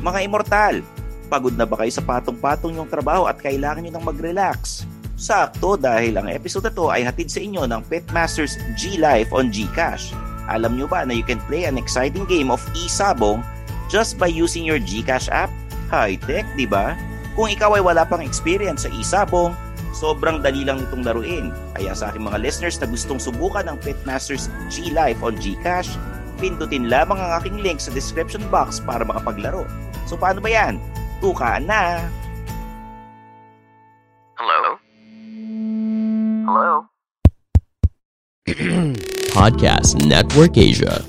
Mga 0.00 0.18
immortal, 0.24 0.74
pagod 1.28 1.52
na 1.52 1.68
ba 1.68 1.76
kayo 1.84 1.92
sa 1.92 2.00
patong-patong 2.00 2.72
yung 2.72 2.88
trabaho 2.88 3.28
at 3.28 3.36
kailangan 3.36 3.84
nyo 3.84 3.92
ng 4.00 4.08
mag-relax? 4.08 4.88
Sakto 5.20 5.76
dahil 5.76 6.16
ang 6.16 6.24
episode 6.32 6.64
na 6.64 6.72
to 6.72 6.88
ay 6.88 7.04
hatid 7.04 7.28
sa 7.28 7.44
inyo 7.44 7.68
ng 7.68 7.84
Petmasters 7.84 8.56
G 8.80 8.96
Life 8.96 9.28
on 9.36 9.52
Gcash. 9.52 10.16
Alam 10.48 10.80
nyo 10.80 10.88
ba 10.88 11.04
na 11.04 11.12
you 11.12 11.20
can 11.20 11.36
play 11.44 11.68
an 11.68 11.76
exciting 11.76 12.24
game 12.24 12.48
of 12.48 12.64
e-sabong 12.72 13.44
just 13.92 14.16
by 14.16 14.24
using 14.24 14.64
your 14.64 14.80
Gcash 14.80 15.28
app? 15.28 15.52
High-tech, 15.92 16.48
di 16.56 16.64
ba? 16.64 16.96
Kung 17.36 17.52
ikaw 17.52 17.76
ay 17.76 17.84
wala 17.84 18.08
pang 18.08 18.24
experience 18.24 18.88
sa 18.88 18.90
e-sabong, 18.96 19.52
sobrang 19.92 20.40
dali 20.40 20.64
lang 20.64 20.80
nitong 20.80 21.04
laruin. 21.04 21.52
Kaya 21.76 21.92
sa 21.92 22.08
aking 22.08 22.24
mga 22.24 22.40
listeners 22.40 22.80
na 22.80 22.88
gustong 22.88 23.20
subukan 23.20 23.68
ang 23.68 23.76
Petmasters 23.84 24.48
G 24.72 24.96
Life 24.96 25.20
on 25.20 25.36
Gcash, 25.36 25.92
pindutin 26.40 26.88
lamang 26.88 27.20
ang 27.20 27.36
aking 27.38 27.60
link 27.60 27.78
sa 27.78 27.92
description 27.92 28.40
box 28.48 28.80
para 28.80 29.04
makapaglaro. 29.04 29.68
So 30.08 30.16
paano 30.16 30.40
ba 30.40 30.48
yan? 30.48 30.80
Tuka 31.20 31.60
na! 31.60 32.08
Hello? 34.40 34.80
Hello? 36.48 36.72
Podcast 39.36 40.00
Network 40.00 40.56
Asia. 40.56 41.04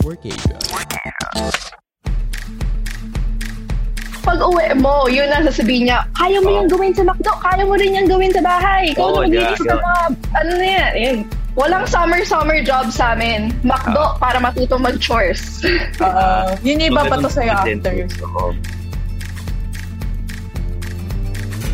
Pag 4.22 4.38
uwi 4.38 4.70
mo, 4.78 5.09
yun 5.09 5.31
ang 5.34 5.50
sasabihin 5.50 5.90
niya, 5.90 6.06
kaya 6.14 6.38
mo 6.46 6.53
yung 6.53 6.70
gawin 6.70 6.94
sa 6.94 7.02
McDo, 7.02 7.34
kaya 7.41 7.66
mo 7.66 7.74
rin 7.74 7.97
yung 7.97 8.06
gawin 8.06 8.30
sa 8.30 8.44
bahay. 8.46 8.94
Ikaw 8.94 9.02
Oo, 9.02 9.25
na 9.25 9.34
yeah, 9.34 9.50
maglinis 9.50 9.59
sa 9.59 9.66
yeah. 9.66 9.81
mga, 9.81 10.03
ano 10.38 10.52
na 10.53 10.68
yan, 10.68 10.91
yun. 10.94 11.18
Walang 11.51 11.84
summer-summer 11.84 12.63
job 12.63 12.95
sa 12.95 13.12
amin. 13.12 13.51
McDo 13.59 14.16
para 14.23 14.39
matuto 14.39 14.79
mag-chores. 14.79 15.59
Uh, 16.00 16.56
yun 16.66 16.79
iba 16.79 17.03
pa 17.03 17.19
to 17.19 17.28
sa'yo 17.28 17.51
after. 17.51 18.07
Oo. 18.23 18.56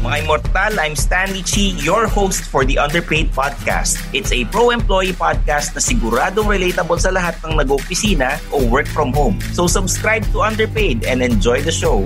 Mga 0.01 0.15
Immortal, 0.25 0.73
I'm 0.81 0.97
Stanley 0.97 1.45
Chi, 1.45 1.77
your 1.77 2.09
host 2.09 2.49
for 2.49 2.65
the 2.65 2.81
Underpaid 2.81 3.29
Podcast. 3.37 4.01
It's 4.17 4.33
a 4.33 4.49
pro-employee 4.49 5.13
podcast 5.13 5.77
na 5.77 5.81
siguradong 5.81 6.49
relatable 6.49 6.97
sa 6.97 7.13
lahat 7.13 7.37
ng 7.45 7.61
nag-opisina 7.61 8.41
o 8.49 8.65
work 8.65 8.89
from 8.89 9.13
home. 9.13 9.37
So 9.53 9.69
subscribe 9.69 10.25
to 10.33 10.41
Underpaid 10.41 11.05
and 11.05 11.21
enjoy 11.21 11.61
the 11.61 11.73
show. 11.73 12.01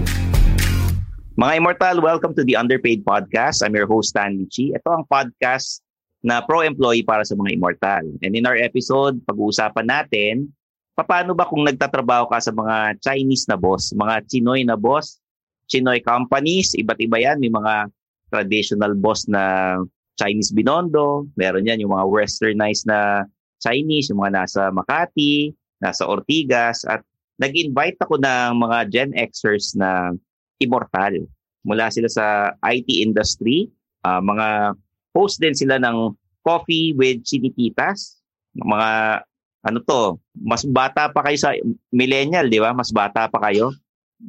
Mga 1.40 1.64
Immortal, 1.64 2.04
welcome 2.04 2.36
to 2.36 2.44
the 2.44 2.60
Underpaid 2.60 3.08
Podcast. 3.08 3.64
I'm 3.64 3.72
your 3.72 3.88
host, 3.88 4.12
Stanley 4.12 4.52
Chi. 4.52 4.76
Ito 4.76 4.92
ang 4.92 5.04
podcast 5.08 5.80
na 6.22 6.42
pro-employee 6.46 7.06
para 7.06 7.26
sa 7.26 7.34
mga 7.34 7.58
Immortal. 7.58 8.06
And 8.22 8.34
in 8.38 8.46
our 8.46 8.58
episode, 8.58 9.18
pag-uusapan 9.26 9.90
natin, 9.90 10.54
paano 10.94 11.34
ba 11.34 11.50
kung 11.50 11.66
nagtatrabaho 11.66 12.30
ka 12.30 12.38
sa 12.38 12.54
mga 12.54 13.02
Chinese 13.02 13.50
na 13.50 13.58
boss, 13.58 13.90
mga 13.98 14.22
Chinoy 14.30 14.62
na 14.62 14.78
boss, 14.78 15.18
Chinoy 15.66 16.04
companies, 16.06 16.78
iba't 16.78 17.02
iba 17.02 17.18
yan. 17.18 17.42
May 17.42 17.50
mga 17.50 17.90
traditional 18.30 18.94
boss 18.94 19.26
na 19.26 19.76
Chinese 20.20 20.54
binondo, 20.54 21.26
meron 21.34 21.66
yan 21.66 21.82
yung 21.82 21.98
mga 21.98 22.06
westernized 22.06 22.86
na 22.86 23.26
Chinese, 23.58 24.14
yung 24.14 24.22
mga 24.22 24.46
nasa 24.46 24.62
Makati, 24.70 25.50
nasa 25.82 26.06
Ortigas, 26.06 26.86
at 26.86 27.02
nag-invite 27.42 27.98
ako 27.98 28.22
ng 28.22 28.52
mga 28.62 28.78
Gen 28.94 29.12
Xers 29.18 29.74
na 29.74 30.14
immortal. 30.62 31.26
Mula 31.66 31.90
sila 31.90 32.10
sa 32.10 32.26
IT 32.62 32.86
industry, 33.02 33.66
ah, 34.06 34.22
mga 34.22 34.78
host 35.16 35.40
din 35.40 35.56
sila 35.56 35.78
ng 35.80 36.16
Coffee 36.42 36.98
with 36.98 37.22
Chinititas, 37.22 38.18
mga 38.58 39.22
ano 39.62 39.78
to, 39.86 40.18
mas 40.34 40.66
bata 40.66 41.14
pa 41.14 41.22
kayo 41.22 41.38
sa 41.38 41.54
millennial, 41.94 42.50
di 42.50 42.58
ba? 42.58 42.74
Mas 42.74 42.90
bata 42.90 43.30
pa 43.30 43.40
kayo. 43.46 43.70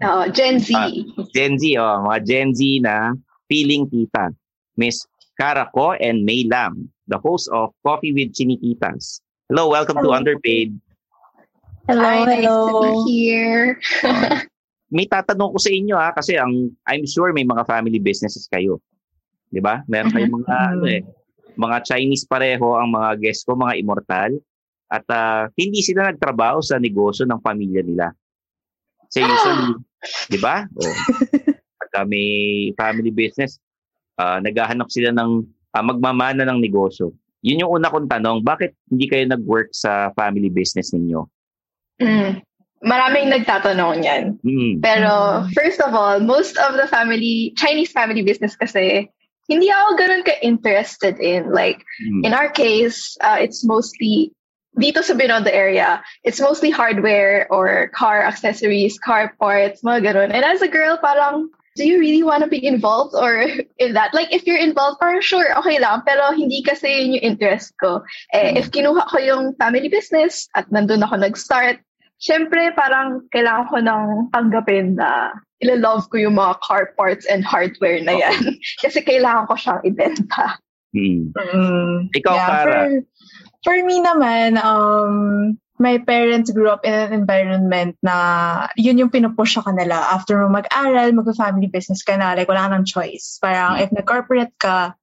Oo, 0.04 0.22
Gen 0.32 0.60
Z. 0.60 0.72
Ah, 0.76 0.92
Gen 1.32 1.56
Z, 1.56 1.76
oh, 1.80 2.04
mga 2.04 2.18
Gen 2.24 2.50
Z 2.52 2.60
na 2.84 3.16
feeling 3.48 3.88
tita. 3.88 4.32
Miss 4.76 5.04
Karako 5.40 5.96
and 6.00 6.24
May 6.24 6.44
Lam, 6.48 6.88
the 7.08 7.16
host 7.20 7.48
of 7.52 7.72
Coffee 7.84 8.12
with 8.12 8.32
Chiniquitas. 8.36 9.20
Hello, 9.48 9.68
welcome 9.68 10.00
to 10.00 10.08
Hello. 10.08 10.16
Underpaid. 10.16 10.76
Hello, 11.88 12.08
Hi, 12.08 12.24
nice 12.24 12.46
hello. 12.46 12.60
to 12.68 12.72
be 12.80 12.92
here. 13.08 13.80
May 14.92 15.08
tatanong 15.08 15.56
ko 15.56 15.58
sa 15.60 15.72
inyo 15.72 15.96
ha, 15.96 16.12
kasi 16.12 16.36
ang 16.36 16.72
I'm 16.84 17.08
sure 17.08 17.32
may 17.32 17.48
mga 17.48 17.64
family 17.64 17.96
businesses 17.96 18.44
kayo. 18.48 18.80
'Di 19.52 19.60
ba? 19.60 19.84
Meron 19.84 20.10
kayong 20.10 20.34
mga 20.40 20.56
ano 20.72 20.84
eh, 20.88 21.04
mga 21.52 21.76
Chinese 21.84 22.24
pareho 22.24 22.80
ang 22.80 22.88
mga 22.96 23.20
guests 23.20 23.44
ko, 23.44 23.52
mga 23.52 23.76
immortal. 23.76 24.32
At 24.88 25.04
ah, 25.12 25.48
hindi 25.56 25.84
sila 25.84 26.08
nagtrabaho 26.08 26.64
sa 26.64 26.80
negosyo 26.80 27.28
ng 27.28 27.40
pamilya 27.40 27.84
nila. 27.84 28.06
So 29.12 29.20
usually, 29.20 29.76
'di 30.32 30.38
ba? 30.40 30.64
Oh. 30.64 30.96
Pagka 31.76 32.08
may 32.08 32.72
family 32.80 33.12
business, 33.12 33.60
ah, 34.16 34.40
naghahanap 34.40 34.88
sila 34.88 35.12
ng 35.12 35.44
ah, 35.76 35.84
magmamana 35.84 36.48
ng 36.48 36.58
negosyo. 36.60 37.12
Yun 37.42 37.66
yung 37.66 37.72
una 37.74 37.90
kong 37.90 38.06
tanong, 38.06 38.46
bakit 38.46 38.78
hindi 38.86 39.10
kayo 39.10 39.26
nag-work 39.26 39.74
sa 39.74 40.14
family 40.14 40.46
business 40.46 40.94
ninyo? 40.94 41.26
Mm. 41.98 42.38
Maraming 42.82 43.30
nagtatanong 43.30 44.02
niyan. 44.02 44.24
Hmm. 44.42 44.72
Pero 44.82 45.42
first 45.54 45.78
of 45.78 45.94
all, 45.94 46.18
most 46.18 46.58
of 46.58 46.74
the 46.74 46.86
family, 46.90 47.54
Chinese 47.54 47.94
family 47.94 48.26
business 48.26 48.58
kasi, 48.58 49.06
hindi 49.52 49.68
ako 49.68 50.00
ganun 50.00 50.24
ka-interested 50.24 51.20
in. 51.20 51.52
Like, 51.52 51.84
Hmm. 52.00 52.24
in 52.24 52.32
our 52.32 52.48
case, 52.48 53.16
uh, 53.20 53.36
it's 53.36 53.60
mostly, 53.60 54.32
dito 54.80 55.04
sa 55.04 55.12
Binondo 55.12 55.52
area, 55.52 56.00
it's 56.24 56.40
mostly 56.40 56.72
hardware 56.72 57.44
or 57.52 57.92
car 57.92 58.24
accessories, 58.24 58.96
car 58.96 59.36
parts, 59.36 59.84
mga 59.84 60.00
ganun. 60.12 60.30
And 60.32 60.44
as 60.48 60.64
a 60.64 60.70
girl, 60.72 60.96
parang, 60.96 61.52
do 61.76 61.84
you 61.84 62.00
really 62.00 62.24
want 62.24 62.44
to 62.44 62.48
be 62.48 62.60
involved 62.64 63.12
or 63.12 63.44
in 63.82 63.92
that? 63.92 64.16
Like, 64.16 64.32
if 64.32 64.48
you're 64.48 64.60
involved, 64.60 65.00
parang 65.00 65.20
sure, 65.20 65.52
okay 65.60 65.76
lang. 65.76 66.00
Pero 66.08 66.32
hindi 66.32 66.64
kasi 66.64 66.88
yun 66.88 67.20
yung 67.20 67.36
interest 67.36 67.76
ko. 67.76 68.00
Eh, 68.32 68.56
if 68.56 68.72
kinuha 68.72 69.08
ko 69.08 69.20
yung 69.20 69.52
family 69.60 69.92
business 69.92 70.48
at 70.56 70.68
nandun 70.72 71.04
ako 71.04 71.20
nag-start, 71.20 71.80
syempre 72.22 72.70
parang 72.78 73.26
kailangan 73.34 73.66
ko 73.66 73.76
nang 73.82 74.06
tanggapin 74.30 74.94
na 74.94 75.34
ila-love 75.62 76.10
ko 76.10 76.18
yung 76.18 76.34
mga 76.36 76.58
car 76.60 76.90
parts 76.94 77.24
and 77.24 77.42
hardware 77.42 78.02
na 78.02 78.18
yan. 78.18 78.58
kasi 78.82 78.98
kailangan 79.00 79.46
ko 79.46 79.54
siyang 79.54 79.82
ibenta. 79.82 80.58
Hmm. 80.92 81.32
Mm, 81.32 82.12
Ikaw, 82.12 82.34
yeah, 82.34 82.46
Kara. 82.46 82.72
for- 82.90 83.04
For 83.62 83.78
me 83.78 84.02
naman, 84.02 84.58
um, 84.58 85.54
my 85.78 85.94
parents 85.98 86.50
grew 86.50 86.66
up 86.66 86.82
in 86.82 86.90
an 86.90 87.14
environment 87.14 87.94
na 88.02 88.14
yun 88.74 88.98
yung 88.98 89.06
pinupush 89.08 89.54
sa 89.54 89.62
kanila. 89.62 89.94
After 90.10 90.34
mo 90.42 90.50
mag-aral, 90.50 91.14
mag-family 91.14 91.70
business 91.70 92.02
ka 92.02 92.18
na, 92.18 92.34
like 92.34 92.50
wala 92.50 92.66
ka 92.66 92.74
ng 92.74 92.82
choice. 92.84 93.38
Parang 93.38 93.78
if 93.78 93.94
nag-corporate 93.94 94.50
ka, 94.58 94.98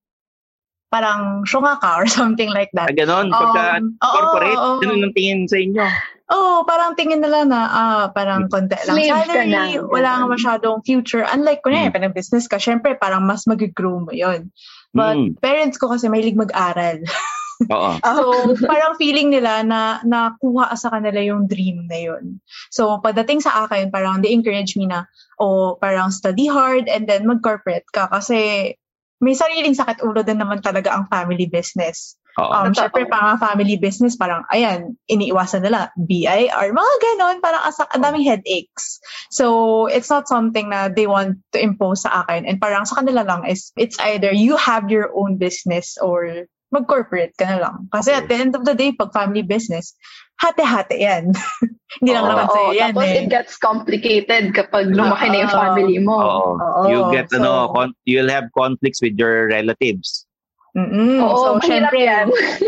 parang 0.92 1.48
syunga 1.48 1.80
ka 1.80 2.04
or 2.04 2.08
something 2.20 2.52
like 2.52 2.68
that. 2.76 2.92
Ah, 2.92 2.96
ganon. 2.96 3.32
Pagka 3.32 3.80
Um, 3.80 3.96
corporate, 4.04 4.60
oo. 4.60 4.80
ganun 4.84 5.08
ang 5.08 5.16
tingin 5.16 5.48
sa 5.48 5.56
inyo. 5.56 5.88
Oo, 6.30 6.62
parang 6.62 6.94
tingin 6.94 7.26
nila 7.26 7.42
na, 7.42 7.60
ah, 7.66 8.06
parang 8.14 8.46
konti 8.54 8.78
lang 8.86 8.94
Slave 9.02 9.10
ka 9.10 9.34
salary, 9.34 9.50
na. 9.50 9.82
wala 9.82 10.10
kang 10.22 10.30
masyadong 10.30 10.78
future. 10.86 11.26
Unlike, 11.26 11.66
kunyari, 11.66 11.90
Mm. 11.90 12.06
mm. 12.06 12.14
business 12.14 12.46
ka, 12.46 12.62
syempre, 12.62 12.94
parang 12.94 13.26
mas 13.26 13.50
mag-grow 13.50 14.06
mo 14.06 14.14
yun. 14.14 14.54
But 14.94 15.18
Mm. 15.18 15.42
parents 15.42 15.82
ko 15.82 15.90
kasi 15.90 16.06
mahilig 16.06 16.38
mag-aral. 16.38 17.02
Oo. 17.74 17.92
So, 18.00 18.24
parang 18.64 18.96
feeling 18.96 19.34
nila 19.34 19.66
na 19.66 20.00
nakuha 20.06 20.70
sa 20.78 20.94
kanila 20.94 21.18
yung 21.20 21.50
dream 21.50 21.90
na 21.90 21.98
yun. 21.98 22.38
So, 22.70 23.02
pagdating 23.02 23.42
sa 23.42 23.66
akin, 23.66 23.90
parang 23.90 24.22
they 24.22 24.32
encourage 24.32 24.78
me 24.78 24.86
na, 24.86 25.10
o 25.42 25.76
parang 25.82 26.14
study 26.14 26.46
hard 26.46 26.86
and 26.88 27.10
then 27.10 27.26
mag-corporate 27.26 27.90
ka 27.90 28.06
kasi 28.08 28.72
may 29.20 29.36
sariling 29.36 29.76
sakit 29.76 30.00
ulo 30.06 30.24
din 30.24 30.40
naman 30.40 30.64
talaga 30.64 30.94
ang 30.96 31.10
family 31.12 31.50
business. 31.50 32.16
Oo. 32.40 32.52
Um, 32.56 32.72
Totoo. 32.72 32.80
syempre, 32.80 33.02
parang 33.12 33.36
family 33.36 33.76
business, 33.76 34.16
parang, 34.16 34.48
ayan, 34.48 34.96
iniiwasan 35.12 35.62
nila, 35.62 35.92
BIR, 36.00 36.72
mga 36.72 36.94
ganon, 37.04 37.38
parang 37.44 37.64
asa, 37.68 37.84
ang 37.92 38.00
daming 38.00 38.24
headaches. 38.24 39.04
So, 39.30 39.86
it's 39.92 40.08
not 40.08 40.32
something 40.32 40.72
na 40.72 40.88
they 40.88 41.06
want 41.06 41.44
to 41.52 41.60
impose 41.60 42.08
sa 42.08 42.24
akin. 42.24 42.48
And 42.48 42.58
parang 42.58 42.88
sa 42.88 43.04
kanila 43.04 43.28
lang 43.28 43.44
is, 43.44 43.76
it's 43.76 44.00
either 44.00 44.32
you 44.32 44.56
have 44.56 44.88
your 44.88 45.12
own 45.12 45.36
business 45.36 46.00
or 46.00 46.48
mag-corporate 46.70 47.34
ka 47.34 47.50
na 47.50 47.58
lang. 47.60 47.76
Kasi 47.90 48.14
at 48.14 48.30
the 48.30 48.38
end 48.38 48.54
of 48.54 48.62
the 48.64 48.78
day, 48.78 48.94
pag 48.94 49.10
family 49.10 49.42
business, 49.42 49.98
hati-hati 50.38 51.02
yan. 51.02 51.34
Hindi 52.00 52.10
lang 52.14 52.30
Oo. 52.30 52.32
naman 52.32 52.46
sa'yo 52.54 52.70
Oo, 52.70 52.78
yan 52.78 52.94
tapos 52.94 53.10
eh. 53.10 53.18
it 53.18 53.28
gets 53.34 53.54
complicated 53.58 54.44
kapag 54.54 54.94
lumaki 54.94 55.34
na 55.34 55.50
yung 55.50 55.52
family 55.52 55.98
mo. 55.98 56.16
Oo. 56.16 56.50
Oo. 56.62 56.82
You 56.86 57.00
get, 57.10 57.34
So- 57.34 57.42
ano, 57.42 57.74
con- 57.74 57.98
you'll 58.06 58.30
have 58.30 58.48
conflicts 58.54 59.02
with 59.02 59.18
your 59.18 59.50
relatives. 59.50 60.29
Mm-mm. 60.78 61.18
Oo, 61.24 61.36
so, 61.38 61.50
mahirap 61.58 61.90
syempre, 61.90 62.00
yan. 62.06 62.26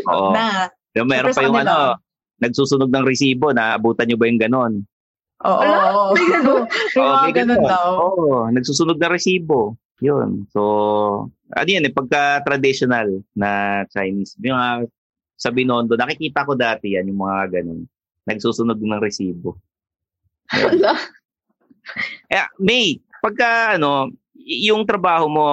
Oo. 0.10 0.34
na. 0.34 0.70
Yung 0.98 1.08
meron 1.08 1.32
pa 1.32 1.46
yung 1.46 1.58
ano, 1.58 1.98
nagsusunog 2.42 2.90
ng 2.90 3.06
resibo, 3.06 3.54
na 3.54 3.78
abutan 3.78 4.10
nyo 4.10 4.18
ba 4.18 4.26
yung 4.26 4.42
ganon? 4.42 4.74
Oo. 5.46 5.62
Oo. 5.62 6.04
may 6.14 6.26
ganun. 6.30 6.62
May 6.96 7.02
Oo, 7.02 7.10
mga 7.14 7.22
may 7.22 7.34
ganun 7.34 7.62
ganon. 7.62 7.72
daw. 7.72 7.90
Oo, 7.98 8.26
nagsusunog 8.54 8.98
ng 8.98 9.14
resibo. 9.14 9.78
Yun. 10.02 10.50
So, 10.50 10.62
ano 11.54 11.70
yan, 11.70 11.86
eh, 11.86 11.94
pagka-traditional 11.94 13.22
na 13.38 13.82
Chinese. 13.94 14.34
Yung 14.42 14.58
mga 14.58 14.90
sa 15.38 15.50
Binondo, 15.50 15.94
nakikita 15.98 16.46
ko 16.46 16.54
dati 16.58 16.94
yan, 16.98 17.10
yung 17.10 17.22
mga 17.22 17.62
ganun. 17.62 17.86
Nagsusunog 18.26 18.78
ng 18.78 19.02
resibo. 19.02 19.58
Eh, 22.30 22.46
May, 22.62 23.02
pagka 23.22 23.78
ano, 23.78 24.14
yung 24.42 24.86
trabaho 24.86 25.26
mo 25.30 25.46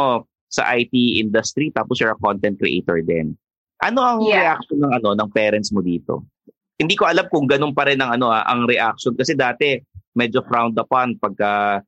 sa 0.48 0.64
IT 0.74 0.92
industry 1.20 1.68
tapos 1.70 2.00
you're 2.00 2.12
a 2.12 2.18
content 2.24 2.56
creator 2.56 3.04
din. 3.04 3.36
Ano 3.84 4.00
ang 4.02 4.18
Yeah. 4.24 4.56
reaction 4.56 4.82
ng 4.82 4.92
ano 4.92 5.14
ng 5.14 5.28
parents 5.30 5.70
mo 5.70 5.84
dito? 5.84 6.26
Hindi 6.78 6.94
ko 6.98 7.06
alam 7.06 7.26
kung 7.30 7.46
ganun 7.46 7.74
pa 7.76 7.86
rin 7.86 8.00
ang 8.00 8.16
ano 8.16 8.32
ah, 8.32 8.42
ang 8.48 8.66
reaction 8.66 9.14
kasi 9.14 9.36
dati 9.36 9.78
medyo 10.16 10.42
frowned 10.46 10.74
upon 10.80 11.14
pagka 11.20 11.84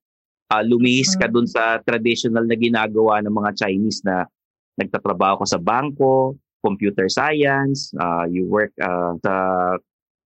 ah, 0.50 0.62
lumihis 0.62 1.16
ka 1.18 1.26
dun 1.26 1.46
sa 1.46 1.82
traditional 1.82 2.44
na 2.46 2.54
ginagawa 2.54 3.22
ng 3.24 3.32
mga 3.32 3.50
Chinese 3.66 4.02
na 4.06 4.26
nagtatrabaho 4.78 5.42
ka 5.44 5.46
sa 5.56 5.60
bangko, 5.60 6.36
computer 6.60 7.08
science, 7.08 7.90
ah, 7.98 8.26
you 8.28 8.46
work 8.46 8.70
ah, 8.82 9.16
sa 9.24 9.34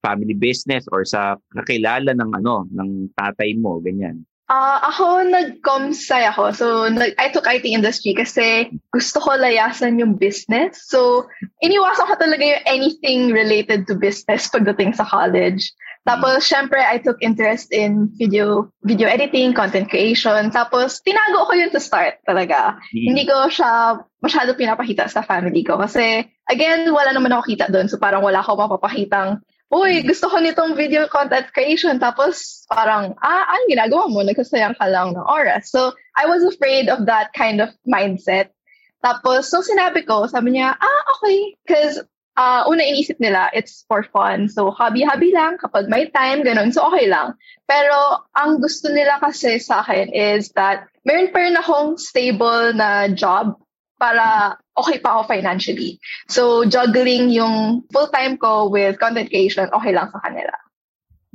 family 0.05 0.37
business 0.37 0.85
or 0.93 1.01
sa 1.09 1.41
kakilala 1.57 2.13
ng 2.13 2.31
ano 2.45 2.69
ng 2.69 3.15
tatay 3.17 3.57
mo 3.57 3.81
ganyan. 3.81 4.21
Ah, 4.45 4.93
ako 4.93 5.25
nag-comsci 5.25 6.21
ako. 6.29 6.53
So, 6.53 6.67
nag, 6.93 7.17
I 7.17 7.33
took 7.33 7.49
IT 7.49 7.65
industry 7.65 8.13
kasi 8.13 8.69
gusto 8.93 9.17
ko 9.25 9.41
layasan 9.41 9.97
yung 9.97 10.21
business. 10.21 10.85
So, 10.85 11.25
iniwasan 11.65 12.13
ko 12.13 12.15
talaga 12.21 12.45
yung 12.45 12.65
anything 12.69 13.33
related 13.33 13.89
to 13.89 13.97
business 13.97 14.53
pagdating 14.53 14.93
sa 14.93 15.09
college. 15.09 15.65
Tapos, 16.05 16.45
syempre, 16.45 16.77
I 16.77 17.01
took 17.01 17.17
interest 17.25 17.73
in 17.73 18.13
video 18.21 18.69
video 18.85 19.09
editing, 19.09 19.57
content 19.57 19.89
creation. 19.89 20.53
Tapos, 20.53 21.01
tinago 21.01 21.49
ko 21.49 21.57
yun 21.57 21.73
to 21.73 21.81
start 21.81 22.21
talaga. 22.29 22.77
Mm. 22.93 23.05
Hindi 23.17 23.23
ko 23.25 23.49
siya 23.49 23.97
masyado 24.21 24.53
pinapakita 24.53 25.09
sa 25.09 25.25
family 25.25 25.65
ko. 25.65 25.81
Kasi, 25.81 26.21
again, 26.53 26.93
wala 26.93 27.17
naman 27.17 27.33
ako 27.33 27.49
kita 27.49 27.73
doon. 27.73 27.89
So, 27.89 27.97
parang 27.97 28.21
wala 28.21 28.45
ako 28.45 28.61
mapapakitang 28.61 29.41
Uy, 29.75 30.07
gusto 30.07 30.31
ko 30.31 30.39
nitong 30.39 30.79
video 30.79 31.11
content 31.11 31.51
creation. 31.51 31.99
Tapos 31.99 32.63
parang, 32.71 33.19
ah, 33.19 33.43
anong 33.51 33.71
ginagawa 33.75 34.07
mo? 34.07 34.23
Nagsasayang 34.23 34.79
ka 34.79 34.87
lang 34.87 35.19
ng 35.19 35.27
oras. 35.27 35.75
So, 35.75 35.91
I 36.15 36.31
was 36.31 36.47
afraid 36.47 36.87
of 36.87 37.11
that 37.11 37.35
kind 37.35 37.59
of 37.59 37.75
mindset. 37.83 38.55
Tapos, 39.03 39.51
so 39.51 39.67
sinabi 39.67 40.07
ko, 40.07 40.31
sabi 40.31 40.55
niya, 40.55 40.79
ah, 40.79 41.03
okay. 41.19 41.59
Because 41.67 41.99
uh, 42.39 42.63
una 42.71 42.87
inisip 42.87 43.19
nila, 43.19 43.51
it's 43.51 43.83
for 43.91 44.07
fun. 44.15 44.47
So, 44.47 44.71
hobby-hobby 44.71 45.35
lang 45.35 45.59
kapag 45.59 45.91
may 45.91 46.07
time, 46.07 46.47
ganun. 46.47 46.71
So, 46.71 46.87
okay 46.95 47.11
lang. 47.11 47.35
Pero, 47.67 48.23
ang 48.39 48.63
gusto 48.63 48.95
nila 48.95 49.19
kasi 49.19 49.59
sa 49.59 49.83
akin 49.83 50.15
is 50.15 50.55
that 50.55 50.87
meron 51.03 51.35
pa 51.35 51.51
rin 51.51 51.59
akong 51.59 51.99
stable 51.99 52.79
na 52.79 53.11
job 53.11 53.59
para 53.99 54.55
okay 54.75 54.99
pa 54.99 55.19
ako 55.19 55.31
financially. 55.31 55.99
So, 56.27 56.67
juggling 56.67 57.31
yung 57.31 57.87
full-time 57.95 58.39
ko 58.39 58.69
with 58.69 58.99
content 58.99 59.31
creation, 59.31 59.71
okay 59.71 59.95
lang 59.95 60.11
sa 60.11 60.21
kanila. 60.23 60.55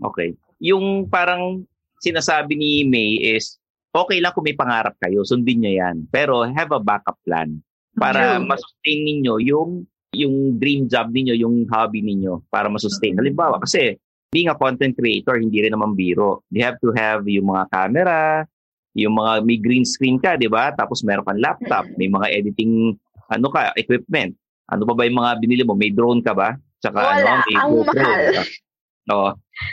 Okay. 0.04 0.36
Yung 0.60 1.08
parang 1.08 1.64
sinasabi 2.04 2.56
ni 2.56 2.84
May 2.84 3.20
is, 3.36 3.60
okay 3.96 4.20
lang 4.20 4.36
kung 4.36 4.48
may 4.48 4.56
pangarap 4.56 4.96
kayo, 5.00 5.24
sundin 5.24 5.64
niyo 5.64 5.80
yan. 5.80 6.08
Pero 6.12 6.44
have 6.48 6.72
a 6.76 6.82
backup 6.84 7.20
plan 7.24 7.60
para 7.96 8.40
True. 8.40 8.48
masustain 8.48 9.02
ninyo 9.04 9.36
yung 9.44 9.72
yung 10.10 10.58
dream 10.58 10.90
job 10.90 11.14
ninyo, 11.14 11.38
yung 11.38 11.70
hobby 11.70 12.02
ninyo 12.02 12.42
para 12.50 12.66
masustain. 12.66 13.14
Halimbawa, 13.14 13.62
kasi 13.62 13.94
being 14.34 14.50
a 14.50 14.58
content 14.58 14.98
creator, 14.98 15.38
hindi 15.38 15.62
rin 15.62 15.74
naman 15.74 15.94
biro. 15.94 16.42
You 16.50 16.66
have 16.66 16.82
to 16.82 16.90
have 16.98 17.30
yung 17.30 17.50
mga 17.54 17.70
camera, 17.70 18.22
yung 18.98 19.18
mga 19.18 19.46
may 19.46 19.58
green 19.62 19.86
screen 19.86 20.18
ka, 20.18 20.34
di 20.34 20.50
ba? 20.50 20.74
Tapos 20.74 21.06
meron 21.06 21.26
kang 21.26 21.42
laptop, 21.42 21.86
may 21.98 22.10
mga 22.10 22.26
editing 22.34 22.98
ano 23.30 23.48
ka, 23.50 23.72
equipment. 23.78 24.34
Ano 24.70 24.86
pa 24.86 24.94
ba 24.94 25.06
yung 25.06 25.18
mga 25.18 25.32
binili 25.42 25.64
mo? 25.66 25.74
May 25.74 25.90
drone 25.90 26.22
ka 26.22 26.34
ba? 26.34 26.54
Tsaka 26.82 26.98
Wala, 26.98 27.18
ano, 27.18 27.46
may 27.46 27.56
ang 27.58 27.70
GoPro. 27.74 27.94
mahal. 27.98 28.24
Oo. 29.10 29.30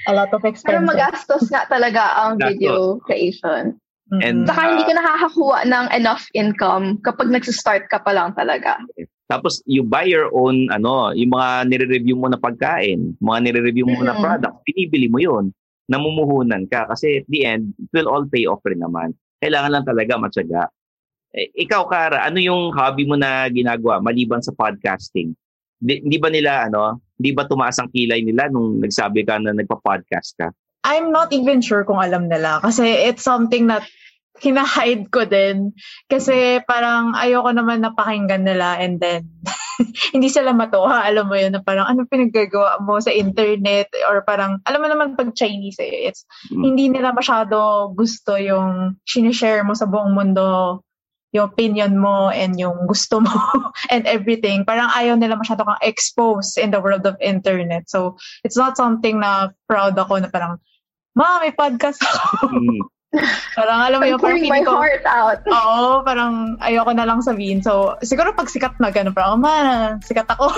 A 0.08 0.12
lot 0.12 0.31
of 0.32 0.41
Pero 0.41 0.49
expenses. 0.49 0.88
magastos 0.88 1.45
nga 1.52 1.69
talaga 1.69 2.02
ang 2.16 2.40
Gastos. 2.40 2.57
video 2.57 2.75
creation. 3.04 3.62
Mm-mm. 4.09 4.23
And 4.23 4.38
Saka 4.47 4.71
hindi 4.71 4.85
ka 4.87 4.95
nakakakuha 4.95 5.66
ng 5.66 5.87
enough 5.92 6.25
income 6.33 6.97
kapag 7.02 7.28
nagsistart 7.28 7.90
ka 7.90 7.99
pa 8.00 8.14
lang 8.14 8.33
talaga. 8.33 8.78
Tapos 9.26 9.59
you 9.66 9.83
buy 9.83 10.07
your 10.07 10.31
own 10.31 10.71
ano, 10.71 11.11
yung 11.12 11.35
mga 11.35 11.66
nire-review 11.66 12.14
mo 12.14 12.31
na 12.31 12.38
pagkain, 12.38 13.19
mga 13.19 13.38
nire-review 13.50 13.83
mo 13.85 13.99
na 14.00 14.14
Mhm. 14.14 14.23
product, 14.23 14.57
binibili 14.62 15.11
mo 15.11 15.19
'yun. 15.19 15.45
Namumuhunan 15.90 16.71
ka 16.71 16.87
kasi 16.87 17.23
at 17.23 17.26
the 17.28 17.42
end, 17.42 17.75
it 17.78 17.90
will 17.92 18.07
all 18.07 18.23
pay 18.25 18.47
off 18.47 18.62
rin 18.62 18.78
naman. 18.78 19.11
Kailangan 19.42 19.71
lang 19.75 19.85
talaga 19.85 20.12
matyaga. 20.16 20.62
Eh, 21.37 21.52
ikaw, 21.69 21.85
Kara, 21.85 22.25
ano 22.25 22.40
yung 22.40 22.73
hobby 22.73 23.05
mo 23.05 23.12
na 23.12 23.45
ginagawa 23.52 24.00
maliban 24.00 24.40
sa 24.40 24.57
podcasting? 24.57 25.37
Di, 25.76 26.00
hindi 26.00 26.16
ba 26.16 26.33
nila, 26.33 26.64
ano, 26.64 27.05
hindi 27.21 27.37
ba 27.37 27.45
tumaas 27.45 27.76
ang 27.76 27.93
kilay 27.93 28.25
nila 28.25 28.49
nung 28.49 28.81
nagsabi 28.81 29.21
ka 29.28 29.37
na 29.37 29.52
nagpa-podcast 29.52 30.33
ka? 30.40 30.49
I'm 30.88 31.12
not 31.12 31.37
even 31.37 31.61
sure 31.61 31.85
kung 31.85 32.00
alam 32.00 32.33
nila 32.33 32.64
kasi 32.64 32.88
it's 32.88 33.21
something 33.21 33.69
that 33.69 33.85
hinahide 34.40 35.12
ko 35.12 35.28
din. 35.28 35.76
Kasi 36.09 36.64
parang 36.64 37.12
ayoko 37.12 37.52
naman 37.52 37.85
napakinggan 37.85 38.45
nila 38.45 38.81
and 38.81 38.97
then 39.00 39.28
hindi 40.16 40.33
sila 40.33 40.57
matuwa. 40.57 41.05
Alam 41.05 41.28
mo 41.28 41.37
yun, 41.37 41.52
na 41.52 41.61
parang 41.61 41.85
ano 41.85 42.09
pinaggagawa 42.09 42.81
mo 42.81 42.97
sa 42.97 43.12
internet 43.12 43.93
or 44.09 44.25
parang, 44.25 44.57
alam 44.64 44.81
mo 44.81 44.88
naman 44.88 45.21
pag 45.21 45.37
Chinese 45.37 45.81
eh, 45.85 46.09
it's, 46.09 46.25
Mm. 46.49 46.62
hindi 46.64 46.85
nila 46.97 47.12
masyado 47.12 47.90
gusto 47.93 48.38
yung 48.40 48.97
sinishare 49.05 49.66
mo 49.66 49.75
sa 49.76 49.85
buong 49.85 50.16
mundo 50.16 50.81
yung 51.37 51.52
opinion 51.52 52.00
mo 52.00 52.33
and 52.33 52.57
yung 52.57 52.88
gusto 52.88 53.21
mo 53.21 53.31
and 53.93 54.09
everything. 54.09 54.64
Parang 54.64 54.88
ayaw 54.97 55.21
nila 55.21 55.37
masyado 55.37 55.62
kang 55.62 55.81
expose 55.85 56.57
in 56.57 56.73
the 56.73 56.81
world 56.81 57.05
of 57.05 57.21
internet. 57.21 57.87
So, 57.93 58.16
it's 58.43 58.57
not 58.57 58.81
something 58.81 59.21
na 59.21 59.52
proud 59.69 59.95
ako 60.00 60.25
na 60.25 60.33
parang, 60.33 60.57
ma, 61.12 61.45
may 61.45 61.52
podcast 61.52 62.00
ako. 62.00 62.49
Mm. 62.49 62.81
parang 63.59 63.78
alam 63.81 63.99
mo 64.02 64.07
yung 64.09 64.21
parang 64.21 64.45
my 64.45 64.64
ko, 64.64 64.73
heart 64.76 65.07
out. 65.09 65.40
oo, 65.47 66.02
parang 66.02 66.57
ayoko 66.64 66.93
na 66.97 67.07
lang 67.07 67.21
sabihin. 67.21 67.61
So, 67.61 67.97
siguro 68.00 68.33
pag 68.33 68.49
sikat 68.49 68.81
na 68.81 68.88
gano'n, 68.88 69.14
parang, 69.14 69.40
ma, 69.40 69.97
sikat 70.00 70.26
ako. 70.33 70.52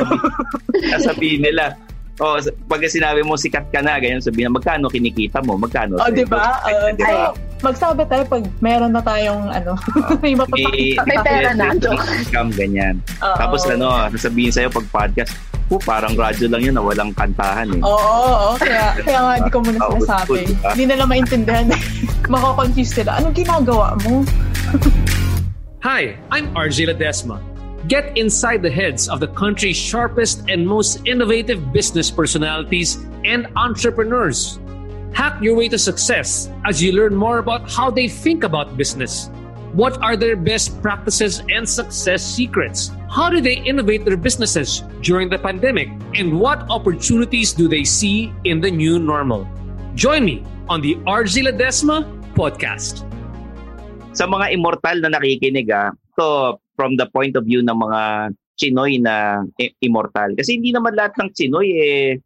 Sabihin 1.11 1.43
nila, 1.45 1.75
oh, 2.19 2.37
pag 2.69 2.81
sinabi 2.87 3.23
mo 3.23 3.39
sikat 3.39 3.71
ka 3.71 3.81
na, 3.83 3.99
ganyan 3.99 4.23
sabihin, 4.23 4.55
magkano 4.55 4.91
kinikita 4.91 5.43
mo? 5.43 5.59
Magkano? 5.59 5.99
oh, 5.99 6.11
di 6.11 6.27
ba? 6.27 6.63
Uh, 6.67 6.91
Di 6.95 7.05
ba? 7.05 7.35
magsabi 7.59 8.07
tayo 8.07 8.23
pag 8.31 8.47
meron 8.63 8.95
na 8.95 9.03
tayong, 9.03 9.51
ano, 9.51 9.75
may 10.23 10.39
mapapakita. 10.39 11.03
May 11.07 11.19
pera 11.27 11.51
na, 11.55 11.75
income, 11.75 12.51
ganyan. 12.55 13.03
Oo. 13.19 13.37
Tapos 13.39 13.67
ano, 13.67 13.91
sasabihin 14.15 14.55
sa'yo 14.55 14.71
pag 14.71 14.87
podcast, 14.91 15.35
po, 15.69 15.77
parang 15.85 16.17
radyo 16.17 16.49
lang 16.49 16.65
yun 16.65 16.75
na 16.75 16.83
walang 16.83 17.13
kantahan 17.13 17.69
eh. 17.69 17.81
Oo, 17.85 17.93
oo. 17.93 18.49
Kaya, 18.57 18.97
kaya 19.05 19.21
nga 19.21 19.33
hindi 19.37 19.51
ko 19.53 19.59
muna 19.61 19.79
sinasabi. 19.85 20.29
good, 20.33 20.45
diba? 20.49 20.71
Hindi 20.73 20.85
nila 20.89 21.05
maintindihan. 21.05 21.67
Mako-confuse 22.33 22.93
sila. 23.05 23.21
Anong 23.21 23.37
ginagawa 23.37 23.93
mo? 24.03 24.25
Hi, 25.87 26.19
I'm 26.35 26.51
RJ 26.57 26.91
Ledesma. 26.91 27.39
Get 27.89 28.19
inside 28.21 28.61
the 28.61 28.71
heads 28.71 29.09
of 29.09 29.17
the 29.17 29.33
country's 29.33 29.81
sharpest 29.81 30.45
and 30.45 30.69
most 30.69 31.09
innovative 31.09 31.73
business 31.73 32.13
personalities 32.13 33.01
and 33.25 33.49
entrepreneurs. 33.57 34.61
Hack 35.17 35.41
your 35.41 35.57
way 35.57 35.73
to 35.73 35.81
success 35.81 36.53
as 36.69 36.83
you 36.83 36.93
learn 36.93 37.17
more 37.17 37.39
about 37.41 37.65
how 37.65 37.89
they 37.89 38.07
think 38.07 38.45
about 38.45 38.77
business. 38.77 39.33
What 39.73 39.97
are 40.05 40.21
their 40.21 40.37
best 40.37 40.83
practices 40.85 41.41
and 41.49 41.65
success 41.65 42.21
secrets? 42.21 42.93
How 43.09 43.31
do 43.33 43.41
they 43.41 43.57
innovate 43.65 44.05
their 44.05 44.21
businesses 44.21 44.85
during 45.01 45.33
the 45.33 45.39
pandemic? 45.39 45.89
And 46.13 46.39
what 46.39 46.69
opportunities 46.69 47.55
do 47.55 47.69
they 47.69 47.85
see 47.85 48.35
in 48.45 48.61
the 48.61 48.71
new 48.71 48.99
normal? 48.99 49.49
Join 49.95 50.27
me 50.27 50.45
on 50.69 50.85
the 50.85 50.97
RJ 51.09 51.49
Ledesma 51.49 52.05
podcast. 52.37 53.09
Sa 54.13 54.29
mga 54.29 54.53
immortal 54.53 55.01
na 55.01 55.09
nakikinig 55.17 55.73
ah, 55.73 55.97
to 56.19 56.59
from 56.75 56.99
the 56.99 57.07
point 57.15 57.39
of 57.39 57.47
view 57.47 57.63
ng 57.63 57.79
mga 57.79 58.35
Chinoy 58.59 58.99
na 58.99 59.47
immortal. 59.79 60.35
Kasi 60.35 60.59
hindi 60.59 60.75
naman 60.75 60.99
lahat 60.99 61.15
ng 61.15 61.31
Chinoy 61.31 61.69
eh 61.79 62.19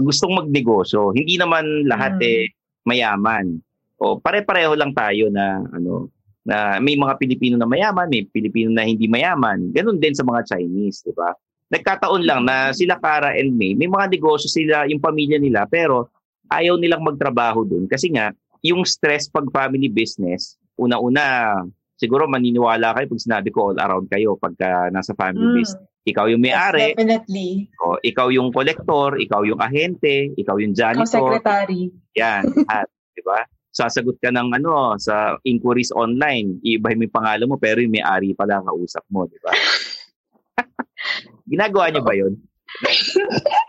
gustong 0.00 0.32
magnegosyo. 0.32 1.12
Hindi 1.12 1.36
naman 1.36 1.84
lahat 1.84 2.16
Mm. 2.18 2.24
eh 2.24 2.40
mayaman. 2.88 3.60
O 4.00 4.18
pare-pareho 4.18 4.72
lang 4.74 4.96
tayo 4.96 5.28
na 5.28 5.60
ano 5.60 6.08
na 6.44 6.76
may 6.76 6.92
mga 6.92 7.16
Pilipino 7.16 7.56
na 7.56 7.64
mayaman, 7.64 8.08
may 8.08 8.28
Pilipino 8.28 8.68
na 8.68 8.84
hindi 8.84 9.08
mayaman. 9.08 9.72
Ganun 9.72 9.96
din 9.96 10.12
sa 10.12 10.24
mga 10.28 10.44
Chinese, 10.44 11.00
di 11.00 11.12
ba? 11.16 11.32
Nagkataon 11.72 12.20
lang 12.20 12.44
na 12.44 12.68
sila 12.76 13.00
Kara 13.00 13.32
and 13.32 13.56
May, 13.56 13.72
may 13.72 13.88
mga 13.88 14.12
negosyo 14.12 14.52
sila, 14.52 14.84
yung 14.84 15.00
pamilya 15.00 15.40
nila, 15.40 15.64
pero 15.64 16.12
ayaw 16.52 16.76
nilang 16.76 17.00
magtrabaho 17.00 17.64
dun. 17.64 17.88
Kasi 17.88 18.12
nga, 18.12 18.28
yung 18.60 18.84
stress 18.84 19.32
pag 19.32 19.48
family 19.48 19.88
business, 19.88 20.60
una-una, 20.76 21.64
siguro 21.94 22.26
maniniwala 22.26 22.92
kayo 22.92 23.06
pag 23.06 23.22
sinabi 23.22 23.48
ko 23.48 23.70
all 23.70 23.78
around 23.78 24.08
kayo 24.08 24.34
pagka 24.34 24.88
nasa 24.90 25.12
family 25.14 25.44
Mm. 25.44 25.56
business. 25.56 25.82
Ikaw 26.04 26.24
yung 26.28 26.38
may-ari, 26.38 26.92
Definitely. 26.92 27.64
o, 27.80 27.96
ikaw 27.98 28.28
yung 28.28 28.50
collector, 28.50 29.16
ikaw 29.16 29.40
yung 29.40 29.56
ahente, 29.56 30.30
ikaw 30.36 30.60
yung 30.60 30.72
janitor. 30.72 31.40
secretary. 31.40 31.88
Yan, 32.12 32.44
lahat, 32.44 32.86
di 33.10 33.20
ba? 33.24 33.40
Sasagot 33.72 34.20
ka 34.20 34.28
ng 34.28 34.52
ano 34.52 34.94
sa 35.00 35.34
inquiries 35.42 35.88
online, 35.90 36.60
iibahin 36.60 37.00
mo 37.00 37.02
yung 37.08 37.16
pangalan 37.16 37.48
mo 37.48 37.56
pero 37.56 37.80
yung 37.80 37.90
may-ari 37.90 38.36
pala 38.36 38.60
ang 38.60 38.68
kausap 38.68 39.00
mo, 39.08 39.24
di 39.24 39.40
ba? 39.40 39.50
Ginagawa 41.50 41.88
niyo 41.88 42.00
ba 42.00 42.12
'yun? 42.12 42.32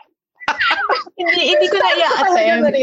hindi, 1.15 1.41
hindi 1.55 1.65
ko 1.67 1.75
na 1.79 1.89
i-attempt. 1.96 2.75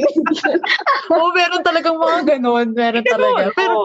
Oo, 1.12 1.28
meron 1.30 1.62
talagang 1.62 1.96
mga 1.96 2.20
ganun. 2.36 2.66
Meron 2.72 3.04
talaga. 3.04 3.42
Pero. 3.52 3.76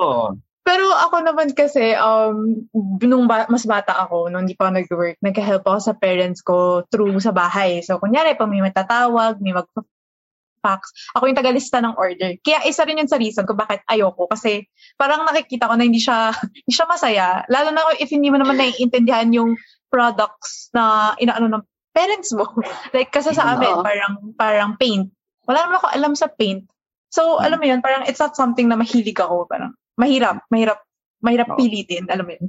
Pero 0.68 0.92
ako 0.92 1.24
naman 1.24 1.56
kasi, 1.56 1.96
um, 1.96 2.68
nung 3.00 3.24
ba- 3.24 3.48
mas 3.48 3.64
bata 3.64 3.96
ako, 4.04 4.28
nung 4.28 4.44
hindi 4.44 4.60
pa 4.60 4.68
ako 4.68 4.76
nag-work, 4.76 5.18
nag-help 5.24 5.64
ako 5.64 5.80
sa 5.80 5.94
parents 5.96 6.44
ko 6.44 6.84
through 6.92 7.16
sa 7.24 7.32
bahay. 7.32 7.80
So, 7.80 8.04
kunyari, 8.04 8.36
pag 8.36 8.52
may 8.52 8.60
matatawag, 8.60 9.40
may 9.40 9.56
mag 9.56 9.72
fax, 10.60 10.92
ako 11.16 11.32
yung 11.32 11.40
tagalista 11.40 11.80
ng 11.80 11.96
order. 11.96 12.36
Kaya 12.44 12.68
isa 12.68 12.84
rin 12.84 13.00
yun 13.00 13.08
sa 13.08 13.16
reason 13.16 13.48
ko 13.48 13.56
bakit 13.56 13.80
ayoko. 13.88 14.28
Kasi 14.28 14.68
parang 15.00 15.24
nakikita 15.24 15.72
ko 15.72 15.80
na 15.80 15.88
hindi 15.88 16.04
siya, 16.04 16.36
hindi 16.60 16.74
siya 16.76 16.84
masaya. 16.92 17.28
Lalo 17.48 17.72
na 17.72 17.88
if 17.96 18.12
hindi 18.12 18.28
mo 18.28 18.36
naman 18.36 18.60
naiintindihan 18.60 19.32
yung 19.32 19.56
products 19.88 20.68
na 20.76 21.16
inaano 21.16 21.48
ng 21.48 21.64
parents 21.96 22.36
mo. 22.36 22.44
like 22.96 23.16
kasi 23.16 23.32
sa 23.32 23.56
amin, 23.56 23.72
parang, 23.80 24.14
parang 24.36 24.72
paint. 24.76 25.08
Wala 25.48 25.64
naman 25.64 25.80
ako 25.80 25.88
alam 25.96 26.14
sa 26.20 26.28
paint. 26.28 26.68
So, 27.08 27.40
alam 27.40 27.64
mo 27.64 27.66
yun, 27.72 27.80
parang 27.80 28.04
it's 28.04 28.20
not 28.20 28.36
something 28.36 28.68
na 28.68 28.76
mahilig 28.76 29.16
ako. 29.16 29.48
Parang 29.48 29.72
mahirap, 29.98 30.46
mahirap, 30.48 30.80
mahirap 31.20 31.48
Oo. 31.52 31.58
pilitin. 31.58 32.06
Alam 32.08 32.26
mo 32.26 32.34
yun. 32.38 32.46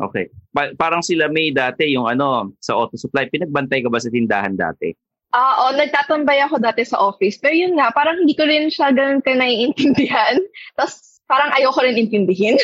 Okay. 0.00 0.24
Pa- 0.50 0.72
parang 0.74 1.04
sila 1.04 1.28
May 1.28 1.52
dati 1.52 1.92
yung 1.92 2.08
ano 2.08 2.56
sa 2.58 2.74
auto 2.74 2.96
supply, 2.96 3.28
pinagbantay 3.28 3.84
ka 3.84 3.92
ba 3.92 4.00
sa 4.00 4.08
tindahan 4.08 4.56
dati? 4.56 4.94
Ah, 5.32 5.64
oo, 5.64 5.76
nagtatambay 5.76 6.44
ako 6.44 6.60
dati 6.60 6.84
sa 6.84 7.00
office. 7.00 7.40
Pero 7.40 7.56
yun 7.56 7.76
nga, 7.76 7.88
parang 7.90 8.20
hindi 8.20 8.36
ko 8.36 8.44
rin 8.44 8.68
siya 8.68 8.92
ganun 8.92 9.20
ka 9.20 9.32
naiintindihan. 9.32 10.36
Tapos 10.76 11.20
parang 11.24 11.48
ayoko 11.56 11.80
rin 11.80 11.96
intindihin. 11.98 12.56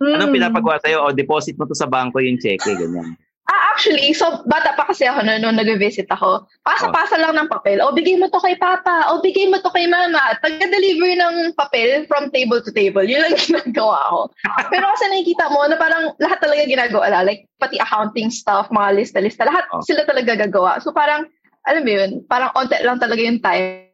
Anong 0.00 0.32
Hmm. 0.32 0.36
pinapagawa 0.36 0.80
sa'yo? 0.80 1.04
O 1.04 1.12
deposit 1.12 1.56
mo 1.56 1.68
to 1.68 1.76
sa 1.76 1.84
bangko 1.84 2.24
yung 2.24 2.40
cheque, 2.40 2.64
ganyan. 2.64 3.16
Ah, 3.46 3.70
actually, 3.70 4.10
so 4.10 4.42
bata 4.44 4.74
pa 4.74 4.82
kasi 4.84 5.06
ako 5.06 5.22
noon 5.22 5.38
nung 5.38 5.54
nag-visit 5.54 6.10
ako. 6.10 6.42
Pasa-pasa 6.60 7.14
lang 7.14 7.30
ng 7.32 7.46
papel. 7.46 7.78
O, 7.78 7.94
bigay 7.94 8.18
mo 8.18 8.26
to 8.26 8.42
kay 8.42 8.58
papa. 8.58 9.06
O, 9.06 9.22
bigay 9.22 9.46
mo 9.46 9.62
to 9.62 9.70
kay 9.70 9.86
mama. 9.86 10.18
Taga-deliver 10.42 11.14
ng 11.14 11.54
papel 11.54 12.02
from 12.04 12.26
table 12.30 12.58
to 12.58 12.74
table. 12.74 13.06
Yun 13.06 13.22
lang 13.22 13.38
ginagawa 13.46 14.02
ko. 14.10 14.20
Pero 14.66 14.90
kasi 14.90 15.04
nakikita 15.08 15.46
mo 15.48 15.62
na 15.62 15.78
parang 15.78 16.10
lahat 16.18 16.42
talaga 16.42 16.66
ginagawa. 16.66 17.06
la. 17.06 17.22
Like, 17.22 17.46
pati 17.56 17.78
accounting 17.78 18.34
stuff, 18.34 18.66
mga 18.68 18.98
lista-lista. 18.98 19.46
Lahat 19.46 19.62
Oh. 19.70 19.78
sila 19.78 20.02
talaga 20.02 20.34
gagawa. 20.34 20.82
So 20.82 20.90
parang, 20.90 21.30
alam 21.64 21.86
mo 21.86 21.90
yun, 21.90 22.10
parang 22.26 22.50
onte 22.52 22.74
lang 22.82 22.98
talaga 22.98 23.22
yung 23.22 23.38
time 23.38 23.86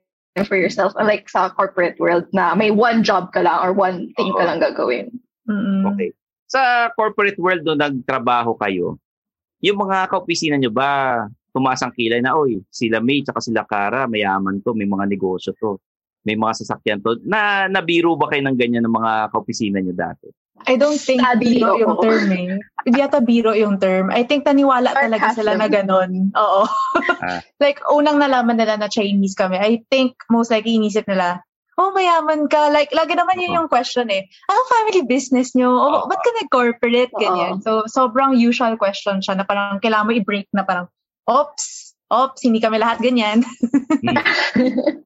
for 0.49 0.57
yourself. 0.57 0.97
Unlike 0.97 1.29
sa 1.29 1.53
corporate 1.53 2.01
world 2.01 2.25
na 2.33 2.57
may 2.57 2.73
one 2.73 3.05
job 3.05 3.29
ka 3.33 3.45
lang 3.45 3.61
or 3.61 3.77
one 3.77 4.09
thing 4.17 4.33
ka 4.33 4.45
Oo. 4.45 4.49
lang 4.49 4.65
gagawin. 4.65 5.13
Mm-mm. 5.45 5.93
Okay. 5.93 6.17
Sa 6.49 6.89
corporate 6.97 7.37
world 7.37 7.65
no 7.65 7.73
nagtrabaho 7.73 8.57
kayo, 8.57 8.97
yung 9.63 9.79
mga 9.79 10.11
kaopisina 10.11 10.59
nyo 10.59 10.75
ba 10.75 11.23
tumaas 11.53 11.85
ang 11.85 11.93
kilay 11.93 12.19
na, 12.25 12.35
oy, 12.35 12.65
sila 12.73 12.99
May 12.99 13.23
tsaka 13.23 13.45
sila 13.45 13.63
Kara, 13.69 14.09
mayaman 14.09 14.65
to, 14.65 14.73
may 14.73 14.89
mga 14.89 15.05
negosyo 15.07 15.53
to, 15.61 15.79
may 16.25 16.35
mga 16.35 16.65
sasakyan 16.65 17.05
to. 17.05 17.21
Na 17.29 17.69
nabiro 17.69 18.17
ba 18.17 18.33
kayo 18.33 18.43
ng 18.43 18.57
ganyan 18.57 18.83
ng 18.89 18.97
mga 18.97 19.31
kaopisina 19.31 19.79
nyo 19.79 19.93
dati? 19.93 20.33
I 20.63 20.79
don't 20.79 20.99
think 20.99 21.21
Study, 21.21 21.59
biro 21.59 21.75
yung 21.75 21.97
term 21.99 22.27
eh. 22.31 22.55
Hindi 22.87 22.99
yata 23.03 23.19
biro 23.19 23.53
yung 23.53 23.77
term. 23.83 24.15
I 24.15 24.23
think 24.23 24.47
taniwala 24.47 24.95
talaga 24.95 25.35
sila 25.35 25.59
na 25.59 25.67
ganun. 25.67 26.31
Oo. 26.39 26.63
Ah. 27.19 27.43
like, 27.63 27.83
unang 27.91 28.23
nalaman 28.23 28.55
nila 28.55 28.79
na 28.79 28.87
Chinese 28.87 29.35
kami. 29.35 29.59
I 29.59 29.83
think 29.91 30.15
most 30.31 30.55
likely 30.55 30.79
inisip 30.79 31.11
nila, 31.11 31.43
oh, 31.79 31.91
mayaman 31.95 32.49
ka. 32.51 32.69
Like, 32.69 32.93
lagi 32.93 33.17
naman 33.17 33.41
yun 33.41 33.57
yung 33.57 33.71
question 33.71 34.09
eh. 34.13 34.29
Anong 34.49 34.69
family 34.69 35.03
business 35.09 35.57
nyo? 35.57 35.73
Oh, 35.73 36.05
Oo. 36.05 36.09
ba't 36.09 36.21
ka 36.21 36.31
nag-corporate? 36.43 37.13
Ganyan. 37.17 37.63
So, 37.65 37.89
sobrang 37.89 38.37
usual 38.37 38.77
question 38.77 39.25
siya 39.25 39.41
na 39.41 39.45
parang 39.45 39.81
kailangan 39.81 40.09
mo 40.09 40.13
i-break 40.13 40.49
na 40.53 40.65
parang, 40.65 40.87
ops, 41.25 41.97
ops, 42.13 42.45
hindi 42.45 42.61
kami 42.61 42.77
lahat 42.77 43.01
ganyan. 43.01 43.41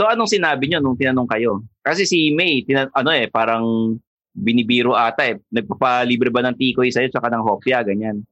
So 0.00 0.08
anong 0.08 0.32
sinabi 0.32 0.70
nyo 0.70 0.80
nung 0.80 0.96
tinanong 0.96 1.28
kayo? 1.28 1.60
Kasi 1.84 2.08
si 2.08 2.32
May, 2.32 2.64
tina- 2.64 2.88
ano 2.96 3.12
eh, 3.12 3.28
parang 3.28 3.98
binibiro 4.32 4.96
ata 4.96 5.28
eh. 5.28 5.36
Nagpapalibre 5.52 6.32
ba 6.32 6.40
ng 6.40 6.56
tikoy 6.56 6.88
sa'yo 6.88 7.12
tsaka 7.12 7.28
ng 7.28 7.44
hopya, 7.44 7.84
ganyan. 7.84 8.24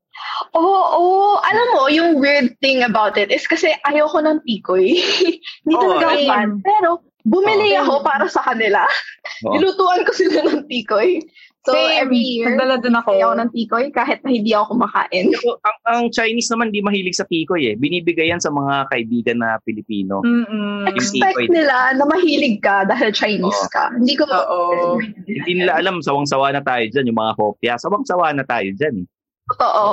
Oo, 0.56 0.80
oo. 0.97 1.37
Alam 1.44 1.66
mo, 1.76 1.82
yung 1.92 2.25
weird 2.25 2.56
thing 2.64 2.80
about 2.87 3.20
it 3.20 3.28
is 3.28 3.44
kasi 3.44 3.75
ayoko 3.85 4.16
ng 4.23 4.40
tikoy. 4.49 4.97
Hindi 5.66 5.75
Oo, 5.76 5.82
talaga 5.82 6.06
ako 6.08 6.16
same. 6.16 6.30
fan. 6.30 6.49
Pero, 6.64 6.88
bumili 7.28 7.76
Oo. 7.76 7.85
ako 7.85 7.94
para 8.02 8.26
sa 8.26 8.40
kanila. 8.42 8.82
Oo. 9.47 9.54
Nilutuan 9.54 10.02
ko 10.02 10.12
sila 10.16 10.40
ng 10.49 10.64
tikoy. 10.66 11.20
So, 11.68 11.76
Same. 11.76 12.00
every 12.00 12.23
year, 12.23 12.49
Nagdala 12.49 12.80
din 12.80 12.97
ako. 12.97 13.12
ako 13.12 13.35
ng 13.44 13.50
tikoy 13.52 13.85
kahit 13.92 14.25
na 14.25 14.32
hindi 14.32 14.56
ako 14.56 14.73
kumakain. 14.73 15.26
So, 15.37 15.61
ang, 15.61 15.78
ang 15.85 16.02
Chinese 16.08 16.49
naman 16.49 16.73
di 16.73 16.80
mahilig 16.80 17.20
sa 17.20 17.28
tikoy 17.28 17.68
eh. 17.68 17.75
Binibigay 17.76 18.32
yan 18.32 18.40
sa 18.40 18.49
mga 18.49 18.88
kaibigan 18.88 19.44
na 19.44 19.61
Pilipino. 19.68 20.25
Mm-mm. 20.25 20.88
Expect 20.88 21.37
tikoy. 21.37 21.52
nila 21.52 21.92
na 21.92 22.08
mahilig 22.08 22.64
ka 22.64 22.88
dahil 22.88 23.12
Chinese 23.12 23.62
Oo. 23.68 23.73
ka. 23.75 23.92
Hindi 23.92 24.16
ko 24.16 24.25
Oo. 24.25 24.97
Hindi 25.28 25.52
nila 25.61 25.76
alam, 25.76 26.00
sawang-sawa 26.00 26.56
na 26.56 26.64
tayo 26.64 26.88
dyan, 26.88 27.12
yung 27.12 27.20
mga 27.20 27.37
hopya. 27.37 27.73
Sawang-sawa 27.76 28.32
na 28.32 28.49
tayo 28.49 28.73
dyan 28.73 29.04
eh. 29.04 29.06
Totoo. 29.52 29.87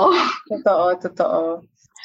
Totoo, 0.56 0.86
totoo. 1.02 1.42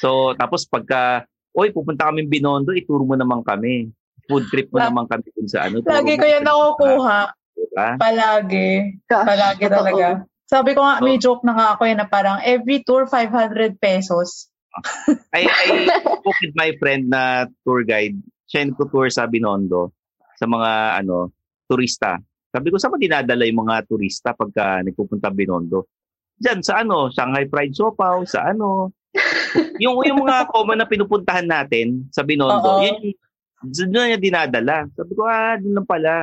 So, 0.02 0.34
tapos 0.34 0.66
pagka, 0.66 1.28
oy, 1.54 1.70
pupunta 1.70 2.10
kami 2.10 2.26
Binondo, 2.26 2.74
ituro 2.74 3.06
mo 3.06 3.14
naman 3.14 3.44
kami. 3.46 3.92
Food 4.30 4.46
trip 4.46 4.70
mo 4.70 4.78
La- 4.78 4.88
naman 4.88 5.10
kami 5.10 5.26
dun 5.34 5.48
sa 5.50 5.66
ano. 5.66 5.82
Lagi 5.82 6.14
ko 6.14 6.24
yan 6.24 6.46
nakukuha. 6.46 7.18
Diba? 7.52 7.88
Palagi. 7.98 8.70
Gosh, 9.04 9.26
Palagi 9.26 9.64
talaga. 9.66 10.06
Sabi 10.46 10.70
ko 10.72 10.80
nga, 10.82 10.98
may 10.98 11.18
Oh. 11.18 11.22
joke 11.22 11.42
na 11.42 11.54
nga 11.54 11.66
ako 11.74 11.82
eh, 11.86 11.94
na 11.94 12.06
parang 12.06 12.38
every 12.42 12.82
tour 12.82 13.06
500 13.06 13.76
pesos. 13.76 14.48
I, 15.34 15.46
I 15.46 15.66
spoke 16.14 16.38
with 16.40 16.54
my 16.54 16.70
friend 16.78 17.10
na 17.10 17.46
tour 17.62 17.82
guide. 17.82 18.14
Siya 18.46 18.66
yung 18.66 18.74
tour 18.78 19.10
sa 19.10 19.26
Binondo 19.26 19.90
sa 20.34 20.46
mga 20.46 20.70
ano 21.02 21.30
turista. 21.66 22.18
Sabi 22.50 22.70
ko, 22.70 22.82
saan 22.82 22.90
mo 22.90 22.98
dinadala 22.98 23.46
yung 23.46 23.62
mga 23.62 23.86
turista 23.86 24.34
pagka 24.34 24.82
nagpupunta 24.82 25.30
Binondo? 25.30 25.86
Diyan, 26.34 26.66
sa 26.66 26.82
ano, 26.82 27.06
Shanghai 27.12 27.46
Fried 27.46 27.76
Sopaw, 27.76 28.26
sa 28.26 28.50
ano. 28.50 28.90
yung, 29.82 30.02
yung 30.02 30.24
mga 30.24 30.50
common 30.50 30.82
na 30.82 30.88
pinupuntahan 30.88 31.46
natin 31.46 32.10
sa 32.10 32.26
Binondo, 32.26 32.58
Oo. 32.58 32.82
yun, 32.82 33.14
doon 33.60 33.90
na 33.92 34.08
niya 34.08 34.18
dinadala. 34.18 34.88
Sabi 34.92 35.12
ko, 35.12 35.22
ah, 35.24 35.56
doon 35.56 35.74
lang 35.76 35.88
pala. 35.88 36.14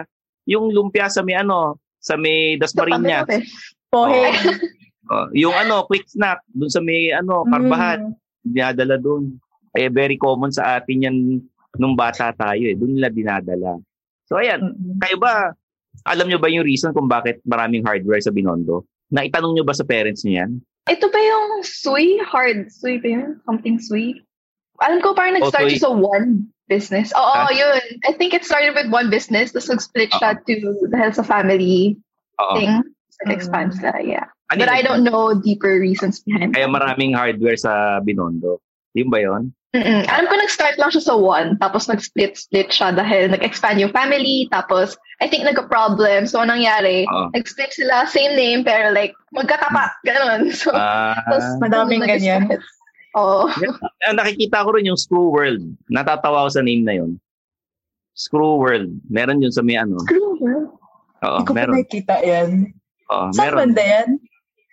Yung 0.47 0.71
lumpia 0.71 1.05
sa 1.07 1.21
may 1.21 1.35
ano, 1.35 1.77
sa 1.99 2.17
may 2.17 2.57
Dasmariñas. 2.57 3.27
Pohe. 3.87 4.31
Oh, 5.07 5.27
yung 5.31 5.55
ano, 5.55 5.87
quick 5.87 6.03
snack, 6.03 6.43
doon 6.51 6.67
sa 6.67 6.83
may 6.83 7.15
ano, 7.15 7.47
karbahan 7.47 8.11
Mm. 8.11 8.15
dinadala 8.43 8.95
doon. 8.97 9.39
Eh, 9.71 9.87
very 9.87 10.17
common 10.17 10.51
sa 10.51 10.75
atin 10.75 11.05
yan 11.05 11.15
nung 11.77 11.95
bata 11.95 12.33
tayo 12.33 12.63
eh. 12.65 12.75
Doon 12.75 12.99
nila 12.99 13.07
dinadala. 13.07 13.79
So 14.27 14.35
ayan, 14.35 14.75
kayo 14.99 15.15
ba, 15.15 15.55
alam 16.03 16.27
nyo 16.27 16.35
ba 16.35 16.51
yung 16.51 16.67
reason 16.67 16.91
kung 16.91 17.07
bakit 17.07 17.39
maraming 17.43 17.87
hardware 17.87 18.19
sa 18.19 18.33
Binondo? 18.33 18.83
Naitanong 19.07 19.55
nyo 19.55 19.63
ba 19.63 19.71
sa 19.71 19.87
parents 19.87 20.27
niyo 20.27 20.43
yan? 20.43 20.51
Ito 20.87 21.07
ba 21.07 21.19
yung 21.19 21.63
sui? 21.63 22.19
Hard 22.19 22.67
sui 22.67 22.99
ba 22.99 23.07
yun? 23.07 23.39
Something 23.47 23.79
sui? 23.79 24.15
Alam 24.83 24.99
ko 24.99 25.15
parang 25.15 25.39
nag-start 25.39 25.63
Oh, 25.63 25.71
sui. 25.71 25.75
siya 25.79 25.87
sa 25.87 25.93
one 25.95 26.51
business. 26.67 27.11
Oo, 27.15 27.33
Ah. 27.33 27.49
yun. 27.49 27.79
I 28.05 28.13
think 28.13 28.31
it 28.31 28.43
started 28.43 28.75
with 28.75 28.87
one 28.87 29.09
business, 29.09 29.51
tapos 29.51 29.71
nag-split 29.71 30.11
siya 30.13 30.37
to 30.39 30.55
dahil 30.87 31.11
sa 31.11 31.23
family 31.23 31.95
Oo. 32.39 32.55
thing. 32.55 32.71
So, 33.09 33.19
nag-expand 33.25 33.73
sila, 33.73 33.97
yeah. 33.99 34.27
Ano 34.47 34.63
But 34.63 34.69
yun? 34.71 34.77
I 34.77 34.81
don't 34.81 35.03
know 35.03 35.35
deeper 35.35 35.75
reasons 35.75 36.23
behind 36.23 36.53
Kaya 36.53 36.69
it. 36.69 36.75
maraming 36.75 37.11
hardware 37.11 37.57
sa 37.57 37.99
Binondo. 37.99 38.59
Yun 38.93 39.09
ba 39.09 39.19
yun? 39.19 39.51
Mm-mm. 39.75 40.07
Alam 40.07 40.25
ko 40.25 40.35
nag-start 40.39 40.79
lang 40.79 40.89
siya 40.89 41.03
sa 41.03 41.15
one, 41.19 41.59
tapos 41.59 41.91
nag-split-split 41.91 42.71
siya 42.71 42.95
dahil 42.95 43.29
nag-expand 43.29 43.77
yung 43.77 43.91
family, 43.91 44.47
tapos 44.49 44.95
I 45.19 45.27
think 45.27 45.43
nagka-problem. 45.43 46.23
So, 46.25 46.39
anong 46.39 46.63
nangyari? 46.63 47.03
Oo. 47.09 47.29
Nag-split 47.35 47.75
sila, 47.75 48.07
same 48.07 48.37
name, 48.37 48.63
pero 48.63 48.95
like, 48.95 49.11
magkatapat. 49.35 49.91
Ganon. 50.07 50.47
So, 50.55 50.71
Ah, 50.71 51.19
tapos, 51.27 51.43
Madaming 51.59 52.07
ganyan. 52.07 52.47
Oo. 53.15 53.47
Ah, 53.99 54.13
nakikita 54.13 54.61
ko 54.61 54.73
rin 54.73 54.85
yung 54.85 54.99
Screw 54.99 55.29
World. 55.29 55.63
Natatawa 55.87 56.43
ako 56.43 56.49
sa 56.51 56.61
name 56.61 56.83
na 56.83 56.95
yun. 56.95 57.15
Screw 58.11 58.57
World. 58.57 58.91
Meron 59.07 59.39
yun 59.39 59.53
sa 59.53 59.61
may 59.61 59.77
ano. 59.77 60.01
Screw 60.03 60.35
World? 60.37 60.69
Oo, 61.17 61.37
Hindi 61.37 61.43
ko 61.43 61.51
pa 61.51 61.57
meron. 61.57 61.73
nakikita 61.75 62.15
yan. 62.19 62.49
Oo, 63.07 63.25
Saan 63.31 63.37
meron. 63.39 63.59
banda 63.63 63.83
yan? 63.83 64.09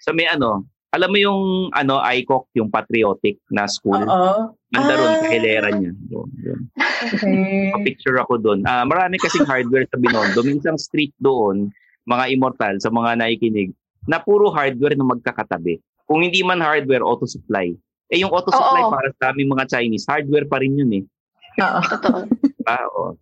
Sa 0.00 0.10
may 0.10 0.26
ano. 0.26 0.50
Alam 0.90 1.10
mo 1.10 1.18
yung 1.18 1.40
ano, 1.70 1.98
ICOC, 1.98 2.54
yung 2.54 2.70
patriotic 2.70 3.42
na 3.48 3.66
school. 3.66 3.98
Oo. 3.98 4.54
Banda 4.70 4.92
ron, 4.92 5.08
Ah. 5.08 5.18
sa 5.18 5.28
hilera 5.28 5.68
niya. 5.70 5.90
Doon, 6.06 6.28
doon. 6.36 6.60
Okay. 7.04 7.74
Picture 7.82 8.14
ako 8.16 8.38
doon. 8.38 8.62
Ah, 8.62 8.82
marami 8.82 9.18
kasing 9.18 9.42
hardware 9.44 9.86
sa 9.86 9.96
Binondo. 9.96 10.40
Minsang 10.40 10.78
street 10.78 11.10
doon, 11.16 11.74
mga 12.04 12.24
immortal, 12.30 12.74
sa 12.78 12.88
mga 12.88 13.18
nakikinig, 13.18 13.74
na 14.04 14.18
puro 14.18 14.48
hardware 14.48 14.94
na 14.94 15.06
magkakatabi. 15.08 15.78
Kung 16.04 16.20
hindi 16.20 16.40
man 16.40 16.60
hardware, 16.60 17.00
auto 17.00 17.24
supply. 17.24 17.72
Eh 18.12 18.20
yung 18.20 18.32
auto 18.32 18.52
supply 18.52 18.84
Oo. 18.84 18.92
para 18.92 19.08
sa 19.16 19.32
aming 19.32 19.52
mga 19.52 19.64
Chinese, 19.70 20.04
hardware 20.04 20.48
pa 20.48 20.60
rin 20.60 20.76
yun 20.76 20.92
eh. 20.92 21.04
Oo. 21.60 21.80
Totoo. 21.82 22.18
Ah, 22.64 22.88
oo. 22.96 23.12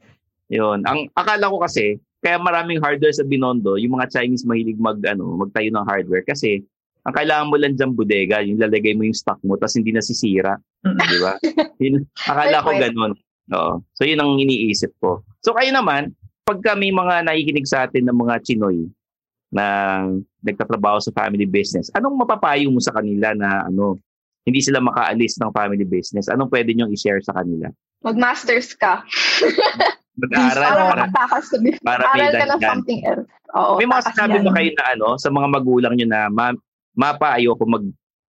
Yun. 0.54 0.86
Ang 0.86 1.10
akala 1.18 1.50
ko 1.50 1.58
kasi, 1.58 1.98
kaya 2.22 2.38
maraming 2.38 2.78
hardware 2.78 3.10
sa 3.10 3.26
Binondo, 3.26 3.74
yung 3.74 3.98
mga 3.98 4.14
Chinese 4.14 4.46
mahilig 4.46 4.78
mag, 4.78 5.02
ano, 5.02 5.34
magtayo 5.34 5.66
ng 5.74 5.82
hardware 5.82 6.22
kasi 6.22 6.62
ang 7.02 7.10
kailangan 7.10 7.50
mo 7.50 7.58
lang 7.58 7.74
dyan 7.74 7.90
bodega, 7.90 8.38
yung 8.46 8.62
lalagay 8.62 8.94
mo 8.94 9.02
yung 9.02 9.18
stock 9.18 9.42
mo, 9.42 9.58
tapos 9.58 9.74
hindi 9.74 9.90
nasisira. 9.90 10.54
Di 10.86 11.18
ba? 11.18 11.34
Yun, 11.82 12.06
akala 12.14 12.62
ko 12.62 12.70
ganun. 12.78 13.12
Oo. 13.50 13.74
So, 13.98 14.06
yun 14.06 14.22
ang 14.22 14.38
iniisip 14.38 14.94
ko. 15.02 15.26
So, 15.42 15.50
kayo 15.50 15.74
naman, 15.74 16.14
pagka 16.46 16.78
may 16.78 16.94
mga 16.94 17.26
nakikinig 17.26 17.66
sa 17.66 17.90
atin 17.90 18.06
ng 18.06 18.14
mga 18.14 18.38
Chinoy 18.46 18.86
na 19.50 19.66
nagtatrabaho 20.46 21.02
sa 21.02 21.10
family 21.10 21.44
business, 21.44 21.90
anong 21.98 22.22
mapapayo 22.22 22.70
mo 22.70 22.78
sa 22.78 22.94
kanila 22.94 23.34
na 23.34 23.66
ano, 23.66 23.98
hindi 24.42 24.60
sila 24.60 24.82
makaalis 24.82 25.38
ng 25.38 25.50
family 25.50 25.84
business? 25.84 26.26
Anong 26.26 26.50
pwede 26.50 26.74
nyo 26.74 26.90
i-share 26.90 27.22
sa 27.22 27.32
kanila? 27.32 27.70
Mag-masters 28.02 28.74
ka. 28.74 29.02
Mag-aaral 30.20 30.60
Para 30.60 30.82
para, 30.84 31.02
makatakas 31.08 31.44
sa 31.48 31.56
business. 31.58 31.80
para 31.80 32.04
may 32.12 32.28
Aral 32.28 32.34
ka 32.36 32.46
ng 32.50 32.60
something 32.60 33.00
else. 33.06 33.28
Oo, 33.52 33.72
May 33.78 33.88
mga 33.88 34.02
sinabi 34.12 34.36
ba 34.40 34.50
kayo 34.52 34.70
na 34.74 34.84
ano, 34.92 35.08
sa 35.16 35.28
mga 35.28 35.48
magulang 35.48 35.94
nyo 35.96 36.06
na, 36.08 36.20
ma, 36.28 36.46
mapa, 36.92 37.36
ayoko 37.36 37.64
mag, 37.64 37.84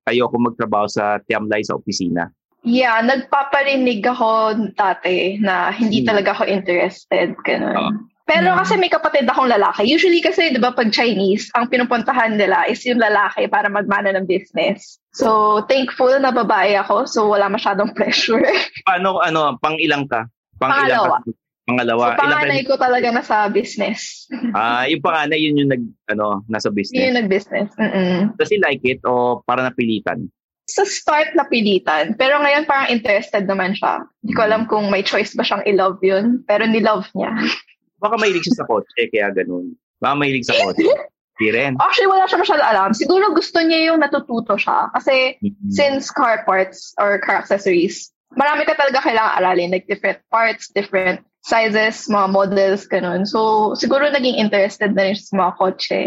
ayoko 0.05 0.36
magtrabaho 0.38 0.88
sa 0.88 1.20
tiamlay 1.25 1.63
sa 1.63 1.75
opisina? 1.75 2.32
Yeah, 2.63 3.03
nagpaparinig 3.03 4.00
ako 4.08 4.55
dati 4.79 5.36
na 5.39 5.75
hindi 5.75 6.00
Hmm. 6.00 6.08
talaga 6.08 6.32
ako 6.32 6.43
interested. 6.48 7.36
Ganun. 7.43 7.75
Oo. 7.75 7.91
Pero 8.34 8.58
kasi 8.58 8.74
may 8.75 8.90
kapatid 8.90 9.30
akong 9.30 9.46
lalaki. 9.46 9.86
Usually 9.86 10.18
kasi, 10.20 10.50
di 10.50 10.58
ba, 10.58 10.74
pag 10.74 10.89
Chinese, 10.89 11.54
ang 11.54 11.69
pinupuntahan 11.69 12.34
nila 12.34 12.65
is 12.65 12.82
yung 12.84 12.98
lalaki 12.98 13.46
para 13.46 13.69
magmana 13.69 14.10
ng 14.17 14.26
business. 14.26 14.98
So, 15.13 15.62
thankful 15.69 16.17
na 16.17 16.34
babae 16.34 16.74
ako. 16.82 17.06
So, 17.06 17.30
wala 17.30 17.46
masyadong 17.48 17.93
pressure. 17.98 18.41
Paano, 18.84 19.22
ano, 19.22 19.56
pang 19.62 19.78
ilang 19.78 20.10
ka? 20.10 20.26
Pang 20.58 20.74
Pangalawa. 20.74 21.22
Ilang 21.22 21.30
ka? 21.30 21.41
Pangalawa. 21.63 22.04
so, 22.04 22.10
Ilang 22.10 22.19
panganay 22.19 22.62
ka? 22.62 22.67
ko 22.67 22.74
talaga 22.76 23.08
nasa 23.13 23.36
business. 23.48 24.28
Ah, 24.58 24.84
yung 24.89 25.00
panganay, 25.00 25.39
yun 25.39 25.58
yung 25.63 25.72
nag, 25.72 25.84
ano, 26.10 26.41
nasa 26.46 26.67
Yun 26.67 26.76
business. 26.76 27.04
yung 27.06 27.17
nag-business. 27.22 27.69
Mm-mm. 27.80 28.17
Does 28.36 28.52
he 28.52 28.60
like 28.60 28.82
it 28.84 29.00
o 29.06 29.39
para 29.46 29.63
napilitan? 29.63 30.28
Sa 30.63 30.88
start, 30.88 31.36
napilitan. 31.36 32.15
Pero 32.15 32.39
ngayon, 32.39 32.63
parang 32.63 32.88
interested 32.88 33.43
naman 33.43 33.76
siya. 33.76 34.00
Hindi 34.24 34.32
ko 34.32 34.41
alam 34.48 34.62
kung 34.63 34.88
may 34.88 35.04
choice 35.04 35.36
ba 35.36 35.43
siyang 35.43 35.63
i-love 35.67 36.00
yun. 36.00 36.39
Pero 36.48 36.63
ni-love 36.63 37.04
niya. 37.15 37.36
Baka 38.04 38.20
mahilig 38.20 38.44
siya 38.44 38.60
sa 38.60 38.68
kotse, 38.68 39.08
kaya 39.08 39.32
ganun. 39.32 39.80
Baka 40.04 40.13
mahilig 40.20 40.44
sa 40.44 40.60
kotse. 40.60 40.84
Hindi 41.39 41.50
rin. 41.50 41.74
Actually, 41.82 42.12
wala 42.13 42.30
siya 42.30 42.39
masyado 42.44 42.62
alam. 42.62 42.92
Siguro 42.94 43.34
gusto 43.34 43.58
niya 43.63 43.89
yung 43.89 44.04
natututo 44.04 44.54
siya. 44.60 44.92
Kasi 44.94 45.39
Mhm. 45.42 45.72
since 45.72 46.12
car 46.13 46.46
parts 46.46 46.94
or 47.02 47.18
car 47.24 47.42
accessories, 47.42 48.13
marami 48.38 48.70
ka 48.70 48.78
talaga 48.78 49.02
kailangan 49.02 49.42
aralin. 49.42 49.74
Like 49.74 49.89
different 49.89 50.22
parts, 50.30 50.70
different 50.70 51.26
sizes, 51.42 52.06
mga 52.06 52.28
models, 52.30 52.86
ganun. 52.86 53.26
So, 53.26 53.74
siguro 53.74 54.13
naging 54.13 54.38
interested 54.38 54.94
na 54.94 55.10
rin 55.10 55.18
siya 55.18 55.26
sa 55.26 55.36
mga 55.42 55.54
kotse. 55.58 56.00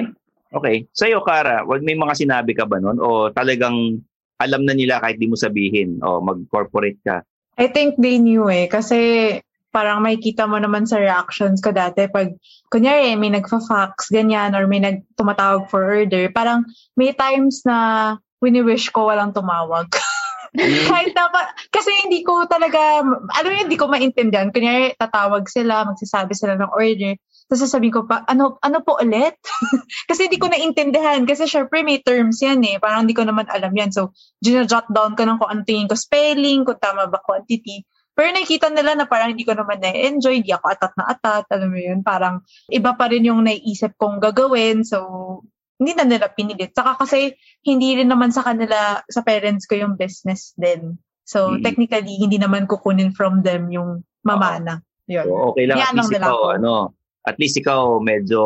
Okay. 0.55 0.77
Sa'yo, 0.95 1.21
Kara, 1.27 1.67
wag 1.67 1.83
may 1.83 1.99
mga 1.99 2.15
sinabi 2.17 2.55
ka 2.55 2.65
ba 2.65 2.79
nun? 2.79 3.03
O 3.03 3.29
talagang 3.35 3.99
alam 4.39 4.63
na 4.63 4.79
nila 4.79 5.03
kahit 5.03 5.19
di 5.19 5.27
mo 5.27 5.35
sabihin 5.35 5.99
o 6.07 6.23
mag-corporate 6.23 7.03
ka? 7.03 7.27
I 7.59 7.67
think 7.73 7.97
they 7.99 8.21
knew 8.23 8.47
eh. 8.47 8.69
Kasi 8.71 9.33
parang 9.77 10.01
makikita 10.01 10.49
mo 10.49 10.57
naman 10.57 10.89
sa 10.89 10.97
reactions 10.97 11.61
ko 11.61 11.69
dati 11.69 12.09
pag, 12.09 12.33
kunyari, 12.73 13.13
may 13.21 13.29
nagfa-fax, 13.29 14.09
ganyan, 14.09 14.57
or 14.57 14.65
may 14.65 14.81
nagtumatawag 14.81 15.69
for 15.69 15.85
order. 15.85 16.33
Parang 16.33 16.65
may 16.97 17.13
times 17.13 17.61
na 17.69 18.17
wini-wish 18.41 18.89
ko 18.89 19.13
walang 19.13 19.37
tumawag. 19.37 19.93
Kahit 20.89 21.13
dapat, 21.13 21.53
kasi 21.69 21.93
hindi 22.09 22.25
ko 22.25 22.49
talaga, 22.49 23.05
alam 23.37 23.51
mo 23.53 23.57
hindi 23.61 23.77
ko 23.77 23.93
maintindihan. 23.93 24.49
Kunyari, 24.49 24.97
tatawag 24.97 25.45
sila, 25.53 25.85
magsasabi 25.85 26.33
sila 26.33 26.57
ng 26.57 26.73
order. 26.73 27.21
Tapos 27.47 27.63
sasabihin 27.63 27.95
ko 27.95 28.03
pa, 28.09 28.25
ano, 28.25 28.57
ano 28.65 28.81
po 28.81 28.97
ulit? 28.97 29.37
kasi 30.11 30.27
hindi 30.27 30.41
ko 30.41 30.49
naintindihan. 30.49 31.23
Kasi 31.29 31.45
syempre 31.45 31.85
may 31.85 32.01
terms 32.01 32.41
yan 32.41 32.65
eh. 32.65 32.81
Parang 32.81 33.05
hindi 33.05 33.13
ko 33.13 33.29
naman 33.29 33.47
alam 33.53 33.71
yan. 33.71 33.93
So, 33.93 34.17
ginajot 34.41 34.89
down 34.91 35.15
ko 35.15 35.23
ng 35.29 35.39
kung 35.39 35.51
ano 35.53 35.63
tingin 35.63 35.87
ko 35.87 35.95
spelling, 35.95 36.65
kung 36.65 36.81
tama 36.81 37.07
ba 37.07 37.21
quantity. 37.21 37.85
Pero 38.17 38.33
nakikita 38.33 38.73
nila 38.73 38.97
na 38.97 39.05
parang 39.05 39.37
hindi 39.37 39.45
ko 39.45 39.53
naman 39.53 39.77
na-enjoy, 39.77 40.41
hindi 40.41 40.49
ako 40.49 40.65
atat 40.73 40.93
na 40.97 41.05
atat, 41.13 41.45
alam 41.53 41.69
mo 41.69 41.77
yun, 41.77 42.01
parang 42.01 42.41
iba 42.73 42.97
pa 42.97 43.13
rin 43.13 43.29
yung 43.29 43.45
naiisip 43.45 43.93
kong 44.01 44.25
gagawin, 44.25 44.81
so 44.89 45.45
hindi 45.77 45.93
na 45.93 46.09
nila 46.09 46.33
pinilit. 46.33 46.73
Saka 46.73 46.97
kasi 46.97 47.37
hindi 47.61 47.93
rin 48.01 48.09
naman 48.09 48.33
sa 48.33 48.41
kanila, 48.41 49.05
sa 49.05 49.21
parents 49.21 49.69
ko 49.69 49.77
yung 49.77 50.01
business 50.01 50.57
din. 50.57 50.97
So 51.29 51.53
Mm. 51.53 51.61
technically, 51.61 52.17
hindi 52.17 52.41
naman 52.41 52.65
kukunin 52.65 53.13
from 53.13 53.45
them 53.45 53.69
yung 53.69 54.01
mamana. 54.25 54.81
Yun. 55.05 55.29
So, 55.29 55.53
okay 55.53 55.69
lang. 55.69 55.77
At 55.77 55.83
Yan 55.85 55.95
lang 56.01 56.09
least 56.09 56.17
ikaw, 56.17 56.33
ako. 56.41 56.49
ano, 56.57 56.73
at 57.21 57.37
least 57.37 57.57
ikaw 57.61 57.81
medyo 58.01 58.41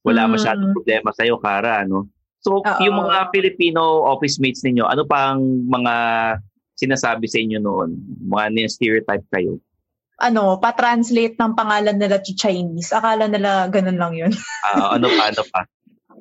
wala 0.00 0.24
Mm. 0.24 0.30
masyadong 0.32 0.72
problema 0.72 1.12
sa'yo, 1.12 1.36
Kara, 1.36 1.84
ano? 1.84 2.08
So, 2.40 2.64
Oo. 2.64 2.80
yung 2.80 2.96
mga 2.96 3.28
Filipino 3.36 4.08
office 4.08 4.40
mates 4.40 4.64
ninyo, 4.64 4.88
ano 4.88 5.04
pang 5.04 5.44
mga 5.68 5.94
sinasabi 6.80 7.28
sa 7.28 7.36
inyo 7.36 7.60
noon? 7.60 8.00
Mga 8.24 8.46
ni-stereotype 8.56 9.26
kayo? 9.28 9.60
Ano, 10.20 10.56
pa-translate 10.56 11.36
ng 11.36 11.52
pangalan 11.56 11.96
nila 11.96 12.20
to 12.20 12.32
Chinese. 12.32 12.92
Akala 12.92 13.28
nila 13.28 13.68
ganun 13.68 14.00
lang 14.00 14.12
yun. 14.16 14.32
Ah, 14.64 14.96
ano 14.96 15.08
pa, 15.12 15.22
ano 15.32 15.42
pa? 15.48 15.60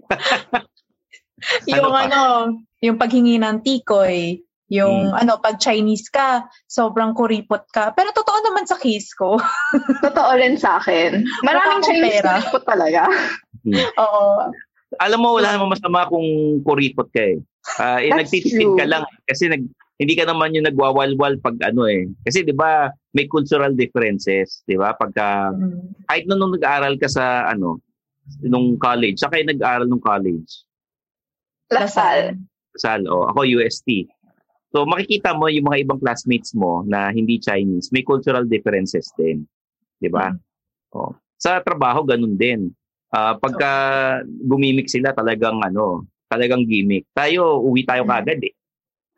yung 1.72 1.88
pa? 1.88 2.08
ano, 2.08 2.22
yung 2.80 2.96
paghingi 3.00 3.40
ng 3.40 3.60
tikoy, 3.64 4.40
yung 4.70 5.18
ano, 5.18 5.42
pag 5.42 5.58
Chinese 5.58 6.14
ka, 6.14 6.46
sobrang 6.70 7.18
kuripot 7.18 7.66
ka. 7.74 7.90
Pero 7.98 8.14
totoo 8.14 8.38
naman 8.46 8.70
sa 8.70 8.78
case 8.78 9.18
ko. 9.18 9.42
Totoo 10.06 10.32
rin 10.38 10.62
sa 10.62 10.78
akin. 10.78 11.26
Maraming 11.42 11.82
Chinese 11.82 12.22
pera. 12.22 12.38
kuripot 12.38 12.64
talaga. 12.70 13.10
Hmm. 13.66 13.82
Oo. 14.06 14.54
Alam 15.02 15.20
mo, 15.22 15.30
wala 15.42 15.58
namang 15.58 15.74
masama 15.74 16.06
kung 16.06 16.62
kuripot 16.62 17.10
ka 17.10 17.22
eh. 17.34 17.42
Ah, 17.82 17.98
eh 17.98 18.14
nagtitipid 18.14 18.78
ka 18.78 18.86
lang. 18.86 19.04
Kasi 19.26 19.50
nag, 19.50 19.66
hindi 20.00 20.16
ka 20.16 20.24
naman 20.24 20.56
yung 20.56 20.64
nagwawalwal 20.64 21.44
pag 21.44 21.60
ano 21.60 21.84
eh. 21.84 22.08
Kasi 22.24 22.48
di 22.48 22.56
ba 22.56 22.88
may 23.12 23.28
cultural 23.28 23.76
differences. 23.76 24.64
Di 24.64 24.80
ba? 24.80 24.96
Pagka, 24.96 25.52
Mm. 25.52 26.08
kahit 26.08 26.24
nung, 26.24 26.40
nung 26.40 26.54
nag-aaral 26.56 26.96
ka 26.96 27.12
sa 27.12 27.52
ano, 27.52 27.84
nung 28.40 28.80
college, 28.80 29.20
saka 29.20 29.44
yung 29.44 29.52
nag-aaral 29.52 29.86
nung 29.92 30.00
college. 30.00 30.64
Lasal. 31.68 32.40
Sal, 32.80 33.04
o 33.12 33.28
ako 33.28 33.44
UST. 33.60 34.08
So 34.72 34.86
makikita 34.86 35.34
mo 35.34 35.50
yung 35.50 35.66
mga 35.68 35.84
ibang 35.84 36.00
classmates 36.00 36.54
mo 36.54 36.86
na 36.86 37.10
hindi 37.10 37.42
Chinese, 37.42 37.90
may 37.90 38.06
cultural 38.06 38.46
differences 38.46 39.10
din. 39.18 39.44
'Di 40.00 40.08
ba? 40.08 40.30
Oh. 40.94 41.12
Sa 41.42 41.60
trabaho 41.60 42.06
ganun 42.06 42.38
din. 42.38 42.70
Ah, 43.10 43.34
pagka 43.34 43.72
gumimik 44.46 44.86
sila 44.86 45.10
talagang 45.18 45.58
ano, 45.66 46.06
talagang 46.30 46.70
gimmick. 46.70 47.10
Tayo 47.12 47.58
uwi 47.66 47.82
tayo 47.82 48.06
kagad 48.06 48.38
eh. 48.46 48.54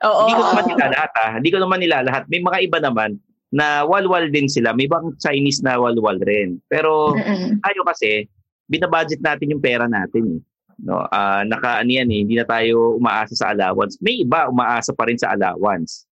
Oo. 0.06 0.26
Hindi 0.26 0.34
ko 0.38 0.44
naman 0.50 0.66
nila 0.68 0.86
lahat 0.90 1.12
ah. 1.18 1.32
Hindi 1.38 1.50
ko 1.50 1.58
naman 1.62 1.80
nila 1.80 1.98
lahat. 2.06 2.24
May 2.28 2.42
mga 2.42 2.60
iba 2.66 2.78
naman 2.82 3.12
na 3.52 3.84
walwal 3.84 4.32
din 4.32 4.48
sila. 4.48 4.72
May 4.74 4.88
ibang 4.88 5.14
Chinese 5.20 5.62
na 5.62 5.78
walwal 5.78 6.18
rin. 6.24 6.58
Pero 6.72 7.14
Mm-mm. 7.14 7.60
tayo 7.62 7.82
kasi, 7.86 8.26
binabudget 8.72 9.20
natin 9.20 9.52
yung 9.52 9.64
pera 9.64 9.86
natin 9.86 10.40
eh. 10.40 10.42
No, 10.82 11.06
ah 11.14 11.46
naka 11.46 11.78
ano 11.78 11.94
yan 11.94 12.10
eh, 12.10 12.26
hindi 12.26 12.34
na 12.34 12.48
tayo 12.48 12.98
umaasa 12.98 13.38
sa 13.38 13.54
allowance. 13.54 14.02
May 14.02 14.26
iba 14.26 14.50
umaasa 14.50 14.90
pa 14.98 15.06
rin 15.06 15.20
sa 15.20 15.30
allowance. 15.38 16.10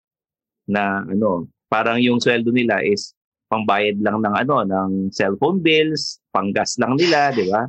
Na 0.64 1.05
ano, 1.05 1.44
parang 1.68 2.01
yung 2.01 2.16
sweldo 2.16 2.49
nila 2.49 2.81
is 2.81 3.12
pangbayad 3.53 4.01
lang 4.01 4.25
ng 4.25 4.35
ano, 4.35 4.64
ng 4.64 4.90
cellphone 5.12 5.61
bills, 5.61 6.18
panggas 6.33 6.81
lang 6.81 6.97
nila, 6.97 7.31
di 7.37 7.44
ba? 7.47 7.68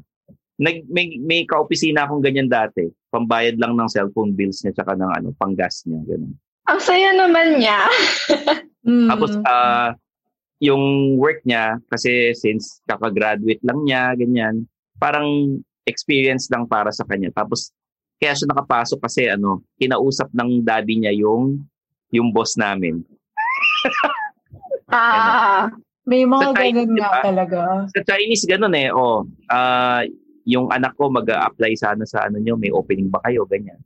Nag, 0.55 0.87
may, 0.87 1.19
may 1.19 1.43
kaopisina 1.43 2.07
akong 2.07 2.23
ganyan 2.23 2.47
dati. 2.47 2.87
Pambayad 3.15 3.55
lang 3.55 3.79
ng 3.79 3.87
cellphone 3.87 4.35
bills 4.35 4.59
niya 4.59 4.75
tsaka 4.75 4.99
ng 4.99 5.07
ano, 5.07 5.27
panggas 5.39 5.87
niya. 5.87 6.03
Ganun. 6.03 6.35
Ang 6.67 6.79
saya 6.83 7.15
naman 7.15 7.63
niya. 7.63 7.79
Mm. 8.85 9.09
Tapos, 9.09 9.33
ah 9.49 9.97
yung 10.61 11.17
work 11.17 11.41
niya, 11.41 11.81
kasi 11.89 12.37
since 12.37 12.85
kakagraduate 12.85 13.59
lang 13.65 13.81
niya, 13.81 14.13
ganyan, 14.13 14.69
parang 15.01 15.57
experience 15.89 16.47
lang 16.53 16.69
para 16.69 16.93
sa 16.93 17.03
kanya. 17.03 17.33
Tapos, 17.33 17.73
kaya 18.21 18.37
siya 18.37 18.47
nakapasok 18.53 18.99
kasi 19.03 19.27
ano, 19.27 19.65
kinausap 19.75 20.31
ng 20.31 20.63
daddy 20.63 21.01
niya 21.01 21.13
yung 21.17 21.65
yung 22.13 22.31
boss 22.31 22.55
namin. 22.55 23.03
ah, 24.93 25.67
May 26.05 26.21
mga 26.21 26.53
Sa 26.53 26.53
Chinese, 26.53 26.77
ganun 26.85 26.93
di 26.93 27.01
nga 27.01 27.13
talaga. 27.25 27.59
Sa 27.89 28.01
Chinese, 28.05 28.45
ganun 28.45 28.75
eh. 28.77 28.89
Oh, 28.93 29.25
ah 29.49 30.05
yung 30.45 30.69
anak 30.69 30.93
ko 30.95 31.09
mag-a-apply 31.09 31.73
sana 31.73 32.05
sa 32.05 32.29
ano 32.29 32.37
nyo, 32.37 32.53
may 32.55 32.69
opening 32.69 33.09
ba 33.09 33.19
kayo, 33.25 33.43
ganyan. 33.49 33.81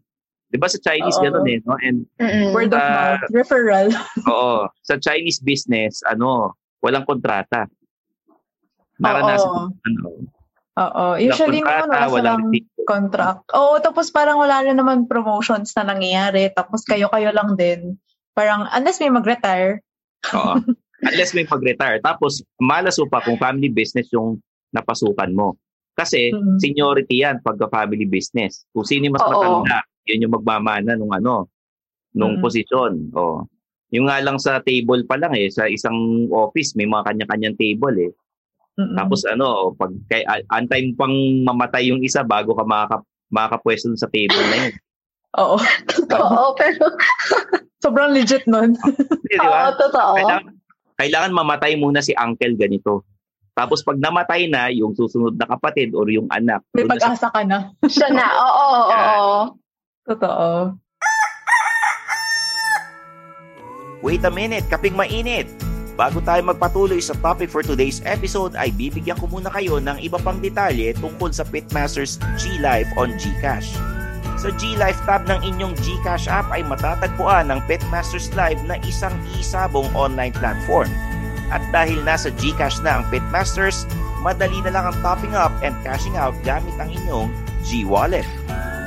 Di 0.50 0.58
ba 0.58 0.68
sa 0.68 0.82
Chinese, 0.82 1.16
ganun 1.22 1.46
eh. 1.46 1.62
No? 1.64 1.78
And 1.80 2.04
mm-mm. 2.20 2.52
Word 2.52 2.74
of 2.74 2.82
Ah. 2.82 3.16
mouth. 3.22 3.32
Referral. 3.32 3.88
Oo. 4.34 4.68
Sa 4.84 4.98
Chinese 4.98 5.40
business, 5.40 6.02
ano, 6.04 6.58
walang 6.84 7.06
kontrata. 7.06 7.70
Naranasan 9.00 9.72
ano, 9.72 10.28
Oo. 10.80 11.06
Usually 11.20 11.60
kontrata, 11.64 11.88
naman 11.88 11.90
wala 11.92 12.08
walang 12.12 12.44
contract. 12.88 13.44
Oo, 13.54 13.78
tapos 13.80 14.10
parang 14.10 14.42
wala 14.42 14.66
na 14.66 14.74
naman 14.74 15.06
promotions 15.06 15.72
na 15.78 15.86
nangyayari. 15.94 16.50
Tapos 16.52 16.82
kayo-kayo 16.84 17.30
lang 17.30 17.54
din. 17.54 18.00
Parang, 18.34 18.66
unless 18.74 18.98
may 18.98 19.12
mag-retire. 19.14 19.84
Oo. 20.36 20.60
Unless 21.00 21.32
may 21.32 21.48
pag-retire. 21.48 22.04
Tapos, 22.04 22.44
malaso 22.60 23.08
pa 23.08 23.24
kung 23.24 23.40
family 23.40 23.72
business 23.72 24.12
yung 24.12 24.36
napasukan 24.76 25.32
mo. 25.32 25.56
Kasi, 26.00 26.32
Mhm. 26.32 26.56
seniority 26.64 27.28
yan 27.28 27.44
pagka 27.44 27.68
family 27.68 28.08
business. 28.08 28.64
Kung 28.72 28.88
sino 28.88 29.12
yung 29.12 29.20
mas 29.20 29.26
Oo. 29.28 29.36
matanda, 29.36 29.84
yun 30.08 30.24
yung 30.24 30.34
magmamana 30.40 30.96
nung 30.96 31.12
ano, 31.12 31.52
nung 32.16 32.40
Mhm. 32.40 32.42
posisyon. 32.42 32.92
Oh. 33.12 33.44
Yung 33.92 34.08
nga 34.08 34.24
lang 34.24 34.40
sa 34.40 34.64
table 34.64 35.04
pa 35.04 35.20
lang 35.20 35.36
eh, 35.36 35.52
sa 35.52 35.68
isang 35.68 35.98
office, 36.32 36.72
may 36.80 36.88
mga 36.88 37.04
kanya-kanyang 37.12 37.60
table 37.60 37.96
eh. 38.00 38.12
Mm-mm. 38.80 38.96
Tapos 38.96 39.28
ano, 39.28 39.76
pag 39.76 39.92
kay 40.08 40.24
antay 40.48 40.88
mo 40.88 41.04
pang 41.04 41.16
mamatay 41.44 41.92
yung 41.92 42.00
isa 42.00 42.24
bago 42.24 42.56
ka 42.56 42.64
makaka, 42.64 43.04
makakapwesto 43.28 43.92
sa 44.00 44.08
table 44.08 44.40
na 44.50 44.58
yun. 44.64 44.74
Oo. 45.42 45.58
totoo, 45.86 46.54
pero, 46.60 46.86
Sobrang 47.80 48.12
legit 48.12 48.44
nun. 48.44 48.76
Di 49.28 49.36
ba? 49.40 49.44
oo, 49.72 49.80
totoo. 49.80 50.16
Kailangan, 50.20 50.46
kailangan 51.00 51.32
mamatay 51.32 51.76
muna 51.76 52.00
si 52.00 52.12
uncle 52.16 52.56
ganito. 52.56 53.04
Tapos 53.60 53.84
pag 53.84 54.00
namatay 54.00 54.48
na 54.48 54.72
yung 54.72 54.96
susunod 54.96 55.36
na 55.36 55.44
kapatid 55.44 55.92
or 55.92 56.08
yung 56.08 56.32
anak, 56.32 56.64
May 56.72 56.88
na 56.88 56.96
sa- 56.96 57.12
pag-asa 57.12 57.28
ka 57.28 57.42
na. 57.44 57.58
Siya 57.92 58.08
na, 58.08 58.24
oo, 58.24 58.64
oo, 58.72 58.88
oo. 58.88 59.40
Totoo. 60.08 60.48
Wait 64.00 64.24
a 64.24 64.32
minute, 64.32 64.64
kaping 64.72 64.96
mainit! 64.96 65.52
Bago 66.00 66.24
tayo 66.24 66.40
magpatuloy 66.48 67.04
sa 67.04 67.12
topic 67.20 67.52
for 67.52 67.60
today's 67.60 68.00
episode 68.08 68.56
ay 68.56 68.72
bibigyan 68.72 69.20
ko 69.20 69.28
muna 69.28 69.52
kayo 69.52 69.84
ng 69.84 70.00
iba 70.00 70.16
pang 70.16 70.40
detalye 70.40 70.96
tungkol 70.96 71.28
sa 71.36 71.44
Pitmasters 71.44 72.16
G-Life 72.40 72.88
on 72.96 73.12
Gcash. 73.20 73.76
Sa 74.40 74.56
G-Life 74.56 75.04
tab 75.04 75.28
ng 75.28 75.44
inyong 75.44 75.76
Gcash 75.84 76.32
app 76.32 76.48
ay 76.56 76.64
matatagpuan 76.64 77.52
ang 77.52 77.60
Pitmasters 77.68 78.32
Live 78.32 78.64
na 78.64 78.80
isang 78.88 79.12
isabong 79.36 79.92
online 79.92 80.32
platform. 80.32 80.88
At 81.50 81.66
dahil 81.74 82.06
nasa 82.06 82.30
Gcash 82.34 82.82
na 82.86 83.02
ang 83.02 83.04
Pitmasters, 83.10 83.90
madali 84.22 84.62
na 84.62 84.74
lang 84.74 84.86
ang 84.94 84.98
topping 85.02 85.34
up 85.34 85.54
and 85.66 85.74
cashing 85.82 86.16
out 86.18 86.38
gamit 86.46 86.74
ang 86.78 86.94
inyong 86.94 87.30
G-Wallet. 87.66 88.26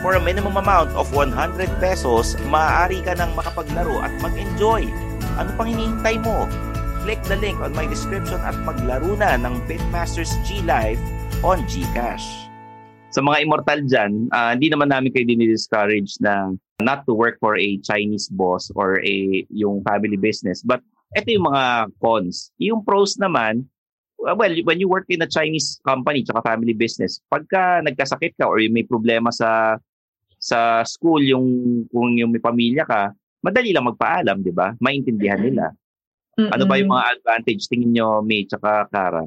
For 0.02 0.18
a 0.18 0.22
minimum 0.22 0.58
amount 0.58 0.90
of 0.98 1.10
100 1.14 1.34
pesos, 1.78 2.34
maaari 2.50 3.02
ka 3.06 3.14
nang 3.14 3.34
makapaglaro 3.38 4.02
at 4.02 4.10
mag-enjoy. 4.18 4.90
Ano 5.38 5.50
pang 5.54 5.70
hinihintay 5.70 6.18
mo? 6.22 6.50
Click 7.02 7.22
the 7.26 7.38
link 7.38 7.58
on 7.58 7.74
my 7.74 7.86
description 7.86 8.38
at 8.42 8.54
maglaro 8.62 9.14
na 9.14 9.38
ng 9.38 9.62
Pitmasters 9.70 10.34
G 10.46 10.62
Live 10.62 10.98
on 11.42 11.62
Gcash. 11.70 12.52
sa 13.12 13.20
mga 13.20 13.44
immortal 13.44 13.80
dyan, 13.84 14.32
ah, 14.32 14.56
hindi 14.56 14.72
naman 14.72 14.88
namin 14.88 15.12
kayo 15.12 15.28
dinidiscourage 15.28 16.16
na 16.24 16.56
not 16.80 17.04
to 17.04 17.12
work 17.12 17.36
for 17.38 17.60
a 17.60 17.76
Chinese 17.84 18.32
boss 18.32 18.72
or 18.72 19.04
a 19.04 19.44
yung 19.52 19.84
family 19.84 20.16
business. 20.16 20.64
But 20.64 20.80
ito 21.12 21.28
yung 21.32 21.46
mga 21.52 21.92
cons. 22.00 22.52
Yung 22.56 22.80
pros 22.84 23.20
naman, 23.20 23.68
uh, 24.24 24.34
well, 24.36 24.52
when 24.64 24.80
you 24.80 24.88
work 24.88 25.04
in 25.12 25.20
a 25.20 25.28
Chinese 25.28 25.80
company 25.84 26.24
tsaka 26.24 26.44
family 26.44 26.72
business, 26.72 27.20
pagka 27.28 27.84
nagkasakit 27.84 28.36
ka 28.36 28.48
or 28.48 28.60
yung 28.60 28.72
may 28.72 28.86
problema 28.86 29.28
sa 29.28 29.76
sa 30.42 30.82
school, 30.82 31.22
yung 31.22 31.46
kung 31.92 32.18
yung 32.18 32.34
may 32.34 32.42
pamilya 32.42 32.82
ka, 32.82 33.14
madali 33.44 33.70
lang 33.70 33.86
magpaalam, 33.86 34.42
di 34.42 34.50
ba? 34.50 34.74
Maintindihan 34.82 35.38
nila. 35.38 35.70
Ano 36.38 36.64
ba 36.64 36.80
yung 36.80 36.88
Mm-mm. 36.88 36.96
mga 36.96 37.08
advantage 37.20 37.68
tingin 37.68 37.92
nyo, 37.92 38.24
May 38.24 38.48
tsaka 38.48 38.88
Kara? 38.88 39.22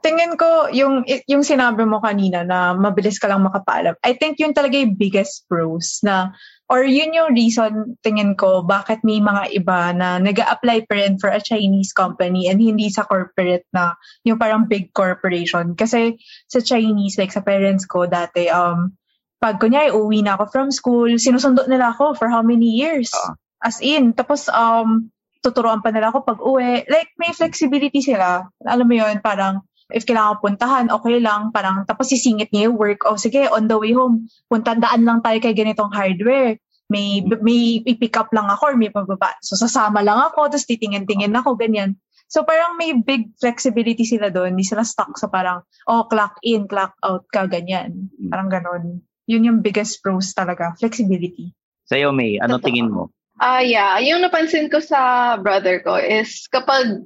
Tingin 0.00 0.40
ko, 0.40 0.72
yung, 0.72 1.04
yung 1.28 1.44
sinabi 1.44 1.84
mo 1.84 2.00
kanina 2.00 2.42
na 2.42 2.72
mabilis 2.72 3.20
ka 3.20 3.28
lang 3.28 3.44
makapaalam, 3.44 3.92
I 4.00 4.16
think 4.16 4.40
yun 4.40 4.56
talaga 4.56 4.80
yung 4.80 4.96
biggest 4.96 5.44
pros 5.46 6.00
na, 6.00 6.32
or 6.72 6.88
yun 6.88 7.12
yung 7.12 7.36
reason, 7.36 8.00
tingin 8.00 8.32
ko, 8.32 8.64
bakit 8.64 9.04
may 9.04 9.20
mga 9.20 9.52
iba 9.52 9.92
na 9.92 10.16
nag 10.16 10.40
apply 10.40 10.88
pa 10.88 10.96
rin 10.96 11.20
for 11.20 11.28
a 11.28 11.36
Chinese 11.36 11.92
company 11.92 12.48
and 12.48 12.64
hindi 12.64 12.88
sa 12.88 13.04
corporate 13.04 13.68
na, 13.76 13.92
yung 14.24 14.40
parang 14.40 14.64
big 14.64 14.88
corporation. 14.96 15.76
Kasi 15.76 16.16
sa 16.48 16.64
Chinese, 16.64 17.20
like 17.20 17.28
sa 17.28 17.44
parents 17.44 17.84
ko 17.84 18.08
dati, 18.08 18.48
um, 18.48 18.96
pag 19.36 19.60
kunyari 19.60 19.92
uwi 19.92 20.24
na 20.24 20.40
ako 20.40 20.44
from 20.48 20.68
school, 20.72 21.12
sinusundo 21.20 21.68
nila 21.68 21.92
ako 21.92 22.16
for 22.16 22.32
how 22.32 22.40
many 22.40 22.72
years? 22.80 23.12
Ah. 23.12 23.36
As 23.60 23.84
in, 23.84 24.16
tapos 24.16 24.48
um, 24.48 25.12
tuturuan 25.44 25.84
pa 25.84 25.92
nila 25.92 26.08
ako 26.08 26.24
pag 26.24 26.40
uwi. 26.40 26.88
Like, 26.88 27.12
may 27.20 27.36
flexibility 27.36 28.00
sila. 28.00 28.48
Alam 28.64 28.88
mo 28.88 28.96
yun, 28.96 29.20
parang, 29.20 29.60
if 29.90 30.06
kailangan 30.06 30.38
puntahan, 30.38 30.86
okay 30.92 31.18
lang. 31.18 31.50
Parang, 31.50 31.82
tapos 31.88 32.12
sisingit 32.12 32.54
niya 32.54 32.70
yung 32.70 32.78
work. 32.78 33.02
O 33.08 33.18
sige, 33.18 33.50
on 33.50 33.66
the 33.66 33.74
way 33.74 33.90
home, 33.90 34.30
punta, 34.46 34.78
daan 34.78 35.02
lang 35.02 35.18
tayo 35.24 35.38
kay 35.42 35.56
ganitong 35.56 35.90
hardware. 35.90 36.60
May, 36.92 37.24
may 37.40 37.80
i-pick 37.88 38.14
up 38.20 38.28
lang 38.36 38.52
ako 38.52 38.74
or 38.74 38.76
may 38.76 38.92
pababa. 38.92 39.32
So, 39.40 39.56
sasama 39.56 40.04
lang 40.04 40.20
ako, 40.20 40.52
tapos 40.52 40.68
titingin-tingin 40.68 41.32
ako, 41.32 41.56
ganyan. 41.56 41.96
So, 42.28 42.44
parang 42.44 42.76
may 42.76 42.92
big 42.96 43.32
flexibility 43.40 44.04
sila 44.04 44.28
doon. 44.28 44.56
Hindi 44.56 44.68
sila 44.68 44.84
stuck 44.84 45.16
sa 45.16 45.32
parang, 45.32 45.64
oh, 45.88 46.04
clock 46.06 46.36
in, 46.44 46.68
clock 46.68 46.92
out 47.00 47.24
ka, 47.32 47.48
ganyan. 47.48 48.12
Parang 48.28 48.52
ganon. 48.52 49.00
Yun 49.24 49.48
yung 49.48 49.58
biggest 49.64 50.04
pros 50.04 50.36
talaga, 50.36 50.76
flexibility. 50.76 51.56
Sa'yo, 51.88 52.12
May, 52.12 52.36
ano 52.40 52.60
Totoo. 52.60 52.66
tingin 52.68 52.92
mo? 52.92 53.08
Ah, 53.40 53.64
yeah. 53.64 53.96
Yung 53.98 54.22
napansin 54.22 54.68
ko 54.68 54.78
sa 54.78 55.34
brother 55.40 55.80
ko 55.82 55.96
is 55.98 56.46
kapag 56.52 57.02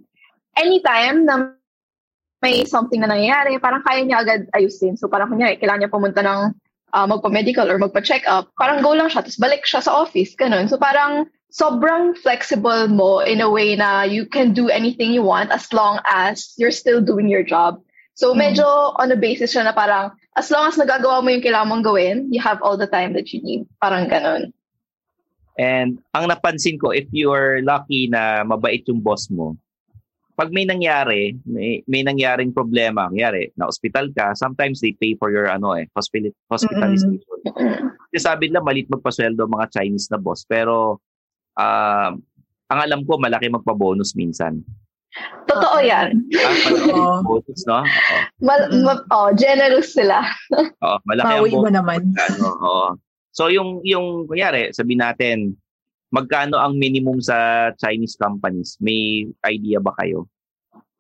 anytime 0.59 1.25
na 1.25 1.56
may 2.47 2.63
something 2.63 3.03
na 3.03 3.11
nangyayari, 3.11 3.59
parang 3.59 3.83
kaya 3.83 4.07
niya 4.07 4.23
agad 4.23 4.47
ayusin. 4.55 4.95
So 4.95 5.11
parang 5.11 5.35
kunyari, 5.35 5.59
kailangan 5.59 5.83
niya 5.83 5.91
pumunta 5.91 6.23
ng 6.23 6.55
ah, 6.95 7.07
magpa-medical 7.11 7.67
or 7.67 7.83
magpa-check 7.83 8.23
up, 8.31 8.55
parang 8.55 8.87
go 8.87 8.95
lang 8.95 9.11
siya, 9.11 9.27
tapos 9.27 9.43
balik 9.43 9.67
siya 9.67 9.83
sa 9.83 9.99
office, 9.99 10.39
ganun. 10.39 10.71
So 10.71 10.79
parang 10.79 11.27
sobrang 11.51 12.15
flexible 12.15 12.87
mo 12.87 13.19
in 13.27 13.43
a 13.43 13.51
way 13.51 13.75
na 13.75 14.07
you 14.07 14.31
can 14.31 14.55
do 14.55 14.71
anything 14.71 15.11
you 15.11 15.27
want 15.27 15.51
as 15.51 15.67
long 15.75 15.99
as 16.07 16.55
you're 16.55 16.75
still 16.75 17.03
doing 17.03 17.27
your 17.27 17.43
job. 17.43 17.83
So 18.17 18.33
medyo 18.33 18.97
on 18.97 19.13
a 19.13 19.19
basis 19.19 19.53
siya 19.53 19.69
na 19.69 19.75
parang 19.77 20.17
as 20.39 20.49
long 20.49 20.71
as 20.71 20.79
nagagawa 20.81 21.21
mo 21.21 21.29
yung 21.35 21.45
kailangan 21.45 21.69
mong 21.69 21.85
gawin, 21.85 22.17
you 22.33 22.41
have 22.41 22.63
all 22.63 22.79
the 22.79 22.89
time 22.89 23.13
that 23.13 23.29
you 23.35 23.43
need. 23.45 23.69
Parang 23.83 24.09
ganun. 24.09 24.57
And 25.57 26.01
ang 26.17 26.29
napansin 26.29 26.81
ko, 26.81 26.93
if 26.93 27.09
you 27.13 27.33
are 27.33 27.61
lucky 27.61 28.09
na 28.09 28.45
mabait 28.45 28.85
yung 28.89 29.01
boss 29.01 29.29
mo, 29.29 29.57
pag 30.37 30.53
may 30.53 30.69
nangyari, 30.69 31.33
may, 31.49 31.81
may 31.89 32.05
nangyaring 32.05 32.53
problema, 32.53 33.09
nangyari, 33.09 33.49
na 33.57 33.67
hospital 33.73 34.13
ka, 34.13 34.37
sometimes 34.37 34.85
they 34.85 34.93
pay 34.93 35.17
for 35.17 35.33
your 35.33 35.49
ano 35.49 35.73
eh, 35.73 35.89
hospital, 35.97 36.29
hospitalization. 36.53 37.17
Kasi 38.13 38.21
sabi 38.21 38.53
nila, 38.53 38.61
malit 38.61 38.85
magpasweldo 38.93 39.49
ang 39.49 39.57
mga 39.57 39.73
Chinese 39.73 40.13
na 40.13 40.21
boss. 40.21 40.45
Pero, 40.45 41.01
ah, 41.57 42.13
ang 42.69 42.81
alam 42.85 43.01
ko, 43.09 43.17
malaki 43.17 43.49
magpa-bonus 43.49 44.13
minsan. 44.13 44.61
Totoo 45.49 45.81
yan. 45.81 46.21
Ah, 46.93 47.17
ang 47.17 47.25
bonus, 47.25 47.65
no? 47.65 47.81
Oo. 47.81 48.17
Mal- 48.45 48.69
ma- 48.85 49.07
oh, 49.17 49.33
generous 49.33 49.97
sila. 49.97 50.21
Oo, 50.85 50.97
malaki 51.09 51.25
ang 51.33 51.41
Bawi 51.41 51.51
mo 51.57 51.65
bonus. 51.65 51.77
naman. 51.81 52.01
Ano, 52.13 52.47
oo. 52.61 52.89
So 53.33 53.49
yung 53.49 53.81
yung 53.85 54.29
kunyari, 54.29 54.73
sabi 54.77 54.97
natin 54.97 55.57
magkano 56.11 56.57
ang 56.59 56.79
minimum 56.79 57.19
sa 57.19 57.71
Chinese 57.77 58.15
companies? 58.17 58.79
May 58.79 59.27
idea 59.45 59.83
ba 59.83 59.95
kayo? 59.99 60.31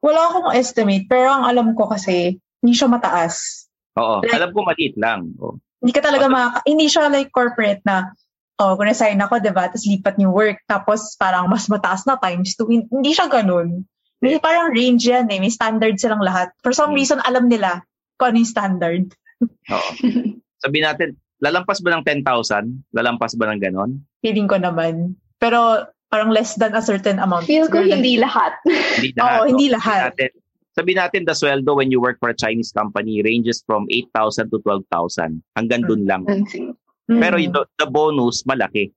Wala 0.02 0.20
akong 0.30 0.54
estimate, 0.54 1.06
pero 1.10 1.30
ang 1.30 1.44
alam 1.48 1.72
ko 1.74 1.90
kasi, 1.90 2.38
hindi 2.62 2.74
siya 2.74 2.90
mataas. 2.90 3.66
Oo, 3.96 4.22
Like- 4.22 4.36
alam 4.36 4.50
ko 4.52 4.60
maliit 4.62 4.94
lang. 5.00 5.32
Oh. 5.40 5.56
Hindi 5.80 5.92
ka 5.92 6.02
talaga 6.04 6.26
makaka... 6.28 6.58
Hindi 6.68 6.86
siya 6.86 7.08
like 7.08 7.30
corporate 7.32 7.82
na, 7.84 8.12
oh, 8.60 8.76
kung 8.76 8.88
resign 8.88 9.20
ako, 9.20 9.40
diba? 9.40 9.68
Tapos 9.68 9.86
lipat 9.88 10.16
yung 10.20 10.32
work. 10.32 10.60
Tapos 10.68 11.16
parang 11.16 11.48
mas 11.48 11.68
mataas 11.68 12.04
na 12.04 12.20
times 12.20 12.56
two. 12.56 12.68
Hin- 12.68 12.88
Hindi 12.88 13.12
siya 13.12 13.28
ganun. 13.28 13.84
May 14.24 14.40
parang 14.40 14.72
range 14.72 15.04
yan 15.04 15.28
eh. 15.28 15.38
May 15.38 15.52
standard 15.52 16.00
silang 16.00 16.24
lahat. 16.24 16.50
For 16.64 16.72
some 16.72 16.96
reason, 16.96 17.20
alam 17.20 17.52
nila 17.52 17.84
kung 18.16 18.32
ano 18.32 18.40
yung 18.40 18.48
standard. 18.48 19.04
Oo. 19.44 19.90
Sabi 20.64 20.78
natin, 20.80 21.20
lalampas 21.40 21.84
ba 21.84 21.96
ng 21.96 22.04
10,000? 22.04 22.96
Lalampas 22.96 23.36
ba 23.36 23.52
ng 23.52 23.60
ganon? 23.60 24.00
Feeling 24.24 24.48
ko 24.48 24.56
naman. 24.56 25.16
Pero 25.36 25.84
parang 26.08 26.32
less 26.32 26.56
than 26.56 26.72
a 26.72 26.82
certain 26.82 27.18
amount. 27.18 27.44
Feel 27.44 27.68
ko 27.68 27.82
hindi 27.82 28.16
lahat. 28.16 28.56
Hindi 28.64 29.12
lahat. 29.16 29.22
Oo, 29.22 29.42
hindi 29.44 29.66
no? 29.68 29.74
lahat. 29.76 30.00
Sabi 30.12 30.22
natin, 30.22 30.30
sabi 30.76 30.92
natin, 30.92 31.20
the 31.24 31.32
sweldo 31.32 31.72
when 31.76 31.88
you 31.88 32.00
work 32.00 32.20
for 32.20 32.28
a 32.28 32.36
Chinese 32.36 32.68
company 32.68 33.24
ranges 33.24 33.64
from 33.64 33.88
8,000 33.88 34.52
to 34.52 34.60
12,000. 34.60 35.40
Hanggang 35.56 35.82
dun 35.88 36.04
lang. 36.04 36.28
Mm. 36.28 36.76
Pero 37.16 37.40
yung, 37.40 37.56
the 37.56 37.88
bonus, 37.88 38.44
malaki. 38.44 38.92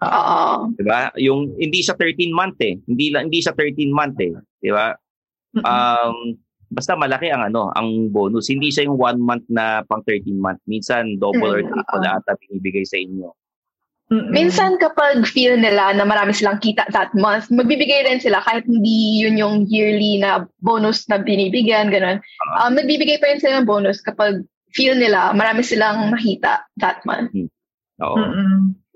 Oo. 0.00 0.72
Diba? 0.80 1.12
Yung, 1.20 1.52
hindi 1.60 1.84
siya 1.84 1.92
13 2.00 2.32
month 2.32 2.56
eh. 2.64 2.80
Hindi, 2.88 3.12
hindi 3.12 3.38
siya 3.44 3.52
13 3.52 3.92
month 3.92 4.16
eh. 4.20 4.32
Diba? 4.64 4.96
Um, 5.60 6.40
basta 6.70 6.96
malaki 6.96 7.28
ang 7.32 7.48
ano, 7.52 7.72
ang 7.74 8.08
bonus. 8.08 8.48
Hindi 8.48 8.70
siya 8.70 8.88
yung 8.88 8.96
one 8.96 9.20
month 9.20 9.46
na 9.48 9.82
pang 9.84 10.04
13 10.06 10.36
month. 10.36 10.60
Minsan, 10.68 11.18
double 11.18 11.60
or 11.60 11.62
Mm, 11.64 11.70
triple 11.72 12.04
oo. 12.04 12.16
ata 12.16 12.36
binibigay 12.40 12.84
sa 12.86 13.00
inyo. 13.00 13.28
Minsan 14.12 14.76
kapag 14.78 15.24
feel 15.26 15.56
nila 15.56 15.96
na 15.96 16.04
marami 16.04 16.36
silang 16.36 16.60
kita 16.60 16.84
that 16.92 17.10
month, 17.16 17.48
magbibigay 17.48 18.04
rin 18.04 18.20
sila 18.20 18.44
kahit 18.44 18.62
hindi 18.68 19.24
yun 19.24 19.40
yung 19.40 19.64
yearly 19.66 20.20
na 20.20 20.44
bonus 20.60 21.08
na 21.08 21.18
binibigyan, 21.18 21.88
ganun. 21.88 22.20
Um, 22.60 22.76
nagbibigay 22.76 23.16
pa 23.18 23.32
rin 23.32 23.40
sila 23.40 23.58
ng 23.58 23.66
bonus 23.66 24.04
kapag 24.04 24.44
feel 24.76 24.94
nila 24.94 25.32
marami 25.32 25.64
silang 25.64 26.12
makita 26.12 26.62
that 26.78 27.00
month. 27.08 27.32
Oo. 28.04 28.18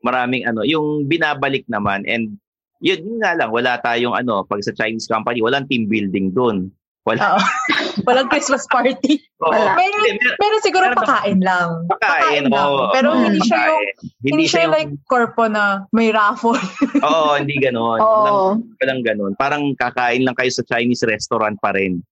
Maraming 0.05 0.45
ano, 0.47 0.63
yung 0.63 1.09
binabalik 1.09 1.65
naman 1.73 2.05
and 2.07 2.37
yun, 2.79 3.03
yun 3.03 3.19
nga 3.19 3.35
lang, 3.35 3.51
wala 3.51 3.81
tayong 3.83 4.15
ano, 4.15 4.47
pag 4.47 4.63
sa 4.63 4.71
Chinese 4.71 5.11
company, 5.11 5.43
walang 5.43 5.67
team 5.67 5.91
building 5.91 6.31
doon. 6.31 6.71
Wala. 7.09 7.21
Oo. 7.35 7.41
Walang 8.07 8.29
Christmas 8.29 8.69
party. 8.69 9.17
Oo. 9.41 9.51
Meron, 9.51 10.03
meron 10.37 10.63
siguro 10.63 10.85
pakain 10.93 11.41
lang. 11.41 11.89
Pakain, 11.89 12.47
lang. 12.47 12.61
oo. 12.61 12.93
Pero 12.93 13.09
Mm, 13.11 13.25
hindi 13.27 13.41
siya 13.43 13.59
yung, 13.59 13.81
pakain. 13.81 13.95
hindi, 13.99 14.29
Hindi 14.29 14.45
siya 14.47 14.61
yung- 14.63 14.75
like 14.77 14.93
corpo 15.05 15.45
na 15.49 15.63
may 15.91 16.13
raffle. 16.13 16.61
Oo, 17.09 17.31
hindi 17.35 17.57
ganoon. 17.57 17.99
Oo. 17.99 18.13
Walang, 18.23 18.39
walang 18.79 19.01
ganoon. 19.03 19.33
Parang 19.35 19.63
kakain 19.75 20.23
lang 20.23 20.37
kayo 20.37 20.53
sa 20.53 20.63
Chinese 20.63 21.03
restaurant 21.03 21.57
pa 21.59 21.73
rin. 21.73 22.05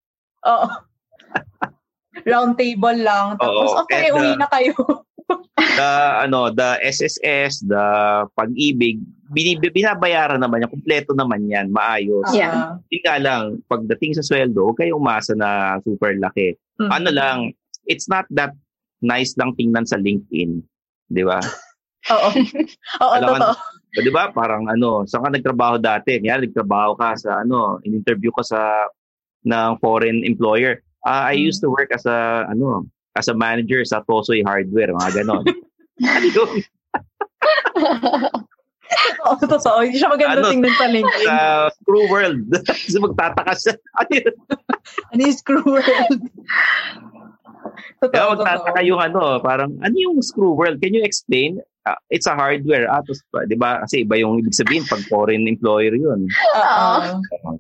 Oo. 0.43 0.67
Round 2.27 2.57
table 2.57 2.99
lang. 2.99 3.37
Tapos, 3.37 3.71
Oo, 3.71 3.85
okay, 3.85 4.09
and, 4.09 4.17
uwi 4.17 4.31
uh, 4.33 4.39
na 4.41 4.49
kayo. 4.49 4.73
The 5.77 5.91
ano, 6.25 6.49
the 6.49 6.81
SSS, 6.81 7.67
the 7.67 7.85
pag-ibig, 8.33 9.03
binabayaran 9.33 10.39
naman 10.39 10.63
yan, 10.63 10.71
kumpleto 10.71 11.13
naman 11.17 11.47
yan, 11.51 11.71
maayos. 11.75 12.27
Yeah. 12.31 12.79
Hindi 12.87 12.99
nga 13.03 13.17
lang, 13.19 13.43
pagdating 13.67 14.19
sa 14.19 14.25
sweldo, 14.27 14.71
huwag 14.71 14.79
kayong 14.79 15.01
umasa 15.01 15.35
na 15.35 15.81
super 15.83 16.15
laki. 16.15 16.55
Mm. 16.79 16.91
Ano 16.93 17.09
lang, 17.11 17.39
it's 17.87 18.07
not 18.07 18.27
that 18.35 18.55
nice 19.03 19.35
lang 19.39 19.55
tingnan 19.59 19.87
sa 19.87 19.99
LinkedIn. 19.99 20.63
Di 21.11 21.23
ba? 21.27 21.41
Oo. 22.15 22.29
Oo, 23.03 23.13
Alam 23.19 23.43
totoo. 23.43 23.55
O, 23.97 24.03
di 24.05 24.13
ba? 24.13 24.31
Parang 24.31 24.69
ano, 24.71 25.03
saan 25.09 25.25
ka 25.27 25.31
nagtrabaho 25.33 25.81
dati? 25.81 26.21
Kaya 26.23 26.45
nagtrabaho 26.45 26.95
ka 26.95 27.17
sa 27.19 27.43
ano, 27.43 27.83
in-interview 27.83 28.31
ka 28.31 28.45
sa 28.45 28.61
ng 29.47 29.79
foreign 29.83 30.23
employer. 30.23 30.83
Ah, 31.07 31.31
I 31.31 31.39
used 31.39 31.63
to 31.63 31.71
work 31.71 31.91
as 31.95 32.05
a 32.05 32.47
ano, 32.51 32.87
as 33.17 33.27
a 33.31 33.35
manager 33.35 33.83
sa 33.87 34.03
Tosoy 34.05 34.45
Hardware, 34.45 34.93
mga 34.93 35.23
ganon. 35.23 35.45
Oo, 39.27 39.35
totoo. 39.41 39.83
Hindi 39.83 39.99
siya 39.99 40.11
maganda 40.11 40.41
Ano? 40.43 40.51
tingnan 40.51 40.75
sa 40.79 40.87
LinkedIn. 40.87 41.27
Sa 41.29 41.39
Screw 41.75 42.05
World. 42.09 42.47
Kasi 42.67 42.99
magtataka 42.99 43.53
siya. 43.59 43.75
Ano 43.99 44.11
yun? 44.13 44.35
Yung 45.19 45.35
screw 45.35 45.65
world? 45.67 46.21
Kaya 47.99 48.25
magtataka 48.37 48.81
yung 48.87 49.01
ano, 49.03 49.43
parang, 49.43 49.75
ano 49.83 49.97
yung 49.97 50.23
Screw 50.23 50.55
World? 50.55 50.79
Can 50.79 50.95
you 50.95 51.03
explain? 51.03 51.59
Ah, 51.87 51.99
it's 52.11 52.27
a 52.31 52.35
hardware. 52.35 52.87
Ah, 52.87 53.03
tos, 53.03 53.23
di 53.47 53.55
ba? 53.59 53.83
Kasi 53.83 54.03
iba 54.07 54.19
yung 54.19 54.39
ibig 54.43 54.55
sabihin 54.55 54.87
pag 54.87 55.03
foreign 55.07 55.47
employer 55.47 55.95
yun. 55.95 56.27
Oo. 56.27 57.59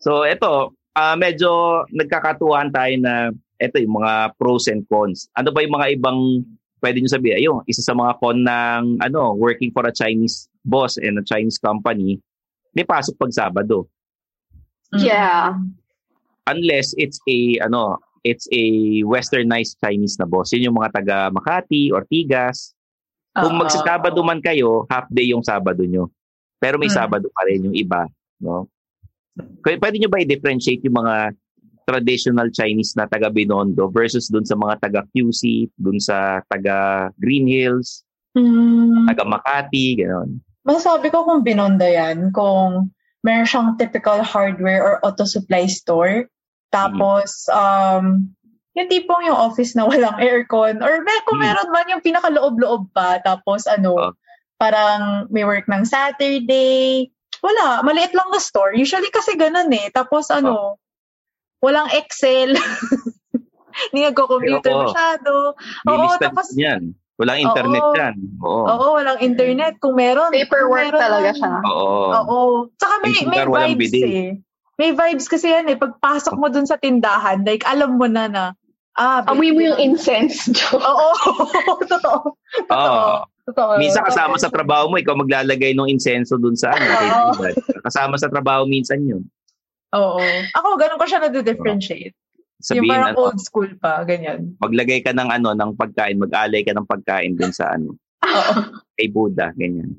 So, 0.00 0.24
ito, 0.24 0.72
ah, 0.94 1.16
medyo 1.16 1.84
nagkakatuwaan 1.92 2.72
tayo 2.72 2.94
na 3.00 3.14
ito 3.56 3.76
yung 3.80 4.00
mga 4.00 4.36
pros 4.36 4.68
and 4.68 4.84
cons. 4.88 5.28
Ano 5.36 5.52
ba 5.52 5.64
yung 5.64 5.74
mga 5.76 5.88
ibang 5.96 6.20
pwede 6.80 7.00
nyo 7.00 7.10
sabihin? 7.10 7.38
Ayun, 7.40 7.60
isa 7.66 7.82
sa 7.82 7.96
mga 7.96 8.12
con 8.20 8.40
ng 8.44 9.00
ano, 9.00 9.36
working 9.36 9.72
for 9.72 9.84
a 9.88 9.94
Chinese 9.94 10.48
boss 10.66 10.98
and 11.00 11.16
a 11.16 11.24
Chinese 11.24 11.56
company, 11.56 12.20
may 12.76 12.84
pasok 12.84 13.16
pag 13.16 13.32
Sabado. 13.32 13.88
Yeah. 14.92 15.56
Unless 16.46 16.94
it's 17.00 17.18
a 17.26 17.58
ano, 17.64 17.98
it's 18.22 18.46
a 18.52 18.64
westernized 19.06 19.78
Chinese 19.82 20.18
na 20.18 20.26
boss. 20.26 20.52
Yun 20.52 20.70
yung 20.70 20.78
mga 20.78 21.02
taga 21.02 21.16
Makati, 21.32 21.90
Ortigas. 21.90 22.74
Kung 23.36 23.56
Oo. 23.56 23.60
magsasabado 23.62 24.18
man 24.24 24.40
kayo, 24.40 24.88
half 24.88 25.06
day 25.12 25.30
yung 25.30 25.44
Sabado 25.44 25.84
nyo. 25.84 26.08
Pero 26.56 26.80
may 26.80 26.88
Mm. 26.88 26.96
Sabado 26.96 27.28
pa 27.32 27.44
rin 27.44 27.68
yung 27.68 27.76
iba, 27.76 28.08
no? 28.40 28.66
Kaya 29.60 29.76
pwede 29.76 30.00
nyo 30.00 30.08
ba 30.08 30.24
i-differentiate 30.24 30.80
yung 30.88 30.96
mga 30.96 31.36
traditional 31.86 32.50
Chinese 32.50 32.98
na 32.98 33.06
taga 33.06 33.30
Binondo 33.30 33.86
versus 33.88 34.26
dun 34.26 34.44
sa 34.44 34.58
mga 34.58 34.82
taga 34.82 35.00
QC, 35.14 35.70
dun 35.78 36.02
sa 36.02 36.42
taga 36.50 37.08
Green 37.22 37.46
Hills, 37.46 38.02
Hmm. 38.36 39.08
taga 39.08 39.24
Makati, 39.24 39.96
gano'n. 40.04 40.36
Masasabi 40.68 41.08
ko 41.08 41.24
kung 41.24 41.40
binonda 41.40 41.88
yan, 41.88 42.34
kung 42.36 42.92
meron 43.24 43.48
siyang 43.48 43.80
typical 43.80 44.20
hardware 44.20 44.84
or 44.84 45.00
auto 45.00 45.24
supply 45.24 45.64
store. 45.64 46.28
Tapos, 46.68 47.48
um, 47.48 48.28
yung 48.76 48.92
tipong 48.92 49.24
yung 49.24 49.40
office 49.40 49.72
na 49.72 49.86
walang 49.88 50.20
aircon. 50.20 50.84
Or 50.84 51.00
may, 51.00 51.18
kung 51.24 51.40
meron 51.40 51.72
man 51.72 51.88
yung 51.88 52.04
pinakaloob-loob 52.04 52.92
pa. 52.92 53.24
Tapos 53.24 53.64
ano, 53.64 54.12
parang 54.60 55.24
may 55.32 55.48
work 55.48 55.64
ng 55.64 55.88
Saturday. 55.88 57.08
Wala, 57.40 57.80
maliit 57.80 58.12
lang 58.12 58.28
na 58.28 58.42
store. 58.42 58.76
Usually 58.76 59.08
kasi 59.08 59.32
ganun 59.40 59.72
eh. 59.72 59.88
Tapos 59.96 60.28
ano, 60.28 60.76
walang 61.66 61.90
Excel. 61.90 62.54
Hindi 63.90 64.00
nagko-computer 64.08 64.72
Oo. 64.72 64.82
masyado. 64.88 65.32
Oo, 65.90 66.14
tapos 66.16 66.54
yan. 66.54 66.94
Walang 67.16 67.40
internet 67.42 67.82
Oo. 67.82 67.96
yan. 67.96 68.14
Oo. 68.44 68.64
Oo, 68.70 68.86
walang 69.00 69.18
internet. 69.18 69.80
Kung 69.80 69.96
meron, 69.98 70.30
Paperwork 70.30 70.92
kung 70.92 70.96
meron 70.96 71.00
talaga 71.00 71.30
siya. 71.34 71.52
Oo. 71.64 71.96
Oo. 72.12 72.38
Tsaka 72.78 72.94
may, 73.02 73.12
may 73.26 73.44
vibes 73.74 73.92
eh. 73.98 74.38
May 74.76 74.90
vibes 74.92 75.26
kasi 75.26 75.48
yan 75.48 75.72
eh. 75.72 75.76
Pagpasok 75.76 76.36
mo 76.36 76.52
dun 76.52 76.68
sa 76.68 76.76
tindahan, 76.76 77.40
like 77.48 77.64
alam 77.64 77.96
mo 77.96 78.04
na 78.04 78.28
na, 78.28 78.44
ah, 79.00 79.24
Amoy 79.24 79.52
mo 79.52 79.64
yung 79.64 79.80
incense, 79.80 80.44
Joe. 80.56 80.76
Oo, 80.76 81.08
totoo. 81.92 82.36
Oo. 82.72 83.24
Totoo. 83.46 83.78
Minsan 83.78 84.02
kasama 84.02 84.34
sa 84.42 84.50
trabaho 84.50 84.90
mo, 84.90 84.98
ikaw 84.98 85.14
maglalagay 85.14 85.70
ng 85.70 85.86
insenso 85.86 86.34
dun 86.34 86.58
sa 86.58 86.74
ano. 86.74 87.30
Dad. 87.38 87.54
Kasama 87.86 88.18
sa 88.18 88.26
trabaho 88.26 88.66
minsan 88.66 88.98
yun. 89.06 89.22
Oo. 89.94 90.22
Ako, 90.56 90.68
ganun 90.80 90.98
ko 90.98 91.06
siya 91.06 91.22
na-differentiate. 91.22 92.16
Yung 92.16 92.82
Sabihin, 92.82 92.90
parang 92.90 93.12
ano, 93.12 93.20
old 93.30 93.38
school 93.38 93.68
pa, 93.78 94.00
ganyan. 94.08 94.56
maglagay 94.64 95.04
ka 95.04 95.12
ng 95.12 95.28
ano 95.28 95.52
ng 95.52 95.76
pagkain, 95.76 96.16
mag-alay 96.16 96.64
ka 96.64 96.72
ng 96.72 96.88
pagkain 96.88 97.36
dun 97.36 97.52
sa 97.52 97.76
ano, 97.76 97.94
kay 98.96 99.12
Buddha, 99.12 99.52
ganyan. 99.54 99.92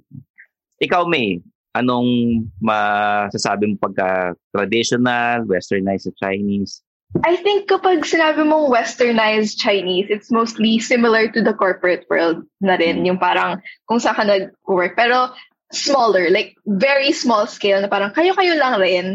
Ikaw, 0.82 1.06
May, 1.06 1.38
anong 1.78 2.44
masasabi 2.58 3.70
mo 3.70 3.76
pagka 3.78 4.34
traditional, 4.50 5.46
westernized 5.46 6.10
sa 6.10 6.14
Chinese? 6.18 6.82
I 7.24 7.40
think 7.40 7.72
kapag 7.72 8.04
sinabi 8.04 8.44
mong 8.44 8.68
westernized 8.68 9.56
Chinese, 9.62 10.12
it's 10.12 10.28
mostly 10.28 10.76
similar 10.78 11.32
to 11.32 11.40
the 11.40 11.56
corporate 11.56 12.04
world 12.12 12.44
na 12.60 12.76
rin. 12.76 13.08
Yung 13.08 13.16
parang 13.16 13.64
kung 13.88 14.02
saan 14.02 14.20
ka 14.20 14.28
nag-work. 14.28 15.00
Pero 15.00 15.32
smaller, 15.72 16.30
like 16.30 16.56
very 16.66 17.12
small 17.12 17.48
scale 17.48 17.82
na 17.82 17.92
parang 17.92 18.14
kayo-kayo 18.16 18.56
lang 18.56 18.80
rin. 18.80 19.06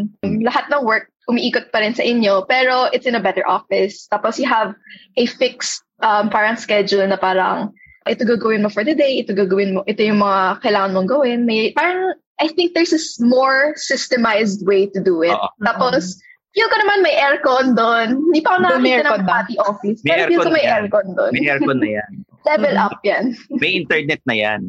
Lahat 0.44 0.68
ng 0.68 0.84
work 0.84 1.08
umiikot 1.30 1.70
pa 1.70 1.80
rin 1.80 1.94
sa 1.94 2.02
inyo, 2.02 2.44
pero 2.50 2.90
it's 2.90 3.06
in 3.06 3.14
a 3.14 3.22
better 3.22 3.46
office. 3.46 4.10
Tapos 4.10 4.38
you 4.42 4.48
have 4.48 4.74
a 5.16 5.24
fixed 5.26 5.86
um, 6.02 6.28
parang 6.28 6.58
schedule 6.58 7.06
na 7.06 7.16
parang 7.16 7.70
ito 8.10 8.26
gagawin 8.26 8.66
mo 8.66 8.68
for 8.68 8.82
the 8.82 8.94
day, 8.94 9.22
ito 9.22 9.30
gagawin 9.30 9.78
mo, 9.78 9.86
ito 9.86 10.02
yung 10.02 10.18
mga 10.18 10.58
kailangan 10.66 10.92
mong 10.94 11.08
gawin. 11.10 11.46
May, 11.46 11.70
parang, 11.70 12.18
I 12.42 12.50
think 12.50 12.74
there's 12.74 12.90
a 12.90 13.02
more 13.22 13.78
systemized 13.78 14.66
way 14.66 14.90
to 14.90 14.98
do 14.98 15.22
it. 15.22 15.30
Oo. 15.30 15.48
Tapos, 15.62 16.18
feel 16.50 16.66
ko 16.66 16.76
naman 16.82 17.06
may 17.06 17.14
aircon 17.14 17.78
doon. 17.78 18.18
Hindi 18.30 18.40
pa 18.42 18.58
ako 18.58 18.60
nakakita 18.66 19.06
ng 19.06 19.28
party 19.30 19.54
office. 19.62 19.98
May 20.02 20.18
pero 20.18 20.28
feel 20.34 20.42
ko 20.42 20.50
may 20.50 20.66
yan. 20.66 20.74
aircon 20.74 21.06
doon. 21.14 21.30
May 21.30 21.46
aircon 21.46 21.78
na 21.78 21.90
yan. 22.02 22.12
Level 22.50 22.74
up 22.74 22.98
yan. 23.06 23.24
May 23.62 23.78
internet 23.78 24.18
na 24.26 24.34
yan. 24.34 24.60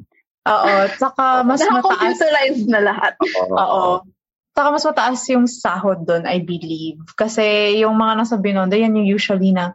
Oo, 0.44 0.72
tsaka 1.00 1.44
mas 1.48 1.64
mataas. 1.64 2.20
Naka-computerized 2.20 2.68
na 2.68 2.80
lahat. 2.84 3.14
Oo. 3.56 4.04
Saka 4.54 4.68
mas 4.70 4.86
mataas 4.86 5.20
yung 5.34 5.48
sahod 5.50 6.06
doon, 6.06 6.28
I 6.30 6.44
believe. 6.44 7.00
Kasi 7.18 7.80
yung 7.82 7.98
mga 7.98 8.14
nasa 8.22 8.36
Binondo, 8.38 8.76
yan 8.78 8.94
yung 8.94 9.08
usually 9.08 9.50
na, 9.56 9.74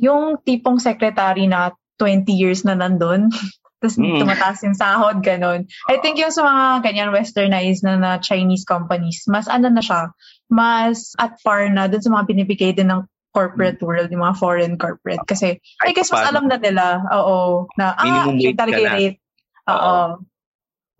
yung 0.00 0.40
tipong 0.42 0.80
secretary 0.82 1.46
na 1.46 1.70
20 2.00 2.26
years 2.32 2.64
na 2.66 2.74
nandun. 2.74 3.28
Tapos 3.80 4.00
Mm. 4.00 4.24
tumataas 4.24 4.64
yung 4.64 4.72
sahod, 4.72 5.20
ganun. 5.20 5.68
I 5.92 6.00
think 6.00 6.16
yung 6.16 6.32
sa 6.32 6.42
mga 6.42 6.80
ganyan 6.80 7.12
westernized 7.12 7.84
na, 7.84 8.00
na 8.00 8.10
Chinese 8.16 8.64
companies, 8.64 9.20
mas 9.28 9.44
ano 9.52 9.68
na 9.68 9.84
siya, 9.84 10.10
mas 10.48 11.12
at 11.20 11.36
par 11.44 11.68
na 11.68 11.84
dun 11.84 12.00
sa 12.00 12.08
mga 12.08 12.24
binibigay 12.24 12.72
din 12.72 12.88
ng 12.88 13.04
corporate 13.36 13.76
world, 13.84 14.08
yung 14.08 14.24
mga 14.24 14.40
foreign 14.40 14.74
corporate. 14.80 15.20
Kasi, 15.28 15.60
I 15.84 15.92
Kahit 15.92 15.94
guess 16.00 16.08
mas 16.08 16.24
alam 16.24 16.48
na 16.48 16.56
nila, 16.56 17.04
oo, 17.12 17.68
na, 17.76 17.92
ah, 17.92 18.00
Minimum 18.00 18.40
yun 18.40 18.56
wage 18.56 18.58
talaga 18.58 18.80
yung 18.80 18.96
rate. 18.96 19.18
Oo. 19.66 19.96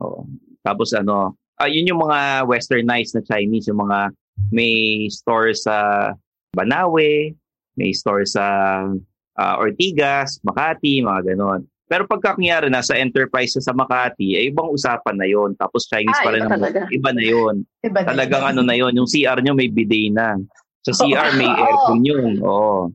Oo. 0.03 0.21
Tapos 0.61 0.91
ano, 0.93 1.35
ah, 1.57 1.71
yun 1.71 1.87
yung 1.87 2.03
mga 2.03 2.45
westernized 2.45 3.15
na 3.15 3.23
Chinese, 3.23 3.71
yung 3.71 3.81
mga 3.81 4.11
may 4.53 5.07
store 5.09 5.55
sa 5.57 6.11
Banawe, 6.53 7.33
may 7.77 7.91
store 7.93 8.27
sa 8.27 8.45
ah, 9.37 9.57
Ortigas, 9.57 10.41
Makati, 10.43 11.01
mga 11.01 11.33
ganon. 11.35 11.65
Pero 11.87 12.03
pagka 12.03 12.35
kunyari 12.35 12.67
nasa 12.67 12.99
enterprise 12.99 13.55
sa 13.55 13.71
Makati, 13.71 14.35
ay 14.35 14.51
ibang 14.51 14.75
usapan 14.75 15.15
na 15.15 15.29
yon. 15.31 15.55
Tapos 15.55 15.87
Chinese 15.87 16.19
Ah, 16.19 16.25
pa 16.27 16.31
rin 16.35 16.43
iba 16.43 16.55
talaga. 16.59 16.81
iba 16.91 17.11
na 17.15 17.23
yon. 17.23 17.55
Iba 17.87 17.99
na 18.03 18.07
Talagang 18.11 18.43
yun. 18.43 18.51
ano 18.51 18.61
na 18.67 18.75
yon, 18.75 18.93
yung 18.99 19.07
CR 19.07 19.39
nyo 19.39 19.55
may 19.55 19.71
bidet 19.71 20.11
na. 20.11 20.35
Sa 20.83 20.91
CR 20.99 21.39
may 21.39 21.47
Oo. 21.47 21.63
aircon 21.63 22.01
yun. 22.03 22.33
Oo. 22.43 22.91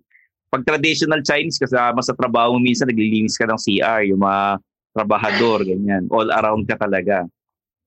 Pag 0.52 0.68
traditional 0.68 1.24
Chinese, 1.24 1.56
kasama 1.56 2.04
sa 2.04 2.12
trabaho 2.12 2.60
minsan 2.60 2.92
naglilinis 2.92 3.40
ka 3.40 3.48
ng 3.48 3.56
CR, 3.56 4.04
yung 4.12 4.20
mga 4.20 4.60
trabahador, 4.92 5.64
ganyan. 5.64 6.08
All 6.08 6.30
around 6.30 6.68
ka 6.68 6.76
talaga. 6.76 7.26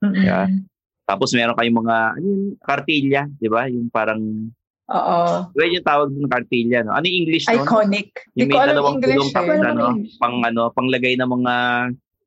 Mm-mm. 0.01 0.25
Yeah. 0.25 0.49
Tapos 1.05 1.37
meron 1.37 1.53
kayong 1.55 1.79
mga, 1.85 1.97
ano 2.17 2.25
yung 2.25 2.45
kartilya, 2.59 3.23
di 3.37 3.49
ba? 3.49 3.69
Yung 3.69 3.93
parang, 3.93 4.21
Oo. 4.85 5.19
well, 5.53 5.71
yung 5.71 5.85
tawag 5.85 6.09
ng 6.09 6.33
kartilya, 6.33 6.81
no? 6.81 6.97
Ano 6.97 7.05
yung 7.05 7.19
English 7.25 7.45
nun? 7.47 7.61
Iconic. 7.61 8.09
Yung 8.35 8.49
may 8.49 8.57
dalawang 8.57 8.97
English 8.99 9.13
gulong 9.13 9.31
tapos 9.33 9.57
eh. 9.57 9.69
ano, 9.69 9.85
pang 10.17 10.37
ano, 10.41 10.63
panglagay 10.73 11.15
ng 11.17 11.31
mga, 11.31 11.55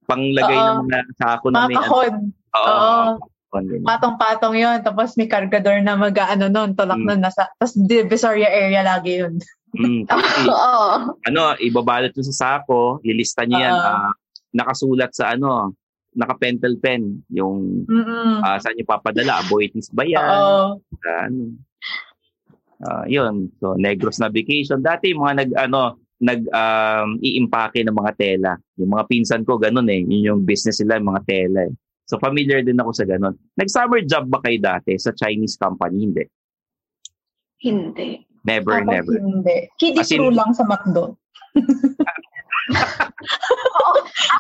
panglagay 0.06 0.58
ng 0.58 0.78
mga 0.86 1.00
sako 1.18 1.46
na 1.50 1.58
Mga 1.58 1.68
may, 1.68 1.76
ano, 1.76 1.82
kahon. 1.82 2.14
Oo. 2.54 3.02
Patong-patong 3.82 4.56
yun. 4.56 4.78
Tapos 4.86 5.18
may 5.18 5.26
kargador 5.26 5.82
na 5.82 5.98
mag-ano 5.98 6.46
nun, 6.46 6.78
tulak 6.78 7.02
Mm. 7.02 7.08
nun. 7.08 7.20
Nasa, 7.26 7.50
tapos 7.58 7.74
Divisoria 7.76 8.50
area 8.50 8.86
lagi 8.86 9.26
yun. 9.26 9.42
Mm, 9.74 10.06
tapos 10.06 10.30
i- 10.38 10.48
Oo. 10.54 10.86
ano, 11.18 11.42
ibabalot 11.58 12.14
nyo 12.14 12.24
sa 12.30 12.38
sako, 12.38 13.02
lilista 13.02 13.44
nyo 13.44 13.58
yan, 13.58 13.74
Oo. 13.74 14.10
Nakasulat 14.58 15.14
sa 15.14 15.38
ano, 15.38 15.78
naka-pentel 16.18 16.82
pen, 16.82 17.22
yung 17.30 17.86
Mm-mm. 17.86 18.42
ah, 18.42 18.58
saan 18.58 18.74
nyo 18.74 18.90
papadala, 18.90 19.46
Boitis 19.46 19.94
ba 19.94 20.02
yan? 20.02 20.82
Sa 20.82 21.12
ano. 21.30 21.54
Ah, 22.82 23.06
yun. 23.10 23.54
So, 23.62 23.78
Negros 23.78 24.18
na 24.18 24.30
vacation. 24.30 24.82
Dati, 24.82 25.14
yung 25.14 25.22
mga 25.26 25.36
nag, 25.46 25.52
ano, 25.70 25.98
nag, 26.22 26.42
um, 26.50 27.22
iimpake 27.22 27.86
ng 27.86 27.94
mga 27.94 28.14
tela. 28.18 28.52
Yung 28.82 28.94
mga 28.94 29.06
pinsan 29.10 29.46
ko, 29.46 29.62
ganun 29.62 29.90
eh. 29.90 30.02
Yun 30.02 30.30
yung 30.34 30.42
business 30.46 30.82
nila, 30.82 30.98
yung 31.02 31.10
mga 31.14 31.26
tela 31.26 31.60
eh. 31.70 31.74
So, 32.08 32.18
familiar 32.22 32.64
din 32.64 32.80
ako 32.80 32.92
sa 32.96 33.06
ganun. 33.06 33.36
Nag-summer 33.58 34.02
job 34.06 34.30
ba 34.32 34.40
kayo 34.42 34.58
dati 34.62 34.96
sa 34.98 35.12
Chinese 35.12 35.60
company? 35.60 36.08
Hindi. 36.08 36.24
Hindi. 37.62 38.10
Never, 38.48 38.80
Ako 38.80 38.88
never. 38.88 39.16
Hindi. 39.20 39.58
Kiddie 39.76 40.08
in- 40.16 40.32
lang 40.38 40.56
sa 40.56 40.64
McDo. 40.64 41.20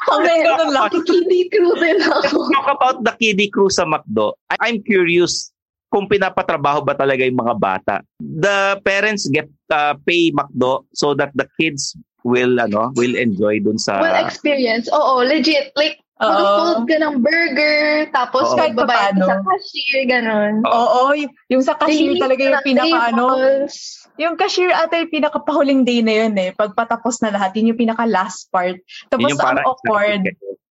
Ako 0.08 0.12
ganun 0.22 0.70
lang. 0.76 0.90
Kiddie 0.92 1.48
crew 1.50 1.74
din 1.80 2.00
ako. 2.04 2.52
Talk 2.52 2.70
about 2.70 2.98
the 3.04 3.14
kiddie 3.18 3.52
crew 3.52 3.72
sa 3.72 3.88
McDo. 3.88 4.36
I- 4.52 4.72
I'm 4.72 4.80
curious 4.84 5.52
kung 5.88 6.12
pinapatrabaho 6.12 6.84
ba 6.84 6.94
talaga 6.94 7.24
yung 7.24 7.40
mga 7.40 7.56
bata. 7.56 7.96
The 8.20 8.80
parents 8.84 9.28
get 9.32 9.48
uh, 9.72 9.96
pay 10.04 10.36
McDo 10.36 10.84
so 10.92 11.16
that 11.16 11.32
the 11.36 11.48
kids 11.56 11.96
will 12.28 12.60
ano 12.60 12.92
will 13.00 13.16
enjoy 13.16 13.64
dun 13.64 13.80
sa 13.80 14.04
Well, 14.04 14.20
experience. 14.20 14.92
Oo, 14.92 15.24
legit. 15.24 15.72
Like, 15.80 16.04
Oo. 16.20 16.28
mag-fold 16.28 16.84
ka 16.92 16.98
ng 17.00 17.16
burger, 17.24 18.10
tapos. 18.12 18.52
Kahit 18.58 18.76
magbabayad 18.76 19.16
sa 19.22 19.40
cashier, 19.46 20.04
ganun. 20.10 20.60
Oo, 20.68 21.16
yung 21.48 21.64
sa 21.64 21.78
cashier 21.80 22.20
talaga 22.20 22.42
yung 22.44 22.56
ng 22.60 22.66
pinaka 22.68 23.00
ano. 23.16 23.26
tables. 23.32 24.07
Yung 24.18 24.36
cashier 24.36 24.74
ata 24.74 24.98
yung 24.98 25.14
pinakapahuling 25.14 25.82
day 25.86 26.02
na 26.02 26.26
yun 26.26 26.34
eh. 26.38 26.50
Pagpatapos 26.54 27.22
na 27.22 27.34
lahat, 27.34 27.54
yun 27.58 27.74
yung 27.74 27.82
pinaka 27.82 28.06
last 28.06 28.50
part. 28.50 28.82
Tapos 29.10 29.30
yun 29.30 29.38
yung 29.38 29.42
ang 29.42 29.66
awkward. 29.66 30.24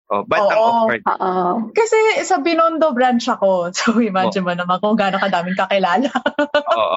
Oh, 0.06 0.22
but 0.22 0.38
ang 0.38 0.50
Oo. 0.54 0.62
awkward. 0.70 1.02
Oo. 1.02 1.42
Kasi 1.74 1.98
sa 2.22 2.38
Binondo 2.38 2.94
branch 2.94 3.26
ako. 3.26 3.68
So 3.78 3.98
imagine 3.98 4.46
mo 4.46 4.54
naman 4.54 4.78
kung 4.78 4.94
gaano 4.94 5.18
kadaming 5.18 5.58
kakilala. 5.58 6.06
Oo. 6.78 6.96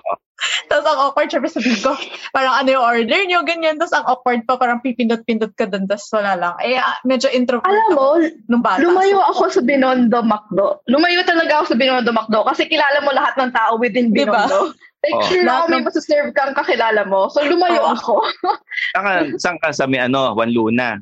Tapos 0.72 0.86
ang 0.88 1.00
awkward, 1.10 1.28
syempre 1.28 1.52
sabihin 1.52 1.82
ko, 1.84 1.98
parang 2.32 2.56
ano 2.56 2.70
yung 2.72 2.86
order 2.86 3.22
nyo, 3.28 3.44
ganyan. 3.44 3.76
Tapos 3.82 3.98
ang 3.98 4.08
awkward 4.08 4.46
pa, 4.46 4.56
parang 4.56 4.80
pipindot-pindot 4.80 5.52
ka 5.58 5.68
dun. 5.68 5.90
Tapos 5.90 6.08
wala 6.14 6.38
lang. 6.38 6.54
Eh, 6.64 6.80
ah, 6.80 7.02
medyo 7.04 7.28
introvert 7.34 7.66
Alam 7.66 7.92
ako 7.92 7.98
mo, 7.98 8.08
nung 8.48 8.64
bata. 8.64 8.80
lumayo 8.80 9.20
So, 9.20 9.28
ako 9.36 9.44
sa 9.58 9.62
Binondo 9.66 10.20
Macdo. 10.24 10.86
Lumayo 10.88 11.26
talaga 11.26 11.60
ako 11.60 11.76
sa 11.76 11.78
Binondo 11.82 12.12
Macdo 12.14 12.46
kasi 12.46 12.70
kilala 12.72 13.04
mo 13.04 13.12
lahat 13.12 13.36
ng 13.36 13.52
tao 13.52 13.76
within 13.82 14.14
Diba? 14.14 14.48
Binondo. 14.48 14.72
Like, 14.72 14.89
Sure 15.02 15.48
Lahat 15.48 15.64
ako 15.64 15.72
may 15.72 15.82
masuserve 15.82 16.30
kang 16.34 16.52
kakilala 16.52 17.02
mo. 17.04 17.32
So, 17.32 17.40
lumayo 17.42 17.80
Oo. 17.82 17.96
ako. 17.96 18.14
Saan 18.94 19.04
ka, 19.04 19.12
saan 19.40 19.58
ka 19.58 19.68
sa 19.72 19.86
may 19.86 19.98
ano, 19.98 20.34
Juan 20.34 20.52
Luna? 20.52 21.00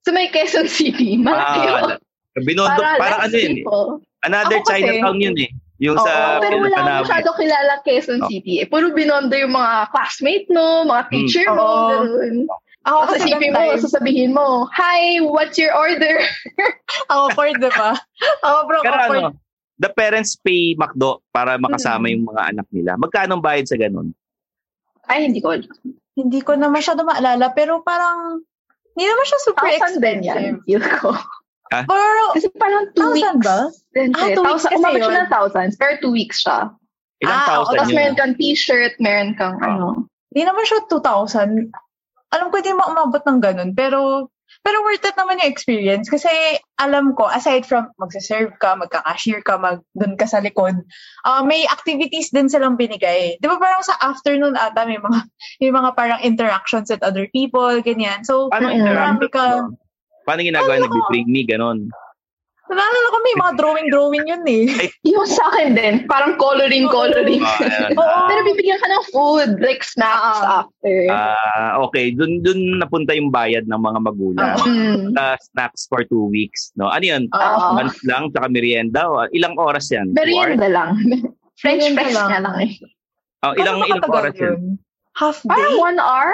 sa 0.00 0.10
may 0.10 0.26
Quezon 0.26 0.64
City. 0.64 1.18
Malayo. 1.20 2.00
Ah, 2.32 2.40
Binondo, 2.40 2.80
Para 2.80 2.96
parang 2.96 3.20
less 3.20 3.28
ano 3.28 3.36
yun 3.36 3.44
eh. 3.44 3.56
people. 3.60 3.86
Another 4.22 4.56
Ako 4.56 4.66
Chinatown 4.66 5.18
yun 5.20 5.36
eh. 5.36 5.50
Yung 5.78 5.94
Oo, 5.94 6.02
sa 6.02 6.40
Pero 6.40 6.56
wala 6.58 6.74
Panawi. 6.74 7.02
masyado 7.04 7.28
kilala 7.36 7.72
Quezon 7.84 8.20
Oh. 8.24 8.28
City. 8.32 8.52
Eh, 8.58 8.66
puro 8.66 8.88
Binondo 8.90 9.36
yung 9.36 9.52
mga 9.52 9.92
classmate 9.92 10.48
mo, 10.48 10.88
mga 10.88 11.02
teacher 11.12 11.46
mo. 11.50 11.60
Oo. 11.60 11.88
ganun. 11.92 12.36
ako 12.80 12.98
kasi 13.04 13.28
isipin 13.28 13.52
mo, 13.52 13.60
time, 13.60 13.76
sasabihin 13.78 14.30
mo, 14.32 14.46
Hi, 14.72 15.20
what's 15.20 15.60
your 15.60 15.76
order? 15.76 16.24
ang 17.06 17.18
awkward, 17.28 17.60
di 17.60 17.68
ba? 17.68 17.92
Ako, 18.40 18.58
bro, 18.64 18.78
Pero 18.80 18.96
awkward. 18.96 19.22
ano, 19.28 19.36
the 19.78 19.88
parents 19.88 20.34
pay 20.34 20.74
McDo 20.74 21.22
para 21.30 21.54
makasama 21.56 22.06
Mm. 22.06 22.12
yung 22.12 22.24
mga 22.26 22.42
anak 22.50 22.66
nila. 22.70 22.92
Magkano 22.94 23.30
ang 23.34 23.44
bayad 23.44 23.66
sa 23.66 23.78
ganun? 23.78 24.10
Ay, 25.06 25.24
hindi 25.24 25.38
ko 25.38 25.54
alam. 25.54 25.70
Hindi 26.12 26.40
ko 26.42 26.52
na 26.52 26.66
masyado 26.66 27.00
maalala, 27.00 27.54
pero 27.54 27.78
parang, 27.80 28.42
hindi 28.92 29.06
naman 29.06 29.24
siya 29.24 29.40
super 29.40 29.70
Thousand 29.70 30.02
din 30.02 30.18
yan, 30.20 30.34
expensive. 30.58 30.62
feel 30.66 30.82
ko. 30.98 31.08
Pero, 31.68 32.22
Kasi 32.32 32.48
parang 32.56 32.84
two 32.90 33.12
thousand 33.12 33.38
weeks. 33.38 33.46
ba? 33.46 33.58
Din 33.92 34.10
Ah, 34.10 34.26
two 34.26 34.40
weeks 34.40 34.64
Thousand, 34.64 34.68
kasi 34.68 34.80
umabot 34.80 34.98
siya 34.98 35.08
yun. 35.08 35.20
ng 35.20 35.30
thousands, 35.30 35.74
pero 35.76 35.92
two 36.00 36.10
weeks 36.10 36.38
siya. 36.42 36.58
Ilang 37.18 37.34
Ah, 37.34 37.46
thousand 37.46 37.76
Tapos 37.76 37.88
yun? 37.88 37.96
meron 37.96 38.16
kang 38.16 38.34
t-shirt, 38.34 38.94
meron 38.98 39.30
kang 39.34 39.56
Ah. 39.60 39.68
ano. 39.70 39.86
Hindi 40.28 40.42
naman 40.44 40.64
siya 40.64 40.78
2,000. 40.86 41.50
Alam 42.28 42.46
ko 42.48 42.54
hindi 42.56 42.72
mo 42.72 42.82
umabot 42.84 43.22
ng 43.22 43.38
ganun. 43.38 43.70
Pero, 43.72 44.28
pero 44.66 44.84
worth 44.84 45.04
it 45.06 45.16
naman 45.16 45.40
yung 45.40 45.48
experience. 45.48 46.12
Kasi 46.12 46.28
alam 46.76 47.16
ko, 47.16 47.24
aside 47.30 47.64
from 47.64 47.88
magsaserve 47.96 48.52
ka, 48.60 48.76
magka-cashier 48.76 49.40
ka, 49.40 49.56
mag, 49.56 49.80
dun 49.96 50.18
ka 50.18 50.28
sa 50.28 50.44
likod, 50.44 50.76
ah, 51.24 51.40
may 51.40 51.64
activities 51.68 52.28
din 52.30 52.52
silang 52.52 52.76
binigay. 52.76 53.40
Di 53.40 53.46
ba 53.48 53.56
parang 53.56 53.80
sa 53.80 53.96
afternoon 54.02 54.58
ata, 54.58 54.84
may 54.84 55.00
mga, 55.00 55.20
may 55.64 55.72
mga 55.72 55.90
parang 55.96 56.20
interactions 56.20 56.92
with 56.92 57.00
other 57.00 57.30
people, 57.32 57.72
ganyan. 57.80 58.26
So, 58.28 58.52
Paano 58.52 58.74
marami 58.76 59.26
ka, 59.32 59.68
Paano 60.28 60.44
ginagawa? 60.44 60.76
Ano? 60.76 60.92
Nag-bring 60.92 61.24
me, 61.32 61.48
ganon. 61.48 61.88
Naalala 62.70 63.06
ko 63.08 63.18
may 63.20 63.36
mga 63.36 63.52
drawing-drawing 63.56 64.24
yun 64.26 64.44
eh. 64.44 64.64
Yung 65.12 65.24
sa 65.24 65.44
akin 65.50 65.72
din, 65.72 65.94
parang 66.04 66.36
coloring, 66.36 66.88
coloring. 66.88 67.40
Ah, 67.40 67.60
ayan. 67.60 67.90
Oo. 68.00 68.18
Pero 68.26 68.40
bibigyan 68.44 68.78
ka 68.78 68.88
ng 68.88 69.04
food, 69.08 69.50
like 69.58 69.80
snacks 69.80 70.40
Ah. 70.40 70.62
after. 70.62 70.96
Ah, 71.08 71.72
okay. 71.80 72.12
Dun, 72.12 72.42
dun 72.42 72.78
napunta 72.78 73.12
yung 73.12 73.28
bayad 73.28 73.64
ng 73.64 73.80
mga 73.80 73.98
magulang. 74.00 74.56
Mm. 74.62 75.14
Uh, 75.14 75.36
snacks 75.50 75.88
for 75.88 76.04
two 76.04 76.26
weeks. 76.26 76.70
No? 76.74 76.88
Ano 76.88 77.04
yun? 77.04 77.22
Oo. 77.30 77.66
Month 77.74 77.98
lang, 78.04 78.28
tsaka 78.30 78.46
merienda. 78.48 79.06
O, 79.06 79.24
Ilang 79.30 79.56
oras 79.56 79.88
yan? 79.88 80.12
Merienda 80.12 80.68
lang. 80.68 80.96
French 81.60 81.90
press 81.90 82.14
lang. 82.14 82.28
nga 82.30 82.40
lang 82.44 82.56
eh. 82.62 82.70
Oh, 83.42 83.54
ilang, 83.54 83.82
ilang 83.82 84.02
oras 84.04 84.34
yun? 84.34 84.78
Half 85.14 85.42
day? 85.42 85.50
Parang 85.50 85.74
one 85.78 85.98
hour? 85.98 86.30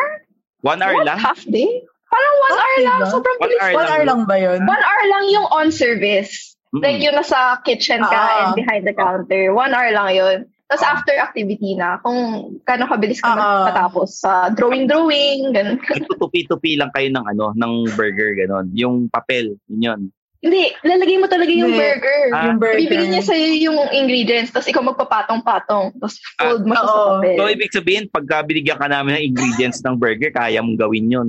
One 0.61 0.80
hour 0.80 0.97
What? 1.01 1.09
lang? 1.09 1.18
Half 1.20 1.45
day? 1.49 1.68
Parang 2.15 2.35
one 2.37 2.53
Half 2.53 2.62
hour 2.62 2.79
lang. 2.81 2.99
ba? 3.01 3.07
Sobrang 3.11 3.37
One 3.37 3.49
bilis. 3.51 3.59
hour 3.61 3.75
One 3.75 3.89
hour 3.91 4.03
lang 4.07 4.21
ba 4.25 4.37
yun? 4.39 4.61
One 4.62 4.83
hour 4.83 5.03
lang 5.09 5.25
yung 5.29 5.47
on 5.51 5.69
service. 5.69 6.55
Mm. 6.71 6.81
Like 6.81 7.01
yung 7.01 7.17
nasa 7.17 7.39
kitchen 7.61 7.99
ka 8.01 8.15
Ah. 8.15 8.39
and 8.41 8.53
behind 8.55 8.83
the 8.83 8.95
counter. 8.95 9.51
One 9.51 9.71
hour 9.71 9.91
lang 9.91 10.11
yun. 10.11 10.39
Tapos 10.65 10.81
after 10.83 11.15
activity 11.15 11.75
na, 11.75 11.99
kung 12.01 12.17
kano 12.62 12.87
kabilis 12.87 13.19
ka 13.19 13.31
Ah. 13.31 13.69
matapos 13.69 14.19
sa 14.19 14.49
drawing-drawing, 14.49 15.53
ganun. 15.53 15.79
Tupi-tupi 16.23 16.75
lang 16.75 16.91
kayo 16.91 17.11
ng 17.11 17.25
ano, 17.27 17.51
ng 17.53 17.73
burger, 17.95 18.35
ganon. 18.35 18.71
Yung 18.73 19.07
papel, 19.07 19.59
yun 19.67 19.83
yun. 19.83 20.01
Hindi, 20.41 20.77
lalagay 20.83 21.17
mo 21.17 21.25
talaga 21.25 21.49
yung 21.49 21.73
Hindi. 21.73 21.81
burger. 21.81 22.21
Ah. 22.33 22.43
Yung 22.45 22.59
burger. 22.59 22.77
Bibigyan 22.77 23.11
niya 23.12 23.25
sa'yo 23.25 23.49
yung 23.61 23.79
ingredients, 23.93 24.53
tapos 24.53 24.69
ikaw 24.69 24.83
magpapatong-patong. 24.85 25.97
Tapos 25.97 26.17
fold 26.37 26.62
mo 26.65 26.73
siya 26.75 26.85
sa 26.85 27.01
papel. 27.17 27.37
So, 27.37 27.49
ibig 27.49 27.73
sabihin, 27.73 28.05
pagka 28.09 28.37
binigyan 28.43 28.77
ka 28.77 28.89
namin 28.89 29.12
ng 29.15 29.25
ingredients 29.27 29.81
ng 29.81 29.97
burger, 29.97 30.29
kaya 30.29 30.61
mong 30.61 30.77
gawin 30.77 31.09
yun. 31.09 31.29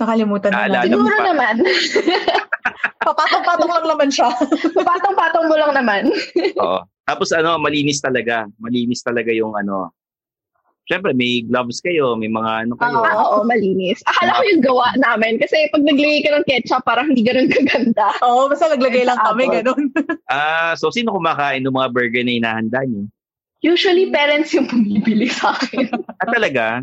Nakalimutan 0.00 0.50
na 0.50 0.82
Siguro 0.84 1.16
pa. 1.20 1.24
naman. 1.32 1.54
Papatong-patong 3.06 3.70
lang 3.70 3.86
naman 3.86 4.08
siya. 4.08 4.28
Papatong-patong 4.78 5.46
mo 5.50 5.56
lang 5.58 5.72
naman. 5.74 6.02
Oo. 6.62 6.80
Tapos 7.02 7.34
ano, 7.34 7.58
malinis 7.58 7.98
talaga. 7.98 8.46
Malinis 8.62 9.02
talaga 9.02 9.34
yung 9.34 9.58
ano. 9.58 9.90
Siyempre, 10.86 11.14
may 11.14 11.46
gloves 11.46 11.78
kayo, 11.78 12.18
may 12.18 12.26
mga 12.26 12.66
ano 12.66 12.74
kayo. 12.74 12.98
Ah, 13.06 13.14
oo, 13.22 13.46
malinis. 13.46 14.02
Akala 14.02 14.38
ko 14.38 14.42
yung 14.50 14.62
gawa 14.66 14.86
namin. 14.98 15.38
Kasi 15.38 15.70
pag 15.70 15.82
naglagay 15.82 16.26
ka 16.26 16.30
ng 16.34 16.46
ketchup, 16.46 16.82
parang 16.82 17.06
hindi 17.10 17.22
ganun 17.22 17.50
kaganda. 17.50 18.10
Oo, 18.22 18.50
basta 18.50 18.66
naglagay 18.66 19.06
lang 19.06 19.18
kami, 19.18 19.46
ganun. 19.46 19.94
Ah, 20.26 20.74
so 20.74 20.90
sino 20.90 21.14
kumakain 21.14 21.62
ng 21.62 21.74
mga 21.74 21.90
burger 21.94 22.22
na 22.26 22.34
hinahanda 22.34 22.82
niyo? 22.82 23.06
Usually, 23.62 24.10
parents 24.10 24.50
yung 24.58 24.66
bumibili 24.66 25.30
sa 25.30 25.54
akin. 25.54 25.86
Ah, 26.18 26.26
talaga? 26.34 26.82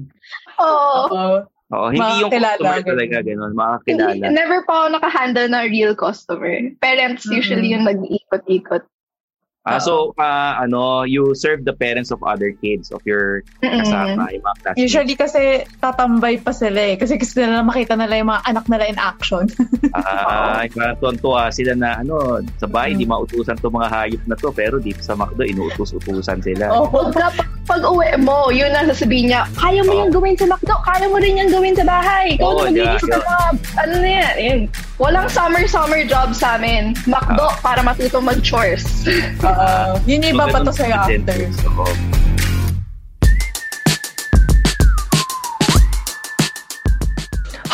Oo. 0.64 1.43
Oo, 1.70 1.93
hindi 1.93 2.01
yung 2.26 2.34
customer 2.34 2.57
kilala, 2.57 2.82
talaga 2.82 3.17
ganun, 3.22 3.53
mga 3.53 3.76
Hindi, 3.86 3.93
kilala. 3.93 4.34
never 4.34 4.59
pa 4.65 4.74
ako 4.74 4.88
nakahandle 4.97 5.47
ng 5.53 5.65
real 5.70 5.93
customer. 5.93 6.53
Parents 6.82 7.30
usually 7.30 7.70
yung 7.78 7.86
nag-iikot-ikot. 7.86 8.82
Ah, 9.70 9.80
so 9.80 10.11
ah, 10.17 10.57
ano, 10.59 11.03
you 11.03 11.34
serve 11.36 11.61
the 11.63 11.74
parents 11.74 12.09
of 12.09 12.17
other 12.24 12.49
kids 12.57 12.89
of 12.89 13.01
your 13.05 13.45
Mm-mm. 13.61 13.86
kasama, 13.86 14.30
yung 14.34 14.41
mga 14.41 14.57
classmates. 14.63 14.82
Usually 14.82 15.15
kasi 15.15 15.41
tatambay 15.78 16.41
pa 16.41 16.49
sila 16.49 16.93
eh. 16.93 16.95
Kasi 16.97 17.17
gusto 17.17 17.39
nila 17.39 17.61
makita 17.61 17.93
nila 17.93 18.17
yung 18.17 18.30
mga 18.30 18.43
anak 18.45 18.65
nila 18.65 18.86
in 18.88 18.97
action. 18.97 19.45
Ah, 19.89 20.63
parang 20.70 20.95
tuwan-tuwa 21.01 21.49
sila 21.49 21.74
na 21.74 21.99
ano, 21.99 22.39
sa 22.61 22.70
bahay, 22.70 22.93
Mm. 22.93 22.99
di 23.01 23.05
mautusan 23.05 23.57
to 23.59 23.70
mga 23.70 23.89
hayop 23.89 24.22
na 24.26 24.36
to, 24.38 24.49
pero 24.49 24.78
dito 24.78 25.01
sa 25.01 25.13
McDo, 25.13 25.43
inuutos-utusan 25.43 26.39
sila. 26.39 26.70
Huwag 26.72 27.11
ka 27.11 27.28
pag, 27.34 27.49
pag 27.65 27.82
uwi 27.84 28.13
mo, 28.22 28.49
yun 28.49 28.72
ang 28.72 28.88
sasabihin 28.88 29.34
niya, 29.34 29.45
kaya 29.57 29.82
mo 29.84 29.93
yung 29.93 30.13
gawin 30.13 30.38
sa 30.38 30.45
McDo, 30.45 30.78
kaya 30.86 31.05
mo 31.09 31.17
rin 31.17 31.41
yung 31.41 31.51
gawin 31.51 31.76
sa 31.76 31.86
bahay. 31.86 32.38
Ikaw 32.38 32.45
Oo, 32.45 32.65
na 32.65 32.72
yeah, 32.72 32.97
sa 32.97 33.17
mga, 33.17 33.38
ano 33.78 33.93
na 33.99 34.09
yan, 34.09 34.34
yun. 34.39 34.59
Walang 34.99 35.28
summer-summer 35.28 36.01
job 36.05 36.36
sa 36.36 36.55
amin. 36.55 36.91
McDo 37.07 37.47
para 37.59 37.80
matutong 37.82 38.26
mag-chores. 38.26 38.84
Uh, 39.39 39.59
Uh, 39.60 39.99
yun 40.07 40.24
yung 40.24 40.39
iba 40.39 40.47
pa 40.47 40.64
to 40.64 40.72
sa'yo 40.72 40.95
after. 40.95 41.36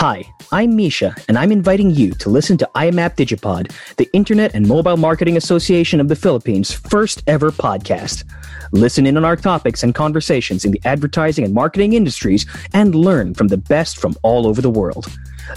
Hi, 0.02 0.26
I'm 0.52 0.74
Misha, 0.74 1.14
and 1.30 1.38
I'm 1.38 1.54
inviting 1.54 1.94
you 1.94 2.18
to 2.18 2.34
listen 2.34 2.58
to 2.58 2.70
IMAP 2.74 3.22
Digipod, 3.22 3.70
the 4.02 4.10
Internet 4.18 4.58
and 4.58 4.66
Mobile 4.66 4.98
Marketing 4.98 5.38
Association 5.38 6.02
of 6.02 6.10
the 6.10 6.16
Philippines' 6.18 6.74
first 6.74 7.22
ever 7.30 7.54
podcast. 7.54 8.26
Listen 8.74 9.06
in 9.06 9.16
on 9.16 9.24
our 9.24 9.38
topics 9.38 9.86
and 9.86 9.94
conversations 9.94 10.66
in 10.66 10.72
the 10.72 10.82
advertising 10.86 11.46
and 11.46 11.54
marketing 11.54 11.94
industries 11.94 12.50
and 12.74 12.96
learn 12.98 13.38
from 13.38 13.50
the 13.50 13.62
best 13.62 14.02
from 14.02 14.18
all 14.24 14.48
over 14.50 14.58
the 14.58 14.74
world. 14.74 15.06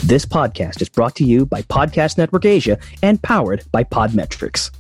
This 0.05 0.29
podcast 0.29 0.83
is 0.83 0.91
brought 0.93 1.16
to 1.16 1.24
you 1.24 1.47
by 1.47 1.62
Podcast 1.62 2.18
Network 2.18 2.45
Asia 2.45 2.76
and 3.03 3.16
powered 3.22 3.64
by 3.72 3.83
Podmetrics. 3.83 4.70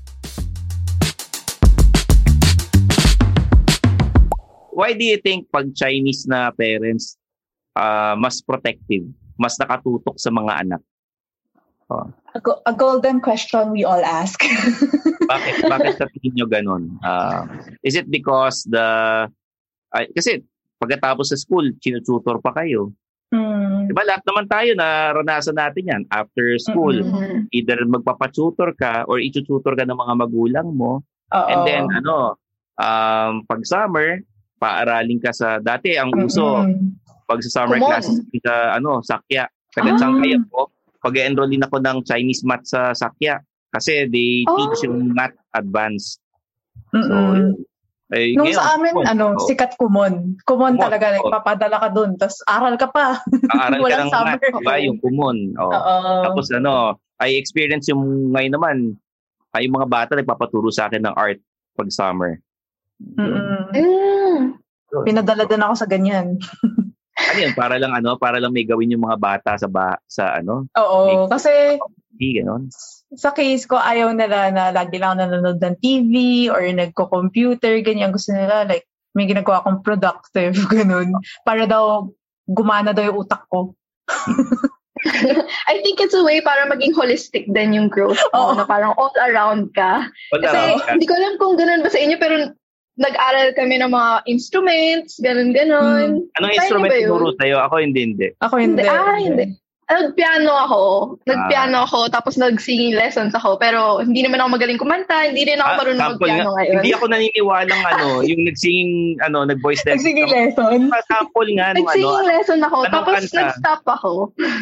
Why 4.78 4.94
do 4.94 5.02
you 5.02 5.18
think 5.18 5.50
pag 5.50 5.74
Chinese 5.74 6.30
na 6.30 6.54
parents 6.54 7.18
ah, 7.74 8.14
mas 8.14 8.38
protective, 8.38 9.10
mas 9.34 9.58
nakatutok 9.58 10.14
sa 10.14 10.30
mga 10.30 10.52
anak? 10.62 10.82
Oh, 11.90 12.06
A, 12.36 12.38
go- 12.38 12.62
a 12.68 12.70
golden 12.76 13.18
question 13.18 13.74
we 13.74 13.82
all 13.82 14.04
ask. 14.04 14.38
bakit 15.32 15.54
bakit 15.66 15.92
sa 15.98 16.06
tingin 16.14 16.38
nyo 16.38 16.46
ganun? 16.46 16.94
Ah, 17.02 17.48
is 17.82 17.98
it 17.98 18.06
because 18.06 18.62
the 18.70 18.86
ay, 19.90 20.06
kasi 20.14 20.44
pagkatapos 20.78 21.34
sa 21.34 21.40
school, 21.40 21.64
tinututor 21.82 22.38
pa 22.38 22.54
kayo. 22.54 22.94
Hmm. 23.28 23.88
Diba 23.90 24.04
lahat 24.08 24.24
naman 24.24 24.46
tayo 24.48 24.70
naranasan 24.72 25.56
natin 25.58 25.90
yan. 25.90 26.02
After 26.08 26.56
school, 26.60 26.96
Mm-mm. 26.96 27.50
either 27.52 27.76
magpapatutor 27.84 28.72
ka 28.78 29.04
or 29.04 29.20
itututor 29.20 29.74
ka 29.76 29.84
ng 29.84 29.96
mga 29.96 30.14
magulang 30.16 30.68
mo. 30.72 31.02
Oo. 31.34 31.48
And 31.48 31.60
then 31.68 31.84
ano, 31.92 32.36
um, 32.80 33.44
pag 33.44 33.64
summer, 33.68 34.22
paaralin 34.58 35.18
ka 35.18 35.30
sa, 35.30 35.58
dati 35.58 35.94
ang 35.94 36.10
uso, 36.12 36.62
Mm-mm. 36.62 36.98
pag 37.24 37.38
sa 37.40 37.62
summer 37.62 37.78
Kumon. 37.78 37.88
classes, 37.88 38.18
sa 38.40 38.54
ano, 38.74 38.98
Sakya. 39.00 39.46
Taga 39.70 39.94
Ah. 39.94 39.98
Sangkay 39.98 40.34
ako. 40.36 40.60
Pag-enroll 40.98 41.48
din 41.48 41.62
ako 41.62 41.78
ng 41.78 41.98
Chinese 42.02 42.42
math 42.42 42.66
sa 42.66 42.90
Sakya. 42.90 43.38
Kasi 43.68 44.08
they 44.08 44.42
Oh. 44.44 44.56
teach 44.56 44.82
yung 44.82 45.12
math 45.12 45.36
advance. 45.52 46.18
So, 46.90 46.98
Mm-mm. 46.98 47.36
yun. 47.36 47.48
Eh, 48.08 48.32
Nung 48.32 48.48
ngayon, 48.48 48.56
sa 48.56 48.72
amin, 48.74 48.92
kumon. 48.96 49.04
ano, 49.06 49.26
Oo. 49.36 49.44
sikat 49.44 49.76
kumon. 49.76 50.40
Kumon 50.42 50.72
Kumon, 50.72 50.80
talaga, 50.80 51.12
like, 51.12 51.20
oo. 51.20 51.28
papadala 51.30 51.76
ka 51.76 51.88
dun, 51.92 52.16
tapos 52.16 52.40
aral 52.48 52.74
ka 52.74 52.88
pa. 52.88 53.20
Aaral 53.52 53.84
ka 53.84 53.96
ng 54.00 54.08
math, 54.08 54.14
summer. 54.16 54.38
diba? 54.56 54.74
Yung 54.80 54.98
kumon. 54.98 55.36
Oh. 55.60 55.68
Oo. 55.68 55.96
Tapos 56.24 56.48
ano, 56.48 56.96
I 57.20 57.36
experience 57.36 57.84
yung 57.86 58.00
ngayon 58.32 58.56
naman, 58.56 58.76
ay 59.52 59.68
yung 59.68 59.76
mga 59.76 59.86
bata 59.86 60.12
nagpapaturo 60.16 60.72
sa 60.72 60.88
akin 60.88 61.04
ng 61.04 61.14
art 61.14 61.36
pag 61.76 61.92
summer. 61.92 62.40
Mm. 62.98 63.68
Pinadala 65.04 65.44
din 65.44 65.60
ako 65.60 65.74
sa 65.76 65.86
ganyan. 65.88 66.40
Ano 67.18 67.38
yun? 67.38 67.52
Para 67.52 67.76
lang 67.76 67.92
ano, 67.92 68.14
para 68.16 68.38
lang 68.38 68.54
may 68.54 68.64
gawin 68.64 68.94
yung 68.94 69.04
mga 69.04 69.18
bata 69.18 69.50
sa 69.58 69.66
ba, 69.66 69.98
sa 70.06 70.38
ano, 70.38 70.70
Oo, 70.78 71.26
kasi 71.26 71.76
hindi 72.14 72.40
ganon. 72.42 72.66
sa 73.14 73.30
case 73.30 73.66
ko, 73.66 73.78
ayaw 73.78 74.10
nila 74.10 74.50
na 74.50 74.70
lagi 74.74 74.98
lang 74.98 75.18
nanonood 75.18 75.58
ng 75.62 75.76
TV 75.78 76.14
or 76.50 76.62
nagko-computer, 76.62 77.78
ganyan. 77.82 78.10
Gusto 78.10 78.34
nila, 78.34 78.66
like, 78.66 78.86
may 79.14 79.26
ginagawa 79.26 79.62
akong 79.62 79.82
productive, 79.82 80.54
ganun. 80.74 81.14
Para 81.46 81.66
daw, 81.66 82.10
gumana 82.48 82.90
daw 82.94 83.06
yung 83.06 83.22
utak 83.22 83.46
ko. 83.50 83.74
I 85.70 85.78
think 85.86 86.02
it's 86.02 86.14
a 86.14 86.26
way 86.26 86.42
para 86.42 86.66
maging 86.66 86.90
holistic 86.90 87.46
din 87.54 87.70
yung 87.70 87.86
growth 87.86 88.18
mo, 88.34 88.50
na 88.58 88.66
parang 88.66 88.98
all 88.98 89.14
around 89.30 89.70
ka. 89.70 90.10
All 90.34 90.42
Kasi 90.42 90.58
around 90.58 90.82
ka. 90.82 90.90
hindi 90.98 91.06
ko 91.06 91.14
alam 91.14 91.34
kung 91.38 91.54
ganun 91.54 91.86
ba 91.86 91.90
sa 91.92 92.02
inyo, 92.02 92.16
pero 92.18 92.34
nag-aral 92.98 93.54
kami 93.54 93.78
ng 93.78 93.88
mga 93.88 94.12
instruments, 94.26 95.22
ganun-ganun. 95.22 96.26
Anong 96.34 96.50
Kaya 96.50 96.58
instrument 96.60 96.90
niyo 96.90 96.92
ba 96.92 96.98
yun? 96.98 97.08
tinuro 97.08 97.28
sa'yo? 97.38 97.56
Ako 97.62 97.74
hindi, 97.78 98.00
hindi. 98.04 98.28
Ako 98.42 98.54
Hindi, 98.58 98.82
ah, 98.84 99.16
hindi. 99.16 99.46
Nag-piano 99.88 100.52
ako. 100.52 100.82
Nag-piano 101.24 101.88
ako, 101.88 102.12
tapos 102.12 102.36
nag-singing 102.36 102.92
lessons 102.92 103.32
ako. 103.32 103.56
Pero 103.56 104.04
hindi 104.04 104.20
naman 104.20 104.36
ako 104.36 104.60
magaling 104.60 104.76
kumanta, 104.76 105.24
hindi 105.24 105.48
rin 105.48 105.56
ako 105.56 105.64
Ah, 105.64 105.78
marunong 105.80 106.08
mag-piano 106.12 106.44
nga. 106.44 106.56
ngayon. 106.60 106.74
Hindi 106.76 106.90
ako 106.92 107.04
naniniwalang 107.08 107.82
ano, 107.88 108.06
yung 108.28 108.42
nag-singing, 108.44 108.92
ano, 109.24 109.48
nag-voice 109.48 109.80
lesson. 109.88 110.04
Nag-singing 110.04 110.28
lesson? 110.28 110.92
Sample 111.08 111.50
nga 111.56 111.72
nung 111.72 111.88
ano. 111.88 111.88
Nag-singing 111.88 112.26
lesson 112.28 112.60
ako, 112.60 112.76
tapos 112.92 113.14
kanta? 113.16 113.36
nag-stop 113.40 113.82
ako. 113.88 114.10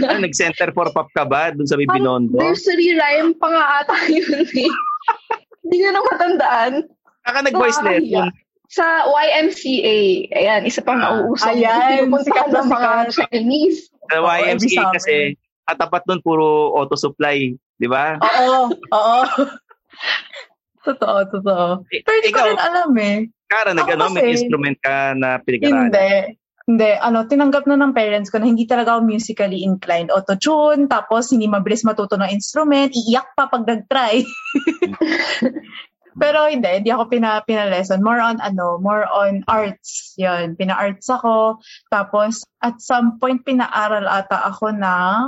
Ano, 0.06 0.18
nag-center 0.22 0.68
for 0.70 0.86
pop 0.94 1.10
ka 1.10 1.26
ba? 1.26 1.50
Dun 1.50 1.66
sa 1.66 1.74
may 1.74 1.90
Binondo? 1.90 2.38
Nursery 2.38 2.94
rhyme 2.94 3.34
pa 3.34 3.50
nga 3.50 3.64
ata 3.82 3.96
yun 4.06 4.46
eh. 4.46 4.70
Hindi 5.66 5.76
ko 5.80 5.88
na 5.90 6.02
matandaan. 6.06 6.72
Saka 7.26 7.38
nag-voice 7.42 7.80
lesson. 7.82 8.30
Sa 8.70 8.86
YMCA. 9.06 9.98
Ayan, 10.34 10.62
isa 10.66 10.82
pang 10.82 10.98
nauusap. 10.98 11.54
Ayan, 11.54 12.06
Pinupuntahan 12.06 12.26
sikat 12.26 12.46
na 12.50 12.58
ng 12.62 12.68
mga. 12.70 12.90
Chinese. 13.14 13.78
Sa 14.06 14.16
YMCA 14.22 14.84
kasi, 14.94 15.14
katapat 15.66 16.02
nun 16.06 16.22
puro 16.22 16.74
auto 16.78 16.94
supply. 16.94 17.54
Di 17.76 17.88
ba? 17.90 18.18
Oo, 18.22 18.70
oo. 18.70 19.18
totoo, 20.86 21.18
totoo. 21.30 21.66
Pero 21.90 22.14
hindi 22.22 22.30
ko 22.30 22.38
ikaw, 22.38 22.46
rin 22.46 22.62
alam 22.62 22.90
eh. 22.98 23.16
Kara, 23.46 23.70
nag, 23.74 23.90
ano, 23.90 24.10
may 24.14 24.34
instrument 24.34 24.78
ka 24.82 25.14
na 25.14 25.38
pinag-aralan. 25.42 25.90
Hindi. 25.90 26.10
Hindi. 26.66 26.90
Ano, 26.98 27.30
tinanggap 27.30 27.70
na 27.70 27.78
ng 27.78 27.94
parents 27.94 28.30
ko 28.30 28.42
na 28.42 28.50
hindi 28.50 28.66
talaga 28.66 28.98
ako 28.98 29.06
musically 29.06 29.62
inclined. 29.62 30.10
Auto-tune, 30.10 30.90
tapos 30.90 31.30
hindi 31.30 31.46
mabilis 31.46 31.86
matuto 31.86 32.18
ng 32.18 32.30
instrument, 32.34 32.90
iiyak 32.90 33.34
pa 33.38 33.46
pag 33.46 33.62
nag-try. 33.62 34.26
Pero 36.16 36.48
hindi, 36.48 36.68
hindi 36.80 36.90
ako 36.92 37.12
pina, 37.12 37.44
pina-lesson. 37.44 38.00
More 38.00 38.20
on, 38.20 38.40
ano, 38.40 38.80
more 38.80 39.04
on 39.12 39.44
arts. 39.46 40.16
Yun, 40.16 40.56
pina-arts 40.56 41.08
ako. 41.12 41.60
Tapos, 41.92 42.44
at 42.64 42.80
some 42.80 43.20
point, 43.20 43.44
pinaaral 43.44 44.08
ata 44.08 44.48
ako 44.48 44.72
ng 44.72 45.24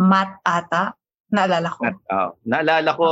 math 0.00 0.40
ata. 0.48 0.96
Naalala 1.32 1.68
ko. 1.72 1.82
At, 1.84 1.96
oh, 2.12 2.30
naalala 2.48 2.90
ko, 2.96 3.06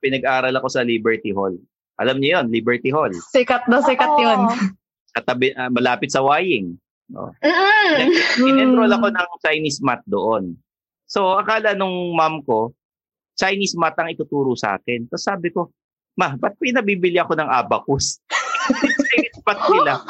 pinag-aral 0.00 0.52
ako 0.56 0.68
sa 0.68 0.84
Liberty 0.84 1.32
Hall. 1.32 1.56
Alam 1.96 2.20
niyo 2.20 2.40
yon 2.40 2.52
Liberty 2.52 2.92
Hall. 2.92 3.12
Sikat 3.12 3.68
na 3.72 3.80
sikat 3.80 4.12
yun. 4.20 4.40
Katabi, 5.16 5.56
ah, 5.56 5.72
malapit 5.72 6.12
sa 6.12 6.20
Wying. 6.20 6.76
No? 7.08 7.32
Mm. 7.40 8.12
In-enroll 8.42 8.92
ako 8.92 9.08
ng 9.12 9.28
Chinese 9.40 9.80
math 9.80 10.04
doon. 10.04 10.60
So, 11.08 11.38
akala 11.40 11.72
nung 11.72 12.12
mom 12.12 12.44
ko, 12.44 12.76
Chinese 13.38 13.76
math 13.76 13.96
ang 14.00 14.10
ituturo 14.10 14.56
sa 14.56 14.76
akin. 14.80 15.06
Tapos 15.06 15.24
sabi 15.24 15.48
ko, 15.52 15.70
ma, 16.16 16.32
ba't 16.34 16.56
pinabibili 16.56 17.20
ako 17.20 17.36
ng 17.36 17.46
abacus? 17.46 18.18
Math 19.46 19.68
nila. 19.70 20.02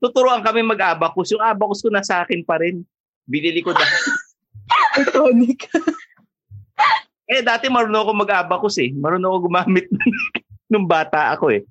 Tuturuan 0.00 0.40
kami 0.40 0.64
mag-abacus. 0.64 1.30
Yung 1.36 1.44
abacus 1.44 1.84
ko 1.84 1.92
nasa 1.92 2.24
akin 2.24 2.40
pa 2.42 2.58
rin. 2.58 2.82
Binili 3.28 3.60
ko 3.60 3.76
dahil. 3.76 4.00
Iconic. 5.04 5.68
eh, 7.30 7.44
dati 7.44 7.68
marunong 7.68 8.02
ako 8.02 8.12
mag-abacus 8.16 8.80
eh. 8.80 8.90
Marunong 8.96 9.30
ako 9.30 9.38
gumamit 9.46 9.86
nung 10.72 10.88
bata 10.88 11.36
ako 11.36 11.54
eh. 11.54 11.62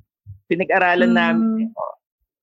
Pinag-aralan 0.48 1.12
namin. 1.12 1.74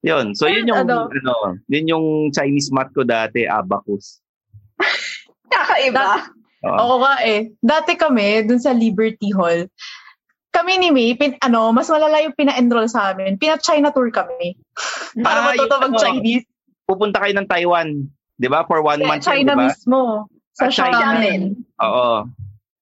Yun. 0.04 0.34
So, 0.36 0.50
yun 0.50 0.68
yung, 0.68 0.84
Ano? 0.84 1.08
ano, 1.08 1.58
yun 1.70 1.90
yung 1.90 2.06
Chinese 2.34 2.68
math 2.74 2.92
ko 2.92 3.06
dati, 3.06 3.46
abacus. 3.46 4.20
Kakaiba. 5.48 6.28
Oo 6.66 6.98
nga 7.00 7.22
eh. 7.22 7.54
Dati 7.62 7.94
kami, 7.94 8.44
dun 8.44 8.58
sa 8.58 8.74
Liberty 8.74 9.30
Hall, 9.32 9.70
kami 10.56 10.80
ni 10.80 10.88
May, 10.88 11.12
pin, 11.12 11.36
ano, 11.38 11.68
mas 11.68 11.86
malala 11.86 12.24
yung 12.24 12.32
pina-enroll 12.32 12.88
sa 12.88 13.12
amin. 13.12 13.36
Pina-China 13.36 13.92
tour 13.92 14.08
kami. 14.08 14.56
Para 15.20 15.44
Ah, 15.44 15.46
matuto 15.52 15.68
yung 15.68 15.76
ano, 15.76 15.86
mag-Chinese. 15.92 16.44
Pupunta 16.82 17.20
kayo 17.20 17.34
ng 17.34 17.44
Taiwan, 17.44 17.88
'di 18.38 18.48
ba? 18.48 18.64
For 18.64 18.80
one 18.80 19.02
month, 19.02 19.20
China 19.22 19.36
yun, 19.36 19.46
'di 19.46 19.52
ba? 19.52 19.64
mismo. 19.68 20.00
Sa 20.56 20.66
Ah, 20.66 20.72
China. 20.72 20.96
Xiamen. 20.96 21.40
Oo. 21.82 22.10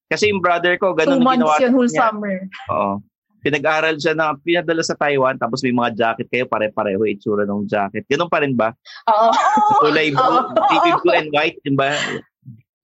Kasi 0.06 0.30
yung 0.30 0.38
brother 0.38 0.78
ko, 0.78 0.94
ganun 0.94 1.18
Two 1.18 1.26
months 1.26 1.42
ginawa 1.42 1.54
yun, 1.58 1.72
whole 1.74 1.90
niya. 1.90 1.98
summer. 1.98 2.34
Oo. 2.70 2.92
Pinag-aral 3.40 3.96
siya 3.98 4.14
na 4.14 4.32
pinadala 4.34 4.80
sa 4.80 4.94
Taiwan 4.94 5.36
tapos 5.36 5.60
may 5.60 5.72
mga 5.72 5.90
jacket 5.92 6.28
kayo 6.30 6.44
pare-pareho 6.46 7.02
itsura 7.04 7.44
ng 7.44 7.66
jacket. 7.66 8.06
Ganun 8.06 8.30
pa 8.30 8.40
rin 8.40 8.54
ba? 8.54 8.72
Oo. 9.04 9.28
Kulay 9.82 10.12
blue, 10.12 10.40
baby 10.70 10.90
blue 11.02 11.12
and 11.14 11.28
white, 11.28 11.58
di 11.60 11.72
ba? 11.72 11.92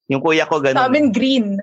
Yung 0.05 0.21
kuya 0.21 0.45
ko 0.45 0.59
ganun. 0.59 0.77
Sa 0.77 0.85
amin, 0.85 1.09
green. 1.09 1.57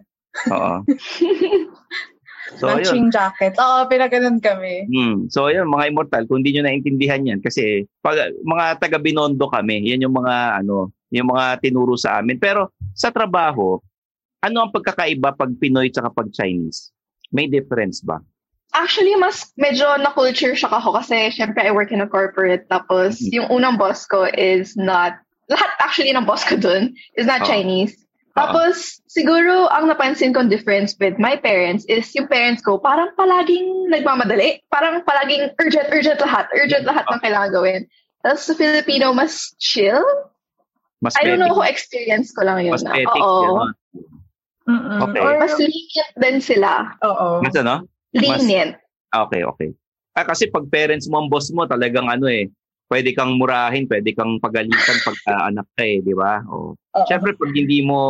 Oo. 0.49 0.83
So, 2.57 2.73
ayun. 2.73 2.81
Matching 2.81 3.09
jacket. 3.13 3.53
Oo, 3.61 3.85
pinaganon 3.85 4.41
kami. 4.41 4.89
Hmm. 4.89 5.29
So, 5.29 5.53
yun, 5.53 5.69
mga 5.69 5.93
immortal, 5.93 6.25
kung 6.25 6.41
hindi 6.41 6.57
nyo 6.57 6.65
naintindihan 6.65 7.29
yan, 7.29 7.41
kasi 7.45 7.85
pag, 8.01 8.33
mga 8.33 8.81
taga 8.81 8.97
Binondo 8.97 9.53
kami, 9.53 9.85
yan 9.85 10.09
yung 10.09 10.17
mga, 10.17 10.65
ano, 10.65 10.89
yung 11.13 11.29
mga 11.29 11.61
tinuro 11.61 12.01
sa 12.01 12.25
amin. 12.25 12.41
Pero, 12.41 12.73
sa 12.97 13.13
trabaho, 13.13 13.77
ano 14.41 14.57
ang 14.65 14.73
pagkakaiba 14.73 15.35
pag 15.35 15.51
Pinoy 15.59 15.91
tsaka 15.93 16.09
pag 16.15 16.31
Chinese? 16.33 16.95
May 17.35 17.51
difference 17.51 18.01
ba? 18.01 18.23
Actually, 18.73 19.17
mas 19.17 19.49
medyo 19.57 19.89
na-culture 19.97 20.53
shock 20.53 20.73
ako 20.73 20.93
kasi 21.01 21.33
syempre 21.33 21.65
I 21.65 21.73
work 21.73 21.89
in 21.89 22.05
a 22.05 22.09
corporate. 22.09 22.69
Tapos 22.69 23.17
yung 23.33 23.49
unang 23.49 23.81
boss 23.81 24.05
ko 24.05 24.29
is 24.29 24.77
not, 24.77 25.17
lahat 25.49 25.73
actually 25.81 26.13
ng 26.13 26.29
boss 26.29 26.45
ko 26.45 26.61
dun 26.61 26.93
is 27.17 27.25
not 27.25 27.45
Oo. 27.45 27.49
Chinese. 27.49 27.97
Tapos 28.39 29.03
siguro 29.11 29.67
ang 29.75 29.91
napansin 29.91 30.31
kong 30.31 30.47
difference 30.47 30.95
with 31.03 31.19
my 31.19 31.35
parents 31.35 31.83
is 31.91 32.07
yung 32.15 32.31
parents 32.31 32.63
ko 32.63 32.79
parang 32.79 33.11
palaging 33.19 33.91
nagmamadali. 33.91 34.63
Parang 34.71 35.03
palaging 35.03 35.51
urgent, 35.59 35.91
urgent 35.91 36.23
lahat. 36.23 36.47
Urgent 36.55 36.87
lahat 36.87 37.03
ng 37.11 37.21
kailangan 37.21 37.51
gawin. 37.51 37.83
Tapos 38.23 38.47
sa 38.47 38.55
Filipino, 38.55 39.11
mas 39.11 39.53
chill. 39.59 39.99
Mas 41.03 41.15
I 41.19 41.27
don't 41.27 41.43
know 41.43 41.51
petty. 41.51 41.59
kung 41.59 41.71
experience 41.71 42.29
ko 42.35 42.47
lang 42.47 42.63
yun. 42.63 42.75
Mas 42.79 42.87
na. 42.87 42.95
petty. 42.95 43.19
Oo. 43.19 43.67
Mm-mm. 44.69 44.99
Okay. 45.09 45.21
Or, 45.25 45.35
Mas 45.41 45.57
lenient 45.57 46.13
din 46.21 46.39
sila. 46.45 46.93
oo. 47.03 47.41
Mas 47.41 47.57
ano? 47.57 47.89
Lenient. 48.13 48.77
Okay, 49.09 49.43
okay. 49.43 49.69
Ah, 50.13 50.27
kasi 50.29 50.51
pag 50.51 50.67
parents 50.69 51.09
mo 51.09 51.23
ang 51.25 51.31
boss 51.33 51.49
mo, 51.55 51.65
talagang 51.65 52.11
ano 52.11 52.29
eh, 52.29 52.51
pwede 52.89 53.13
kang 53.13 53.37
murahin, 53.37 53.85
pwede 53.87 54.17
kang 54.17 54.41
pagalitan 54.41 54.99
pag 55.05 55.17
ah, 55.29 55.43
anak 55.53 55.69
ka 55.77 55.85
eh, 55.85 56.01
di 56.01 56.17
ba? 56.17 56.43
O, 56.49 56.75
Oo. 56.75 57.07
Siyempre, 57.07 57.37
pag 57.37 57.53
hindi 57.53 57.85
mo 57.85 58.01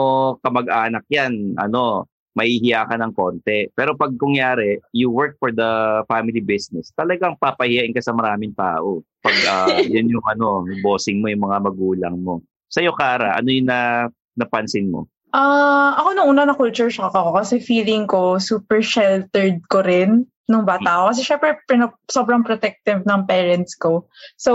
kamag-anak 0.41 1.05
yan, 1.11 1.59
ano, 1.59 2.07
mahihiya 2.39 2.87
ka 2.87 2.95
ng 2.95 3.13
konti. 3.19 3.67
Pero 3.75 3.99
pag 3.99 4.15
kungyari, 4.15 4.79
you 4.95 5.11
work 5.11 5.35
for 5.43 5.51
the 5.51 6.03
family 6.07 6.39
business, 6.39 6.95
talagang 6.95 7.35
papahiyain 7.43 7.91
ka 7.91 7.99
sa 7.99 8.15
maraming 8.15 8.55
tao. 8.55 9.03
Pag 9.21 9.37
ah, 9.51 9.83
yan 9.93 10.09
yung 10.09 10.25
ano, 10.25 10.63
yung 10.71 10.81
bossing 10.81 11.19
mo, 11.19 11.27
yung 11.27 11.43
mga 11.43 11.59
magulang 11.59 12.17
mo. 12.23 12.41
Sa'yo, 12.71 12.95
Kara, 12.95 13.35
ano 13.35 13.51
yung 13.51 13.67
na, 13.67 14.07
napansin 14.39 14.87
mo? 14.87 15.11
Ah, 15.35 15.99
ako 16.01 16.09
nung 16.17 16.31
una 16.33 16.49
na 16.49 16.57
culture 16.57 16.89
shock 16.89 17.13
ako 17.13 17.37
kasi 17.37 17.61
feeling 17.61 18.09
ko 18.09 18.41
super 18.41 18.81
sheltered 18.81 19.61
ko 19.69 19.85
rin 19.85 20.25
nung 20.49 20.65
bata 20.65 20.89
ako. 20.89 21.05
Kasi 21.13 21.23
syempre, 21.23 21.49
pina- 21.69 21.95
sobrang 22.09 22.41
protective 22.41 23.05
ng 23.05 23.29
parents 23.29 23.77
ko. 23.77 24.09
So, 24.41 24.53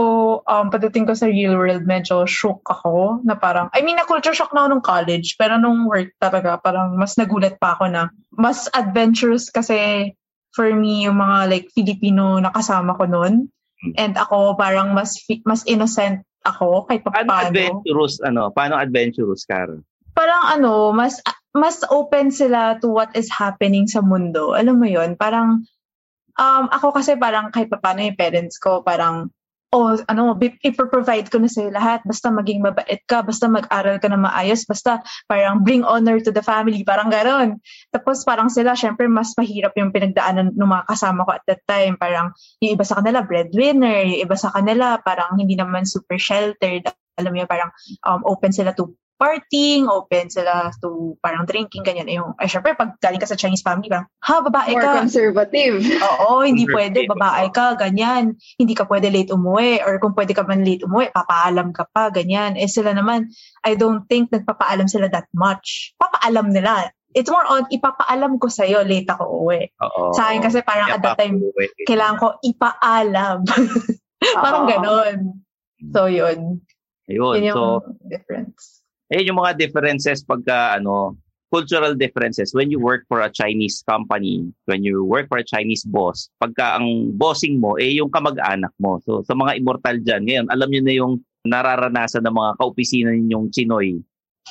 um, 0.49 0.73
pagdating 0.73 1.05
ko 1.05 1.13
sa 1.13 1.29
real 1.29 1.53
world, 1.53 1.85
medyo 1.85 2.25
shook 2.25 2.65
ako 2.65 3.21
na 3.21 3.37
parang, 3.37 3.69
I 3.71 3.85
mean, 3.85 3.95
na-culture 4.01 4.33
shock 4.33 4.51
na 4.51 4.65
ako 4.65 4.67
nung 4.73 4.85
college, 4.85 5.37
pero 5.37 5.61
nung 5.61 5.85
work 5.85 6.11
talaga, 6.17 6.57
parang 6.57 6.97
mas 6.97 7.13
nagulat 7.15 7.61
pa 7.61 7.77
ako 7.77 7.93
na 7.93 8.09
mas 8.33 8.65
adventurous 8.73 9.53
kasi 9.53 10.11
for 10.57 10.69
me, 10.73 11.05
yung 11.05 11.21
mga 11.21 11.49
like 11.49 11.67
Filipino 11.73 12.41
na 12.41 12.49
kasama 12.49 12.97
ko 12.97 13.05
noon. 13.05 13.49
And 13.97 14.17
ako, 14.17 14.57
parang 14.57 14.97
mas 14.97 15.17
fi- 15.21 15.43
mas 15.45 15.61
innocent 15.69 16.23
ako 16.45 16.87
kahit 16.87 17.03
pa 17.03 17.11
Paano 17.11 17.29
paano. 17.29 17.49
adventurous, 17.51 18.13
ano? 18.23 18.49
Paano 18.49 18.73
adventurous, 18.79 19.45
Kara? 19.45 19.77
parang 20.13 20.45
ano, 20.45 20.93
mas 20.93 21.17
mas 21.53 21.81
open 21.89 22.29
sila 22.29 22.77
to 22.77 22.89
what 22.89 23.09
is 23.17 23.29
happening 23.29 23.89
sa 23.89 24.01
mundo. 24.01 24.53
Alam 24.53 24.77
mo 24.81 24.87
'yon, 24.87 25.17
parang 25.17 25.65
um 26.38 26.65
ako 26.69 26.95
kasi 26.95 27.17
parang 27.17 27.53
kahit 27.53 27.69
paano 27.69 28.01
yung 28.01 28.17
parents 28.17 28.57
ko, 28.57 28.81
parang 28.81 29.29
oh, 29.73 29.97
ano, 30.05 30.38
ipro-provide 30.38 31.34
ko 31.34 31.41
na 31.41 31.49
sa'yo 31.49 31.73
lahat. 31.73 32.05
Basta 32.05 32.29
maging 32.29 32.61
mabait 32.61 33.01
ka, 33.09 33.25
basta 33.25 33.49
mag-aral 33.49 33.97
ka 33.97 34.05
na 34.05 34.21
maayos, 34.21 34.69
basta 34.69 35.01
parang 35.25 35.65
bring 35.65 35.81
honor 35.81 36.21
to 36.21 36.29
the 36.29 36.45
family, 36.45 36.86
parang 36.86 37.09
gano'n. 37.09 37.57
Tapos 37.89 38.21
parang 38.21 38.53
sila, 38.53 38.77
syempre, 38.77 39.09
mas 39.09 39.34
mahirap 39.34 39.73
yung 39.73 39.89
pinagdaanan 39.89 40.53
ng 40.53 40.69
mga 40.69 40.86
kasama 40.86 41.25
ko 41.25 41.31
at 41.34 41.43
that 41.49 41.65
time. 41.65 41.97
Parang 41.97 42.29
yung 42.61 42.77
iba 42.77 42.86
sa 42.86 43.01
kanila, 43.01 43.25
breadwinner, 43.25 44.05
yung 44.05 44.21
iba 44.29 44.38
sa 44.38 44.53
kanila, 44.53 45.01
parang 45.01 45.34
hindi 45.41 45.57
naman 45.57 45.89
super 45.89 46.21
sheltered. 46.21 46.86
Alam 47.17 47.34
mo 47.34 47.38
yun, 47.41 47.49
parang 47.49 47.73
um, 48.05 48.21
open 48.29 48.53
sila 48.53 48.77
to 48.77 48.93
partying, 49.24 49.88
open 49.88 50.28
sila 50.28 50.67
to 50.84 51.15
parang 51.24 51.47
drinking, 51.47 51.80
ganyan. 51.80 52.11
Eh, 52.11 52.19
Yung, 52.19 52.36
eh, 52.36 52.51
syempre, 52.51 52.76
pag 52.76 52.99
galing 52.99 53.24
ka 53.24 53.32
sa 53.32 53.39
Chinese 53.39 53.63
family, 53.63 53.88
parang, 53.88 54.11
ha, 54.19 54.43
babae 54.43 54.76
More 54.76 54.84
ka. 54.84 54.91
conservative. 54.99 55.80
Oo, 55.80 56.43
hindi 56.43 56.67
pwede, 56.67 57.07
babae 57.07 57.47
ka, 57.55 57.80
ganyan. 57.80 58.36
Hindi 58.59 58.76
ka 58.76 58.84
pwede 58.84 59.07
late 59.07 59.32
umuwi, 59.32 59.80
or 59.80 59.95
kung 60.03 60.11
pwede 60.11 60.36
ka 60.36 60.43
man 60.43 60.67
late 60.67 60.84
umuwi, 60.84 61.07
papaalam 61.15 61.71
ka 61.71 61.88
pa, 61.88 62.11
ganyan. 62.11 62.59
Eh 62.59 62.67
sila 62.67 62.91
naman, 62.91 63.32
I 63.63 63.80
don't 63.80 64.03
think 64.11 64.28
nagpapaalam 64.28 64.91
sila 64.91 65.07
that 65.07 65.32
much. 65.32 65.95
Papaalam 65.95 66.51
nila. 66.51 66.91
It's 67.15 67.32
more 67.32 67.45
on, 67.47 67.69
ipapaalam 67.71 68.41
ko 68.43 68.51
sa'yo, 68.51 68.84
late 68.84 69.07
ako 69.07 69.47
uwi. 69.47 69.71
Oo. 69.80 70.11
Sa 70.11 70.28
akin 70.28 70.43
kasi 70.43 70.59
parang 70.67 70.91
Kaya 70.91 70.97
at 70.99 71.01
that 71.07 71.15
time, 71.15 71.39
kailangan 71.88 72.19
ko 72.19 72.28
ipaalam. 72.43 73.47
parang 74.43 74.67
ganon. 74.67 75.15
So, 75.95 76.11
yun. 76.11 76.59
Ayun. 77.07 77.36
Yun 77.39 77.47
yung 77.51 77.55
So, 77.55 77.63
difference. 78.07 78.82
Eh 79.11 79.21
yung 79.25 79.39
mga 79.39 79.57
differences 79.59 80.23
pagka 80.23 80.79
ano, 80.79 81.17
cultural 81.53 81.93
differences 81.93 82.49
when 82.57 82.73
you 82.73 82.81
work 82.81 83.05
for 83.05 83.21
a 83.21 83.29
Chinese 83.29 83.85
company, 83.85 84.41
when 84.65 84.81
you 84.81 85.05
work 85.05 85.29
for 85.29 85.37
a 85.37 85.45
Chinese 85.45 85.85
boss, 85.85 86.29
pagka 86.41 86.81
ang 86.81 87.13
bossing 87.13 87.61
mo 87.61 87.77
eh 87.77 87.93
yung 87.93 88.09
kamag-anak 88.09 88.73
mo. 88.81 88.97
So 89.05 89.21
sa 89.21 89.37
mga 89.37 89.61
immortal 89.61 90.01
diyan, 90.01 90.21
ngayon 90.25 90.47
alam 90.49 90.67
niyo 90.69 90.81
na 90.81 90.93
yung 90.97 91.13
nararanasan 91.43 92.23
ng 92.23 92.35
mga 92.35 92.51
kaopisina 92.57 93.11
ninyong 93.11 93.51
Chinoy. 93.51 93.99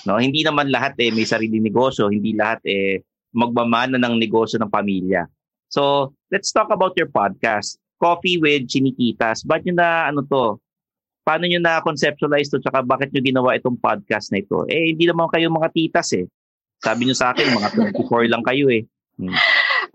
No, 0.09 0.17
hindi 0.17 0.41
naman 0.45 0.73
lahat 0.73 0.97
eh 1.01 1.13
may 1.13 1.29
sariling 1.29 1.65
negosyo, 1.65 2.09
hindi 2.09 2.33
lahat 2.33 2.65
eh 2.65 3.05
magmamana 3.33 3.97
ng 3.97 4.15
negosyo 4.21 4.61
ng 4.61 4.73
pamilya. 4.73 5.25
So, 5.73 6.13
let's 6.29 6.53
talk 6.53 6.69
about 6.69 6.93
your 7.01 7.09
podcast, 7.09 7.81
Coffee 7.97 8.37
with 8.37 8.69
Chiniquitas. 8.69 9.41
Ba't 9.41 9.65
nyo 9.65 9.75
na 9.81 10.13
ano 10.13 10.21
to? 10.29 10.61
Paano 11.23 11.47
nyo 11.47 11.63
na 11.63 11.79
conceptualize 11.79 12.51
to? 12.51 12.59
Tsaka 12.59 12.83
bakit 12.83 13.15
nyo 13.15 13.23
ginawa 13.23 13.55
itong 13.55 13.79
podcast 13.79 14.35
na 14.35 14.43
ito? 14.43 14.67
Eh, 14.67 14.91
hindi 14.91 15.07
naman 15.07 15.31
kayo 15.31 15.55
mga 15.55 15.71
titas 15.71 16.11
eh. 16.19 16.27
Sabi 16.83 17.07
nyo 17.07 17.15
sa 17.15 17.31
akin, 17.31 17.55
mga 17.55 17.95
24 17.95 18.27
lang 18.27 18.43
kayo 18.43 18.67
eh. 18.75 18.83
Hmm. 19.23 19.31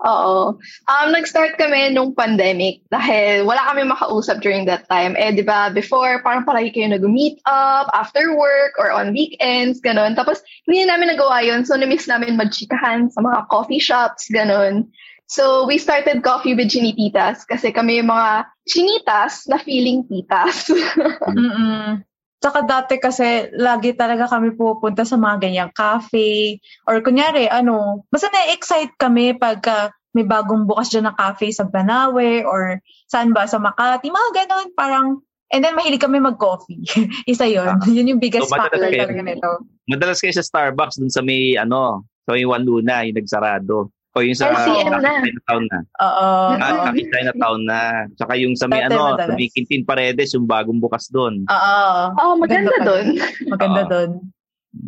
Oo. 0.05 0.55
Um, 0.87 1.07
nag-start 1.09 1.57
kami 1.57 1.89
nung 1.91 2.13
pandemic 2.13 2.85
dahil 2.93 3.43
wala 3.43 3.65
kami 3.65 3.83
makausap 3.89 4.39
during 4.39 4.63
that 4.69 4.85
time. 4.87 5.17
Eh, 5.17 5.33
di 5.33 5.41
ba, 5.43 5.73
before, 5.73 6.21
parang 6.21 6.45
palagi 6.45 6.69
kayo 6.71 6.93
nag-meet 6.93 7.41
up 7.49 7.89
after 7.97 8.37
work 8.37 8.77
or 8.77 8.93
on 8.93 9.11
weekends, 9.11 9.81
ganun. 9.81 10.13
Tapos, 10.13 10.39
hindi 10.69 10.85
na 10.85 10.95
namin 10.95 11.17
nagawa 11.17 11.41
yun. 11.43 11.65
So, 11.65 11.75
na-miss 11.75 12.07
namin 12.07 12.37
magchikahan 12.37 13.09
sa 13.09 13.19
mga 13.19 13.51
coffee 13.51 13.81
shops, 13.81 14.29
ganun. 14.29 14.85
So, 15.27 15.67
we 15.67 15.75
started 15.75 16.23
Coffee 16.23 16.55
with 16.55 16.71
Chinititas 16.71 17.43
kasi 17.43 17.75
kami 17.75 17.99
yung 17.99 18.07
mga 18.07 18.47
chinitas 18.63 19.43
na 19.51 19.59
feeling 19.59 20.07
titas. 20.07 20.71
Mm-mm. 21.35 21.99
Saka 22.39 22.63
dati 22.63 22.95
kasi 22.95 23.51
lagi 23.59 23.91
talaga 23.91 24.29
kami 24.31 24.55
pupunta 24.55 25.03
sa 25.03 25.19
mga 25.19 25.43
ganyang 25.43 25.71
cafe 25.75 26.61
or 26.87 27.03
kunyari 27.03 27.49
ano, 27.51 28.07
basta 28.07 28.31
na-excite 28.31 28.95
kami 28.95 29.35
pag 29.35 29.59
ah, 29.67 29.89
may 30.15 30.23
bagong 30.23 30.63
bukas 30.63 30.93
dyan 30.93 31.11
na 31.11 31.17
cafe 31.17 31.51
sa 31.51 31.67
Banawe 31.67 32.45
or 32.47 32.79
saan 33.11 33.35
ba 33.35 33.49
sa 33.49 33.59
Makati, 33.59 34.07
mga 34.07 34.31
ganon 34.33 34.69
parang 34.77 35.07
and 35.51 35.65
then 35.65 35.75
mahilig 35.75 35.99
kami 35.99 36.23
mag-coffee. 36.23 36.87
Isa 37.31 37.49
yon 37.49 37.83
Yun 37.89 38.15
yung 38.15 38.21
biggest 38.21 38.47
So, 38.47 38.55
factor 38.55 38.79
talaga 38.79 39.19
nito. 39.19 39.67
Madalas 39.89 40.23
kayo 40.23 40.31
sa 40.31 40.45
Starbucks 40.45 41.03
dun 41.03 41.11
sa 41.11 41.25
may 41.25 41.57
ano, 41.59 42.05
sa 42.23 42.37
may 42.37 42.47
Juan 42.47 42.63
Luna, 42.63 43.03
yung 43.03 43.17
nagsarado. 43.17 43.91
O 44.17 44.25
yung 44.25 44.33
sa 44.33 44.49
RCM 44.49 44.97
na. 44.97 45.13
Chinatown 45.21 45.63
na. 45.69 45.79
Oo. 46.01 46.29
Ah, 46.57 46.89
sa 46.89 46.91
Chinatown 46.97 47.61
na. 47.69 47.81
Tsaka 48.17 48.33
yung 48.33 48.57
sa 48.57 48.65
may 48.65 48.81
Dati 48.81 48.97
ano, 48.97 49.13
sa 49.13 49.29
may 49.37 49.45
Quintin 49.53 49.85
Paredes, 49.85 50.33
yung 50.33 50.49
bagong 50.49 50.81
bukas 50.81 51.05
doon. 51.13 51.45
Oo. 51.45 51.77
oh, 52.17 52.33
maganda 52.33 52.73
pa 52.73 52.81
dun. 52.81 53.05
Maganda 53.45 53.81
Oo. 53.85 53.89
doon. 53.93 54.11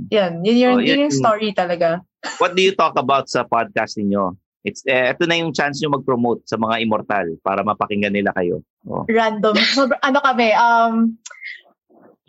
Yan, 0.10 0.42
yun, 0.42 0.58
yun, 0.58 0.74
Oh, 0.74 0.82
yun 0.82 1.06
yung 1.06 1.14
yung- 1.14 1.14
story 1.14 1.54
talaga. 1.54 2.02
What 2.42 2.58
do 2.58 2.66
you 2.66 2.74
talk 2.74 2.98
about 2.98 3.30
sa 3.30 3.46
podcast 3.46 3.96
ninyo? 3.96 4.34
It's 4.66 4.84
eh, 4.84 5.16
ito 5.16 5.24
na 5.24 5.40
yung 5.40 5.56
chance 5.56 5.80
nyo 5.80 5.96
mag-promote 5.96 6.44
sa 6.44 6.60
mga 6.60 6.84
immortal 6.84 7.40
para 7.40 7.64
mapakinggan 7.64 8.12
nila 8.12 8.34
kayo. 8.36 8.60
Oh. 8.84 9.06
random. 9.08 9.56
Sobra, 9.72 9.96
ano 10.02 10.20
kami, 10.20 10.52
um, 10.52 11.16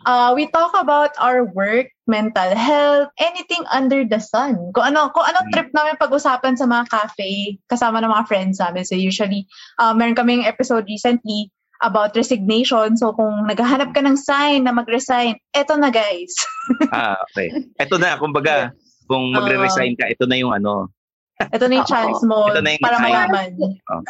Uh, 0.01 0.33
we 0.33 0.49
talk 0.49 0.73
about 0.73 1.13
our 1.21 1.45
work, 1.53 1.93
mental 2.11 2.51
health, 2.51 3.07
anything 3.23 3.63
under 3.71 4.03
the 4.03 4.19
sun. 4.19 4.59
Kung 4.75 4.91
ano, 4.91 5.07
kung 5.15 5.23
anong 5.23 5.47
trip 5.55 5.71
namin 5.71 5.95
pag-usapan 5.95 6.59
sa 6.59 6.67
mga 6.67 6.91
cafe, 6.91 7.55
kasama 7.71 8.03
ng 8.03 8.11
mga 8.11 8.27
friends 8.27 8.59
namin. 8.59 8.83
So 8.83 8.99
usually, 8.99 9.47
uh, 9.79 9.95
meron 9.95 10.19
kaming 10.19 10.43
episode 10.43 10.83
recently 10.91 11.47
about 11.79 12.11
resignation. 12.13 12.99
So 12.99 13.15
kung 13.15 13.47
naghahanap 13.47 13.95
ka 13.95 14.03
ng 14.03 14.19
sign 14.19 14.67
na 14.67 14.75
mag-resign, 14.75 15.39
eto 15.55 15.79
na 15.79 15.87
guys. 15.87 16.35
ah, 16.93 17.15
okay. 17.31 17.71
Ito 17.79 17.95
na, 17.95 18.19
kumbaga, 18.19 18.75
kung 19.07 19.31
magre-resign 19.31 19.95
ka, 19.95 20.11
ito 20.11 20.27
na 20.27 20.35
yung 20.35 20.51
ano. 20.51 20.91
Ito 21.39 21.65
na 21.71 21.81
yung 21.81 21.89
chance 21.95 22.21
mo 22.27 22.51
Ito 22.51 22.61
na 22.61 22.75
yung 22.75 22.83
para 22.83 22.99
mayaman. 22.99 23.49
Oh. 23.87 24.01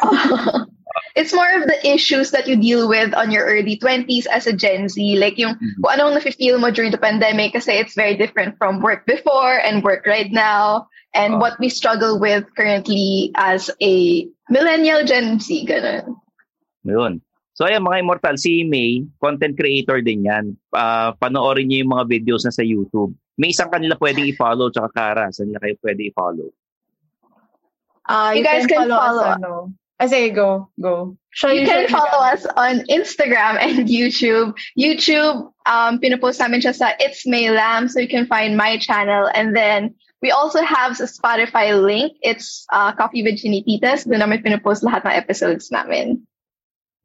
It's 1.14 1.32
more 1.32 1.50
of 1.52 1.68
the 1.68 1.76
issues 1.84 2.30
that 2.32 2.48
you 2.48 2.56
deal 2.56 2.88
with 2.88 3.12
on 3.14 3.30
your 3.30 3.44
early 3.44 3.76
20s 3.76 4.26
as 4.26 4.46
a 4.46 4.52
Gen 4.52 4.88
Z. 4.88 4.96
Like 5.18 5.36
yung 5.36 5.60
kung 5.84 5.92
anong 5.92 6.16
nafe-feel 6.16 6.56
mo 6.56 6.72
during 6.72 6.90
the 6.90 7.00
pandemic 7.00 7.52
kasi 7.52 7.76
it's 7.76 7.92
very 7.94 8.16
different 8.16 8.56
from 8.56 8.80
work 8.80 9.04
before 9.04 9.60
and 9.60 9.84
work 9.84 10.08
right 10.08 10.32
now 10.32 10.88
and 11.12 11.36
what 11.36 11.60
we 11.60 11.68
struggle 11.68 12.16
with 12.16 12.48
currently 12.56 13.30
as 13.36 13.68
a 13.84 14.24
millennial 14.48 15.04
Gen 15.04 15.36
Z. 15.36 15.52
Ganun. 15.68 16.16
Yun. 16.88 17.20
So 17.52 17.68
ayan 17.68 17.84
mga 17.84 18.00
immortal, 18.00 18.36
si 18.40 18.64
May, 18.64 19.04
content 19.20 19.52
creator 19.60 20.00
din 20.00 20.24
yan. 20.24 20.56
Uh, 20.72 21.12
panoorin 21.20 21.68
niyo 21.68 21.84
yung 21.84 21.92
mga 21.92 22.08
videos 22.08 22.48
na 22.48 22.52
sa 22.52 22.64
YouTube. 22.64 23.12
May 23.36 23.52
isang 23.52 23.68
kanila 23.68 23.96
pwedeng 24.00 24.24
i-follow 24.32 24.72
tsaka 24.72 24.88
Kara. 24.92 25.28
Saan 25.28 25.52
nila 25.52 25.60
kayo 25.60 25.76
pwede 25.84 26.00
i-follow? 26.08 26.48
Uh, 28.08 28.32
You 28.32 28.42
guys 28.44 28.64
can 28.64 28.88
follow 28.88 28.98
us, 28.98 29.36
ano. 29.36 29.72
Ah, 30.02 30.10
say 30.10 30.30
go. 30.30 30.66
Go. 30.82 31.16
Show 31.30 31.54
you 31.54 31.64
can 31.64 31.86
follow 31.86 32.26
us 32.26 32.44
on 32.58 32.82
Instagram 32.90 33.54
and 33.62 33.86
YouTube. 33.86 34.58
YouTube, 34.74 35.46
um, 35.64 36.02
pinupost 36.02 36.42
namin 36.42 36.58
siya 36.58 36.74
sa 36.74 36.90
It's 36.98 37.22
May 37.22 37.54
Lam, 37.54 37.86
so 37.86 38.02
you 38.02 38.10
can 38.10 38.26
find 38.26 38.58
my 38.58 38.82
channel. 38.82 39.30
And 39.30 39.54
then 39.54 39.94
we 40.18 40.34
also 40.34 40.60
have 40.60 40.98
a 40.98 41.06
Spotify 41.06 41.78
link. 41.78 42.18
It's 42.20 42.66
uh, 42.74 42.90
Coffee 42.98 43.22
with 43.22 43.38
Chinititas. 43.38 44.02
Doon 44.02 44.26
namin 44.26 44.42
pinupost 44.42 44.82
lahat 44.82 45.06
ng 45.06 45.14
episodes 45.14 45.70
namin. 45.70 46.26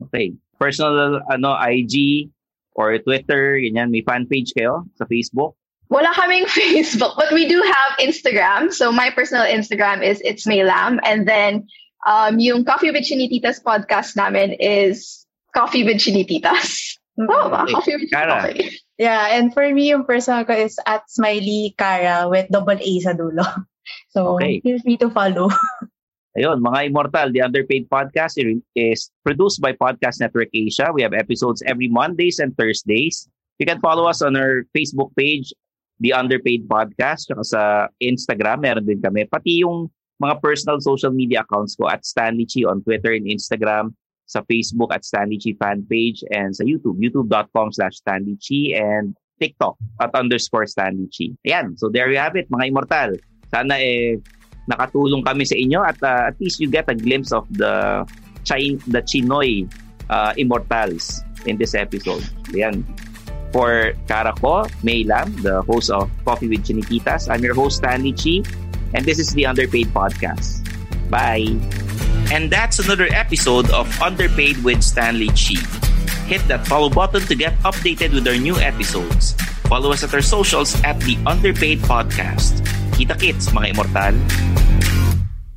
Okay. 0.01 0.33
Personal 0.57 1.21
ano 1.29 1.53
IG 1.53 2.27
or 2.73 2.97
Twitter, 2.97 3.61
ganyan, 3.61 3.93
may 3.93 4.01
fan 4.01 4.25
page 4.25 4.57
kayo 4.57 4.89
sa 4.97 5.05
Facebook? 5.05 5.53
Wala 5.93 6.09
kaming 6.17 6.49
Facebook, 6.57 7.13
but 7.13 7.29
we 7.29 7.45
do 7.45 7.61
have 7.61 8.01
Instagram. 8.01 8.73
So 8.73 8.89
my 8.89 9.13
personal 9.13 9.45
Instagram 9.45 10.01
is 10.01 10.17
It's 10.25 10.49
May 10.49 10.65
Lam. 10.65 10.97
And 11.05 11.29
then 11.29 11.69
um, 12.05 12.37
yung 12.39 12.65
Coffee 12.65 12.91
with 12.91 13.07
Chinititas 13.07 13.63
podcast 13.63 14.15
namin 14.15 14.53
is 14.59 15.25
Coffee 15.55 15.83
with 15.83 15.97
Chinititas. 15.97 16.97
Oh, 17.17 17.49
ba? 17.49 17.65
Coffee 17.65 17.97
with 17.97 18.13
okay. 18.13 18.69
Yeah, 18.97 19.33
and 19.37 19.53
for 19.53 19.65
me, 19.73 19.89
yung 19.89 20.05
personal 20.05 20.45
ko 20.45 20.53
is 20.53 20.77
at 20.85 21.05
Smiley 21.09 21.73
Cara 21.77 22.29
with 22.29 22.49
double 22.49 22.77
A 22.77 22.93
sa 23.01 23.13
dulo. 23.13 23.45
So, 24.11 24.35
Okay. 24.35 24.59
feel 24.59 24.83
free 24.83 24.99
to 24.99 25.07
follow. 25.07 25.47
Ayun, 26.37 26.59
mga 26.59 26.91
immortal, 26.91 27.31
the 27.31 27.39
Underpaid 27.39 27.87
Podcast 27.87 28.35
is 28.75 29.09
produced 29.23 29.63
by 29.63 29.71
Podcast 29.71 30.19
Network 30.19 30.51
Asia. 30.53 30.91
We 30.91 31.01
have 31.07 31.15
episodes 31.15 31.63
every 31.65 31.87
Mondays 31.87 32.37
and 32.37 32.51
Thursdays. 32.51 33.25
You 33.57 33.65
can 33.65 33.79
follow 33.79 34.05
us 34.05 34.21
on 34.21 34.35
our 34.35 34.67
Facebook 34.75 35.15
page, 35.15 35.55
The 36.03 36.13
Underpaid 36.13 36.67
Podcast. 36.67 37.31
Tsaka 37.31 37.41
sa 37.47 37.61
Instagram, 37.97 38.61
meron 38.67 38.85
din 38.85 38.99
kami. 39.01 39.25
Pati 39.25 39.63
yung 39.65 39.87
mga 40.17 40.41
personal 40.41 40.81
social 40.81 41.13
media 41.13 41.45
accounts 41.45 41.77
ko 41.77 41.89
at 41.89 42.05
Stanley 42.05 42.49
Chi 42.49 42.65
on 42.65 42.81
Twitter 42.81 43.13
and 43.13 43.29
Instagram, 43.29 43.93
sa 44.27 44.41
Facebook 44.43 44.91
at 44.91 45.05
Stanley 45.05 45.37
Chi 45.39 45.53
fan 45.55 45.85
page, 45.85 46.25
and 46.33 46.51
sa 46.53 46.65
YouTube, 46.65 46.97
youtube.com 46.99 47.71
slash 47.71 48.01
Stanley 48.01 48.35
Chi, 48.41 48.75
and 48.75 49.15
TikTok 49.39 49.77
at 50.01 50.11
underscore 50.17 50.65
Stanley 50.65 51.07
Chi. 51.13 51.37
Ayan, 51.45 51.77
so 51.77 51.89
there 51.89 52.09
you 52.09 52.17
have 52.17 52.35
it, 52.35 52.49
mga 52.49 52.67
immortal. 52.73 53.11
Sana 53.47 53.77
eh, 53.79 54.17
nakatulong 54.67 55.23
kami 55.23 55.47
sa 55.47 55.55
inyo 55.55 55.79
at 55.79 55.97
uh, 56.03 56.27
at 56.27 56.35
least 56.43 56.59
you 56.59 56.67
get 56.67 56.89
a 56.91 56.97
glimpse 56.97 57.31
of 57.31 57.47
the 57.55 58.03
Chin 58.43 58.81
the 58.91 58.99
Chinoy 58.99 59.63
uh, 60.11 60.35
immortals 60.35 61.23
in 61.45 61.55
this 61.55 61.75
episode. 61.75 62.25
Ayan. 62.51 62.83
For 63.55 63.95
Karako, 64.11 64.67
May 64.83 65.07
Lam, 65.07 65.31
the 65.39 65.63
host 65.63 65.87
of 65.87 66.11
Coffee 66.27 66.51
with 66.51 66.67
Chiniquitas, 66.67 67.31
I'm 67.31 67.39
your 67.39 67.55
host, 67.55 67.79
Stanley 67.79 68.11
Chi, 68.11 68.43
and 68.93 69.05
this 69.05 69.19
is 69.19 69.33
the 69.33 69.45
Underpaid 69.45 69.87
Podcast. 69.87 70.63
Bye! 71.09 71.55
And 72.31 72.51
that's 72.51 72.79
another 72.79 73.07
episode 73.11 73.71
of 73.71 73.87
Underpaid 74.01 74.63
with 74.63 74.83
Stanley 74.83 75.31
Chi. 75.31 75.59
Hit 76.27 76.43
that 76.51 76.67
follow 76.67 76.89
button 76.89 77.21
to 77.27 77.35
get 77.35 77.55
updated 77.63 78.13
with 78.13 78.27
our 78.27 78.35
new 78.35 78.55
episodes. 78.59 79.31
Follow 79.71 79.91
us 79.91 80.03
at 80.03 80.13
our 80.13 80.21
socials 80.21 80.75
at 80.83 80.99
the 81.07 81.15
Underpaid 81.25 81.79
Podcast. 81.87 82.63
Kita 82.95 83.15
kits, 83.15 83.47
mga 83.55 83.75
immortal. 83.75 84.96